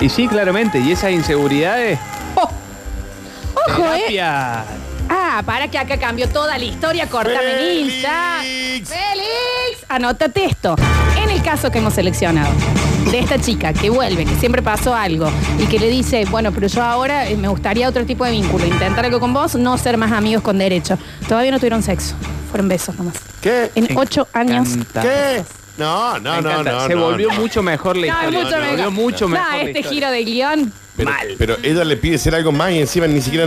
y 0.00 0.08
sí, 0.08 0.28
claramente, 0.28 0.78
y 0.78 0.92
esas 0.92 1.12
inseguridades. 1.12 1.98
Ojo, 3.68 3.94
¿eh? 3.94 4.20
Ah, 5.08 5.42
para 5.44 5.68
que 5.68 5.78
acá 5.78 5.98
cambió 5.98 6.28
toda 6.28 6.58
la 6.58 6.64
historia, 6.64 7.08
cortame 7.08 7.56
ninja. 7.56 8.40
Félix, 8.42 8.90
anótate 9.88 10.44
esto. 10.44 10.76
En 11.22 11.30
el 11.30 11.42
caso 11.42 11.70
que 11.70 11.78
hemos 11.78 11.94
seleccionado, 11.94 12.50
de 13.10 13.18
esta 13.18 13.40
chica 13.40 13.72
que 13.72 13.90
vuelve, 13.90 14.24
que 14.24 14.34
siempre 14.36 14.62
pasó 14.62 14.94
algo, 14.94 15.30
y 15.58 15.66
que 15.66 15.78
le 15.78 15.88
dice, 15.88 16.24
bueno, 16.30 16.52
pero 16.52 16.66
yo 16.66 16.82
ahora 16.82 17.28
eh, 17.28 17.36
me 17.36 17.48
gustaría 17.48 17.88
otro 17.88 18.04
tipo 18.04 18.24
de 18.24 18.32
vínculo, 18.32 18.66
intentar 18.66 19.04
algo 19.04 19.20
con 19.20 19.32
vos, 19.32 19.54
no 19.54 19.76
ser 19.78 19.96
más 19.96 20.12
amigos 20.12 20.42
con 20.42 20.58
derecho. 20.58 20.98
Todavía 21.28 21.50
no 21.50 21.58
tuvieron 21.58 21.82
sexo, 21.82 22.14
fueron 22.50 22.68
besos 22.68 22.96
nomás. 22.96 23.14
¿Qué? 23.40 23.70
En 23.74 23.96
ocho 23.96 24.28
años. 24.32 24.68
¿Qué? 25.00 25.42
No, 25.78 26.18
no, 26.18 26.36
Me 26.36 26.42
no, 26.42 26.50
encanta. 26.50 26.72
no. 26.72 26.86
Se 26.86 26.94
no, 26.94 27.00
volvió 27.04 27.28
no. 27.28 27.34
mucho 27.40 27.62
mejor 27.62 27.96
la 27.96 28.06
No, 28.06 28.12
historia. 28.30 28.38
mucho 28.40 28.50
Se 28.50 28.56
mejor. 28.56 28.70
volvió 28.76 28.90
mucho 28.90 29.24
No, 29.26 29.30
mejor. 29.30 29.50
la 29.52 29.56
este 29.58 29.70
historia. 29.80 29.90
giro 29.90 30.10
de 30.10 30.24
guion. 30.24 30.72
Pero, 30.96 31.10
pero 31.38 31.56
ella 31.62 31.84
le 31.84 31.96
pide 31.98 32.16
ser 32.16 32.34
algo 32.34 32.50
más 32.52 32.72
y 32.72 32.78
encima 32.80 33.06
ni 33.06 33.20
siquiera. 33.20 33.46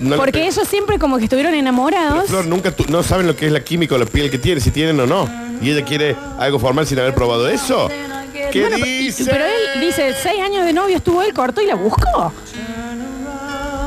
No 0.00 0.10
le- 0.10 0.16
Porque 0.16 0.44
ellos 0.46 0.66
siempre 0.68 0.98
como 0.98 1.18
que 1.18 1.24
estuvieron 1.24 1.52
Pero, 1.52 1.60
enamorados. 1.60 2.26
Flor, 2.28 2.46
nunca 2.46 2.72
tu- 2.72 2.84
no 2.90 3.02
saben 3.04 3.26
lo 3.28 3.36
que 3.36 3.46
es 3.46 3.52
la 3.52 3.60
química 3.60 3.94
o 3.94 3.98
la 3.98 4.06
piel 4.06 4.28
que 4.30 4.38
tiene, 4.38 4.60
si 4.60 4.72
tienen 4.72 4.98
o 4.98 5.06
no. 5.06 5.47
Y 5.60 5.70
ella 5.70 5.84
quiere 5.84 6.16
algo 6.38 6.58
formal 6.58 6.86
sin 6.86 6.98
haber 6.98 7.14
probado 7.14 7.48
eso. 7.48 7.88
¿Qué 8.52 8.60
Bueno, 8.62 8.76
dice? 8.84 9.24
Pero 9.28 9.44
él 9.44 9.80
dice, 9.80 10.14
seis 10.22 10.40
años 10.40 10.64
de 10.64 10.72
novio 10.72 10.96
estuvo 10.96 11.22
él, 11.22 11.34
cortó 11.34 11.60
y 11.60 11.66
la 11.66 11.74
buscó. 11.74 12.32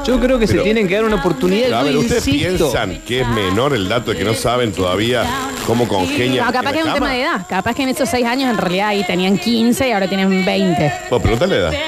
Yo 0.05 0.19
creo 0.19 0.39
que 0.39 0.47
Pero- 0.47 0.60
se 0.60 0.63
tienen 0.63 0.88
que 0.88 0.95
dar 0.95 1.05
una 1.05 1.17
oportunidad. 1.17 1.65
Pero, 1.67 1.77
a 1.77 1.84
ver, 1.84 1.93
Yo 1.93 1.99
¿ustedes 1.99 2.27
insisto. 2.27 2.71
piensan 2.71 3.01
que 3.05 3.21
es 3.21 3.27
menor 3.27 3.73
el 3.75 3.88
dato 3.88 4.12
de 4.12 4.17
que 4.17 4.23
no 4.23 4.34
saben 4.34 4.71
todavía 4.71 5.23
cómo 5.67 5.88
congenian? 5.88 6.45
No, 6.47 6.51
capaz 6.51 6.69
en 6.69 6.73
que 6.73 6.79
es 6.79 6.86
la 6.86 6.91
un 6.91 6.95
tema 6.95 7.05
cama? 7.07 7.15
de 7.17 7.21
edad. 7.21 7.45
Capaz 7.47 7.75
que 7.75 7.84
en 7.84 7.89
esos 7.89 8.10
seis 8.10 8.25
años 8.25 8.49
en 8.49 8.57
realidad 8.57 8.88
ahí 8.89 9.03
tenían 9.03 9.38
15 9.38 9.88
y 9.88 9.91
ahora 9.91 10.07
tienen 10.07 10.43
20. 10.43 10.91
Vos 11.10 11.21
pregúntale 11.21 11.60
la 11.62 11.69
edad. 11.69 11.79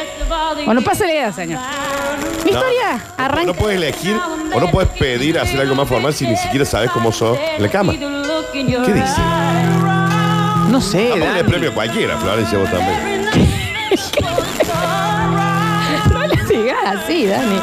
Bueno, 0.66 0.82
pase 0.84 1.06
la 1.08 1.14
edad, 1.14 1.36
señor. 1.36 1.60
Mi 2.46 2.52
No. 2.52 2.58
historia 2.60 3.02
No, 3.18 3.24
arranca. 3.24 3.46
no 3.48 3.54
puedes 3.56 3.78
elegir 3.78 4.16
o 4.54 4.60
no 4.60 4.70
puedes 4.70 4.92
pedir 4.92 5.40
hacer 5.40 5.60
algo 5.60 5.74
más 5.74 5.88
formal 5.90 6.14
si 6.14 6.28
ni 6.28 6.38
siquiera 6.38 6.66
sabes 6.66 6.92
cómo 6.92 7.12
sos 7.12 7.38
en 7.58 7.64
la 7.64 7.70
cama. 7.70 7.94
¿Qué 8.54 8.64
dice? 8.94 9.22
No 10.70 10.80
sé, 10.80 11.10
Vamos 11.10 11.16
a 11.16 11.20
Dani. 11.20 11.26
darle 11.26 11.44
premio 11.44 11.70
a 11.72 11.74
cualquiera, 11.74 12.18
Florencia, 12.18 12.58
vos 12.60 12.70
también. 12.70 13.24
No 16.14 16.28
le 16.28 16.36
digas 16.46 16.78
así, 17.04 17.26
Dani. 17.26 17.60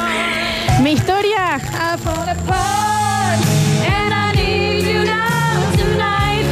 Mi 0.82 0.92
historia. 0.92 1.58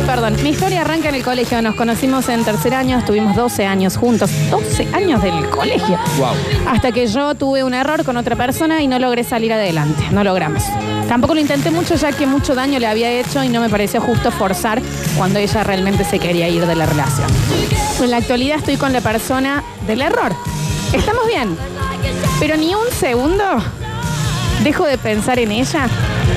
Perdón, 0.08 0.42
mi 0.42 0.48
historia 0.48 0.80
arranca 0.80 1.10
en 1.10 1.16
el 1.16 1.22
colegio. 1.22 1.60
Nos 1.60 1.74
conocimos 1.74 2.30
en 2.30 2.42
tercer 2.42 2.72
año, 2.72 2.96
estuvimos 2.96 3.36
12 3.36 3.66
años 3.66 3.98
juntos. 3.98 4.30
12 4.50 4.88
años 4.94 5.22
del 5.22 5.50
colegio. 5.50 5.98
Wow. 6.16 6.30
Hasta 6.66 6.92
que 6.92 7.06
yo 7.06 7.34
tuve 7.34 7.62
un 7.62 7.74
error 7.74 8.06
con 8.06 8.16
otra 8.16 8.34
persona 8.34 8.80
y 8.80 8.86
no 8.86 8.98
logré 8.98 9.22
salir 9.22 9.52
adelante. 9.52 10.02
No 10.10 10.24
logramos. 10.24 10.62
Tampoco 11.08 11.34
lo 11.34 11.40
intenté 11.40 11.70
mucho 11.70 11.94
ya 11.94 12.10
que 12.12 12.26
mucho 12.26 12.54
daño 12.54 12.78
le 12.78 12.86
había 12.86 13.10
hecho 13.10 13.44
y 13.44 13.50
no 13.50 13.60
me 13.60 13.68
pareció 13.68 14.00
justo 14.00 14.30
forzar 14.30 14.80
cuando 15.18 15.40
ella 15.40 15.62
realmente 15.62 16.04
se 16.04 16.18
quería 16.18 16.48
ir 16.48 16.64
de 16.64 16.74
la 16.74 16.86
relación. 16.86 17.28
En 18.02 18.10
la 18.10 18.16
actualidad 18.16 18.56
estoy 18.56 18.78
con 18.78 18.94
la 18.94 19.02
persona 19.02 19.62
del 19.86 20.00
error. 20.00 20.34
Estamos 20.94 21.26
bien. 21.26 21.54
Pero 22.40 22.56
ni 22.56 22.74
un 22.74 22.90
segundo 22.98 23.44
dejo 24.64 24.86
de 24.86 24.96
pensar 24.96 25.38
en 25.38 25.52
ella 25.52 25.86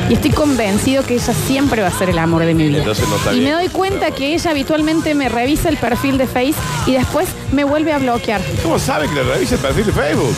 Y 0.09 0.13
estoy 0.15 0.31
convencido 0.31 1.03
que 1.03 1.13
ella 1.15 1.33
siempre 1.33 1.81
va 1.81 1.87
a 1.87 1.91
ser 1.91 2.09
el 2.09 2.19
amor 2.19 2.43
de 2.45 2.53
mi 2.53 2.67
vida. 2.67 2.79
Entonces 2.79 3.07
no 3.07 3.15
está 3.15 3.31
y 3.33 3.39
bien. 3.39 3.45
me 3.45 3.51
doy 3.51 3.69
cuenta 3.69 4.11
que 4.11 4.33
ella 4.33 4.51
habitualmente 4.51 5.15
me 5.15 5.29
revisa 5.29 5.69
el 5.69 5.77
perfil 5.77 6.17
de 6.17 6.27
Face 6.27 6.55
y 6.85 6.93
después 6.93 7.29
me 7.51 7.63
vuelve 7.63 7.93
a 7.93 7.99
bloquear. 7.99 8.41
¿Cómo 8.63 8.77
sabe 8.79 9.07
que 9.07 9.15
le 9.15 9.23
revise 9.23 9.55
el 9.55 9.61
perfil 9.61 9.85
de 9.85 9.91
Facebook? 9.93 10.35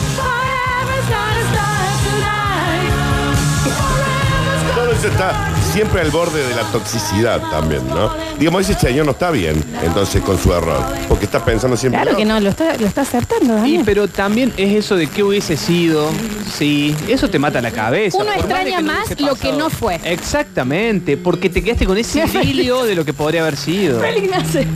Todo 4.74 4.92
eso 4.92 5.08
está 5.08 5.53
siempre 5.74 6.00
al 6.00 6.10
borde 6.10 6.46
de 6.46 6.54
la 6.54 6.62
toxicidad 6.70 7.40
también, 7.50 7.86
¿no? 7.88 8.10
Digamos, 8.38 8.62
ese 8.68 8.78
señor 8.78 9.04
no 9.06 9.12
está 9.12 9.30
bien, 9.30 9.62
entonces, 9.82 10.22
con 10.22 10.38
su 10.38 10.52
error. 10.54 10.82
Porque 11.08 11.24
está 11.26 11.44
pensando 11.44 11.76
siempre. 11.76 12.00
Claro 12.00 12.16
que 12.16 12.24
no, 12.24 12.38
lo 12.40 12.48
está, 12.50 12.76
lo 12.78 12.86
está 12.86 13.02
acertando, 13.02 13.54
Y 13.54 13.60
Daniel. 13.60 13.82
pero 13.84 14.06
también 14.08 14.52
es 14.56 14.72
eso 14.84 14.96
de 14.96 15.08
qué 15.08 15.22
hubiese 15.22 15.56
sido. 15.56 16.08
Sí, 16.56 16.94
eso 17.08 17.28
te 17.28 17.38
mata 17.38 17.60
la 17.60 17.72
cabeza. 17.72 18.16
Uno 18.18 18.26
más 18.26 18.36
extraña 18.38 18.76
que 18.78 18.82
no 18.82 18.92
más 18.92 19.20
lo 19.20 19.34
que 19.34 19.52
no 19.52 19.68
fue. 19.68 20.00
Exactamente, 20.04 21.16
porque 21.16 21.50
te 21.50 21.62
quedaste 21.62 21.86
con 21.86 21.98
ese 21.98 22.24
idilio 22.42 22.84
de 22.84 22.94
lo 22.94 23.04
que 23.04 23.12
podría 23.12 23.42
haber 23.42 23.56
sido. 23.56 24.00
Félix 24.00 24.30
me 24.30 24.36
hace- 24.36 24.66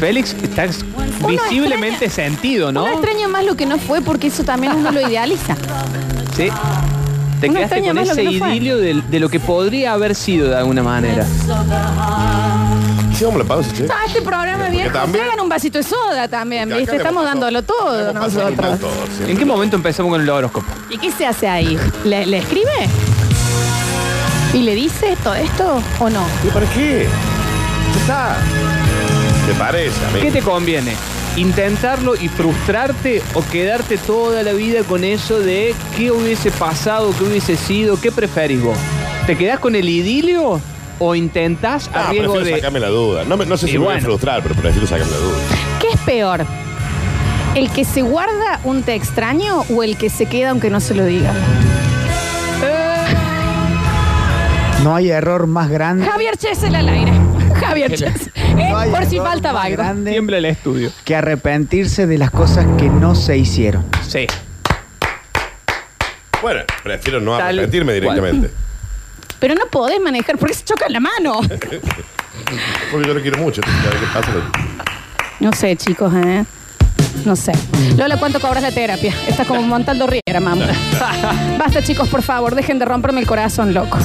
Félix 0.00 0.34
está 0.42 0.66
visiblemente 1.28 2.10
sentido, 2.10 2.72
¿no? 2.72 2.82
Uno 2.84 2.92
extraña 2.94 3.28
más 3.28 3.44
lo 3.44 3.56
que 3.56 3.64
no 3.66 3.78
fue 3.78 4.00
porque 4.02 4.26
eso 4.26 4.42
también 4.44 4.72
uno 4.74 4.90
lo 4.90 5.00
idealiza. 5.08 5.56
Sí. 6.36 6.48
Te 7.40 7.48
quedaste 7.48 7.80
con 7.82 7.98
ese 7.98 8.24
no 8.24 8.30
idilio 8.30 8.78
de, 8.78 9.02
de 9.08 9.20
lo 9.20 9.28
que 9.28 9.38
podría 9.40 9.92
haber 9.92 10.14
sido 10.14 10.48
de 10.48 10.56
alguna 10.56 10.82
manera. 10.82 11.24
Hicimos 13.12 13.36
la 13.36 13.44
pausa, 13.44 13.72
che. 13.74 13.86
Ah, 13.90 14.04
este 14.06 14.22
programa 14.22 14.64
también- 14.64 14.90
traigan 14.92 15.40
un 15.40 15.48
vasito 15.48 15.78
de 15.78 15.84
soda 15.84 16.28
también, 16.28 16.68
¿viste? 16.68 16.96
Estamos 16.96 17.24
dándolo 17.24 17.62
todo 17.62 18.12
nosotros. 18.12 18.78
¿En 19.26 19.36
qué 19.36 19.44
momento 19.44 19.76
empezamos 19.76 20.12
con 20.12 20.20
el 20.20 20.28
horóscopo? 20.30 20.66
¿Y 20.90 20.98
qué 20.98 21.10
se 21.10 21.26
hace 21.26 21.48
ahí? 21.48 21.78
¿Le, 22.04 22.26
le 22.26 22.38
escribe? 22.38 22.88
¿Y 24.54 24.58
le 24.62 24.74
dice 24.74 25.16
todo 25.22 25.34
esto 25.34 25.82
o 25.98 26.08
no? 26.10 26.24
¿Y 26.44 26.48
para 26.48 26.66
qué? 26.70 27.06
Está. 28.00 28.36
¿Te 29.46 29.54
parece, 29.54 30.04
amigo? 30.06 30.24
¿Qué 30.24 30.30
te 30.32 30.40
conviene? 30.42 30.94
¿Intentarlo 31.38 32.16
y 32.16 32.26
frustrarte 32.28 33.22
o 33.34 33.44
quedarte 33.44 33.96
toda 33.96 34.42
la 34.42 34.52
vida 34.52 34.82
con 34.82 35.04
eso 35.04 35.38
de 35.38 35.72
qué 35.96 36.10
hubiese 36.10 36.50
pasado, 36.50 37.14
qué 37.16 37.22
hubiese 37.24 37.56
sido? 37.56 38.00
¿Qué 38.00 38.10
preferís 38.10 38.60
vos? 38.60 38.76
¿Te 39.24 39.36
quedás 39.36 39.60
con 39.60 39.76
el 39.76 39.88
idilio 39.88 40.60
o 40.98 41.14
intentás 41.14 41.86
a 41.94 42.08
Ah, 42.08 42.10
riesgo 42.10 42.32
prefiero 42.32 42.56
de... 42.56 42.60
sacarme 42.60 42.80
la 42.80 42.88
duda. 42.88 43.24
No, 43.24 43.36
me- 43.36 43.46
no 43.46 43.56
sé 43.56 43.66
Y 43.66 43.70
si 43.70 43.78
me 43.78 43.84
voy 43.84 43.92
a 43.92 43.94
bueno. 43.98 44.08
frustrar, 44.08 44.42
pero 44.42 44.56
prefiero 44.56 44.84
sacarme 44.88 45.12
la 45.12 45.18
duda. 45.18 45.36
¿Qué 45.80 45.88
es 45.94 46.00
peor? 46.00 46.44
¿El 47.54 47.70
que 47.70 47.84
se 47.84 48.02
guarda 48.02 48.58
un 48.64 48.82
te 48.82 48.94
extraño 48.96 49.60
o 49.72 49.84
el 49.84 49.96
que 49.96 50.10
se 50.10 50.26
queda 50.26 50.50
aunque 50.50 50.70
no 50.70 50.80
se 50.80 50.94
lo 50.94 51.04
diga? 51.04 51.32
No 54.82 54.94
hay 54.96 55.10
error 55.10 55.46
más 55.46 55.70
grande. 55.70 56.04
Javier 56.04 56.36
Chesel 56.36 56.74
al 56.74 56.88
aire. 56.88 57.12
Javier. 57.58 57.92
¿Eh? 58.02 58.12
No 58.70 58.78
hay 58.78 58.90
Por 58.90 59.04
si 59.06 59.16
error 59.16 59.28
falta 59.28 59.52
más 59.52 59.64
algo. 59.66 59.76
grande 59.78 60.10
Tiembla 60.12 60.38
el 60.38 60.44
estudio. 60.46 60.90
que 61.04 61.14
arrepentirse 61.16 62.06
de 62.06 62.18
las 62.18 62.30
cosas 62.30 62.66
que 62.78 62.88
no 62.88 63.14
se 63.14 63.36
hicieron. 63.38 63.84
Sí. 64.06 64.26
Bueno, 66.42 66.62
prefiero 66.82 67.20
no 67.20 67.36
Tal 67.36 67.48
arrepentirme 67.58 68.00
cual. 68.00 68.14
directamente. 68.16 68.50
Pero 69.40 69.54
no 69.54 69.66
podés 69.70 70.00
manejar 70.00 70.36
porque 70.38 70.54
se 70.54 70.64
choca 70.64 70.88
la 70.88 71.00
mano. 71.00 71.40
Porque 72.92 73.06
yo 73.08 73.14
lo 73.14 73.20
quiero 73.20 73.38
mucho. 73.38 73.60
entonces, 73.66 74.08
pasa, 74.14 74.30
No 75.40 75.52
sé, 75.52 75.74
chicos, 75.76 76.12
¿eh? 76.14 76.44
No 77.24 77.34
sé. 77.36 77.52
Lola, 77.96 78.16
¿cuánto 78.16 78.40
cobras 78.40 78.62
la 78.62 78.70
terapia? 78.70 79.12
Estás 79.26 79.46
como 79.46 79.60
Montaldo 79.62 80.06
Riera, 80.06 80.40
mamá. 80.40 80.66
Basta, 81.58 81.82
chicos, 81.82 82.08
por 82.08 82.22
favor, 82.22 82.54
dejen 82.54 82.78
de 82.78 82.84
romperme 82.84 83.20
el 83.20 83.26
corazón, 83.26 83.74
loco. 83.74 83.98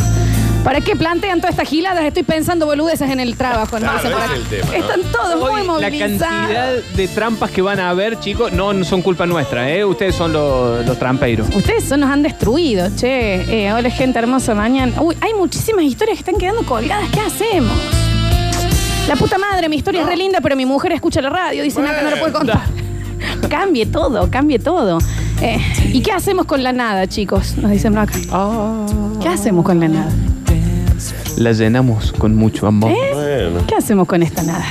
¿Para 0.64 0.80
qué 0.80 0.95
plantean 0.95 1.39
todas 1.39 1.51
estas 1.55 1.68
giladas? 1.68 2.05
Estoy 2.05 2.24
pensando 2.24 2.66
boludeces 2.66 3.09
en 3.09 3.20
el 3.20 3.36
trabajo. 3.36 3.80
¿no? 3.80 3.86
Claro, 3.86 4.01
Sé 4.01 4.09
para 4.09 4.26
ese 4.26 4.34
es 4.36 4.47
qué. 4.47 4.55
el 4.55 4.61
tema, 4.61 4.72
¿no? 4.72 4.84
Están 4.84 5.11
todos 5.11 5.36
muy 5.51 5.59
Hoy 5.61 5.68
la 5.68 5.74
movilizados. 5.74 6.20
cantidad 6.22 6.74
de 6.95 7.07
trampas 7.09 7.51
que 7.51 7.61
van 7.61 7.80
a 7.82 7.89
haber, 7.89 8.18
chicos, 8.22 8.53
no, 8.53 8.72
no 8.72 8.86
son 8.86 9.01
culpa 9.01 9.26
nuestra, 9.26 9.70
¿eh? 9.70 9.84
Ustedes 9.84 10.16
son 10.16 10.32
los, 10.32 10.86
los 10.86 10.97
trampeiros. 10.97 11.49
Ustedes 11.53 11.84
son, 11.84 11.99
nos 11.99 12.09
han 12.09 12.24
destruido, 12.24 12.88
che. 12.95 13.66
Eh, 13.66 13.74
hola, 13.74 13.89
gente 13.89 14.20
hermosa, 14.20 14.55
mañana. 14.55 15.01
Uy, 15.01 15.18
hay 15.20 15.34
muchísimas 15.34 15.84
historias 15.84 16.16
que 16.18 16.22
están 16.22 16.38
quedando 16.39 16.64
colgadas. 16.64 17.09
¿Qué 17.09 17.20
hacemos? 17.20 17.74
La 19.09 19.18
puta 19.18 19.38
madre, 19.38 19.68
mi 19.68 19.76
historia 19.76 20.01
es 20.01 20.07
re 20.07 20.16
linda, 20.16 20.39
pero 20.39 20.55
mi 20.55 20.66
mujer 20.66 20.93
escucha 20.93 21.22
la 21.22 21.30
radio. 21.30 21.61
Dicen 21.61 21.86
acá 21.86 22.03
no 22.03 22.09
lo 22.09 22.20
puede 22.20 22.32
contar. 22.32 22.61
cambie 23.49 23.86
todo, 23.86 24.32
cambie 24.32 24.59
todo. 24.59 24.97
Eh, 25.41 25.59
¿Y 25.91 26.01
qué 26.01 26.14
hacemos 26.14 26.45
con 26.45 26.64
la 26.64 26.72
nada, 26.72 27.05
chicos? 27.05 27.57
Nos 27.57 27.70
dicen 27.72 27.97
acá. 27.97 28.14
¿Qué 29.22 29.28
hacemos 29.28 29.66
con 29.66 29.82
la 29.82 29.89
nada? 29.89 30.09
La 31.38 31.51
llenamos 31.51 32.12
con 32.14 32.36
mucho 32.36 32.68
amor. 32.68 32.91
¿Eh? 32.91 33.51
¿Qué 33.68 33.76
hacemos 33.76 34.08
con 34.08 34.24
esta 34.24 34.43
nada? 34.43 34.66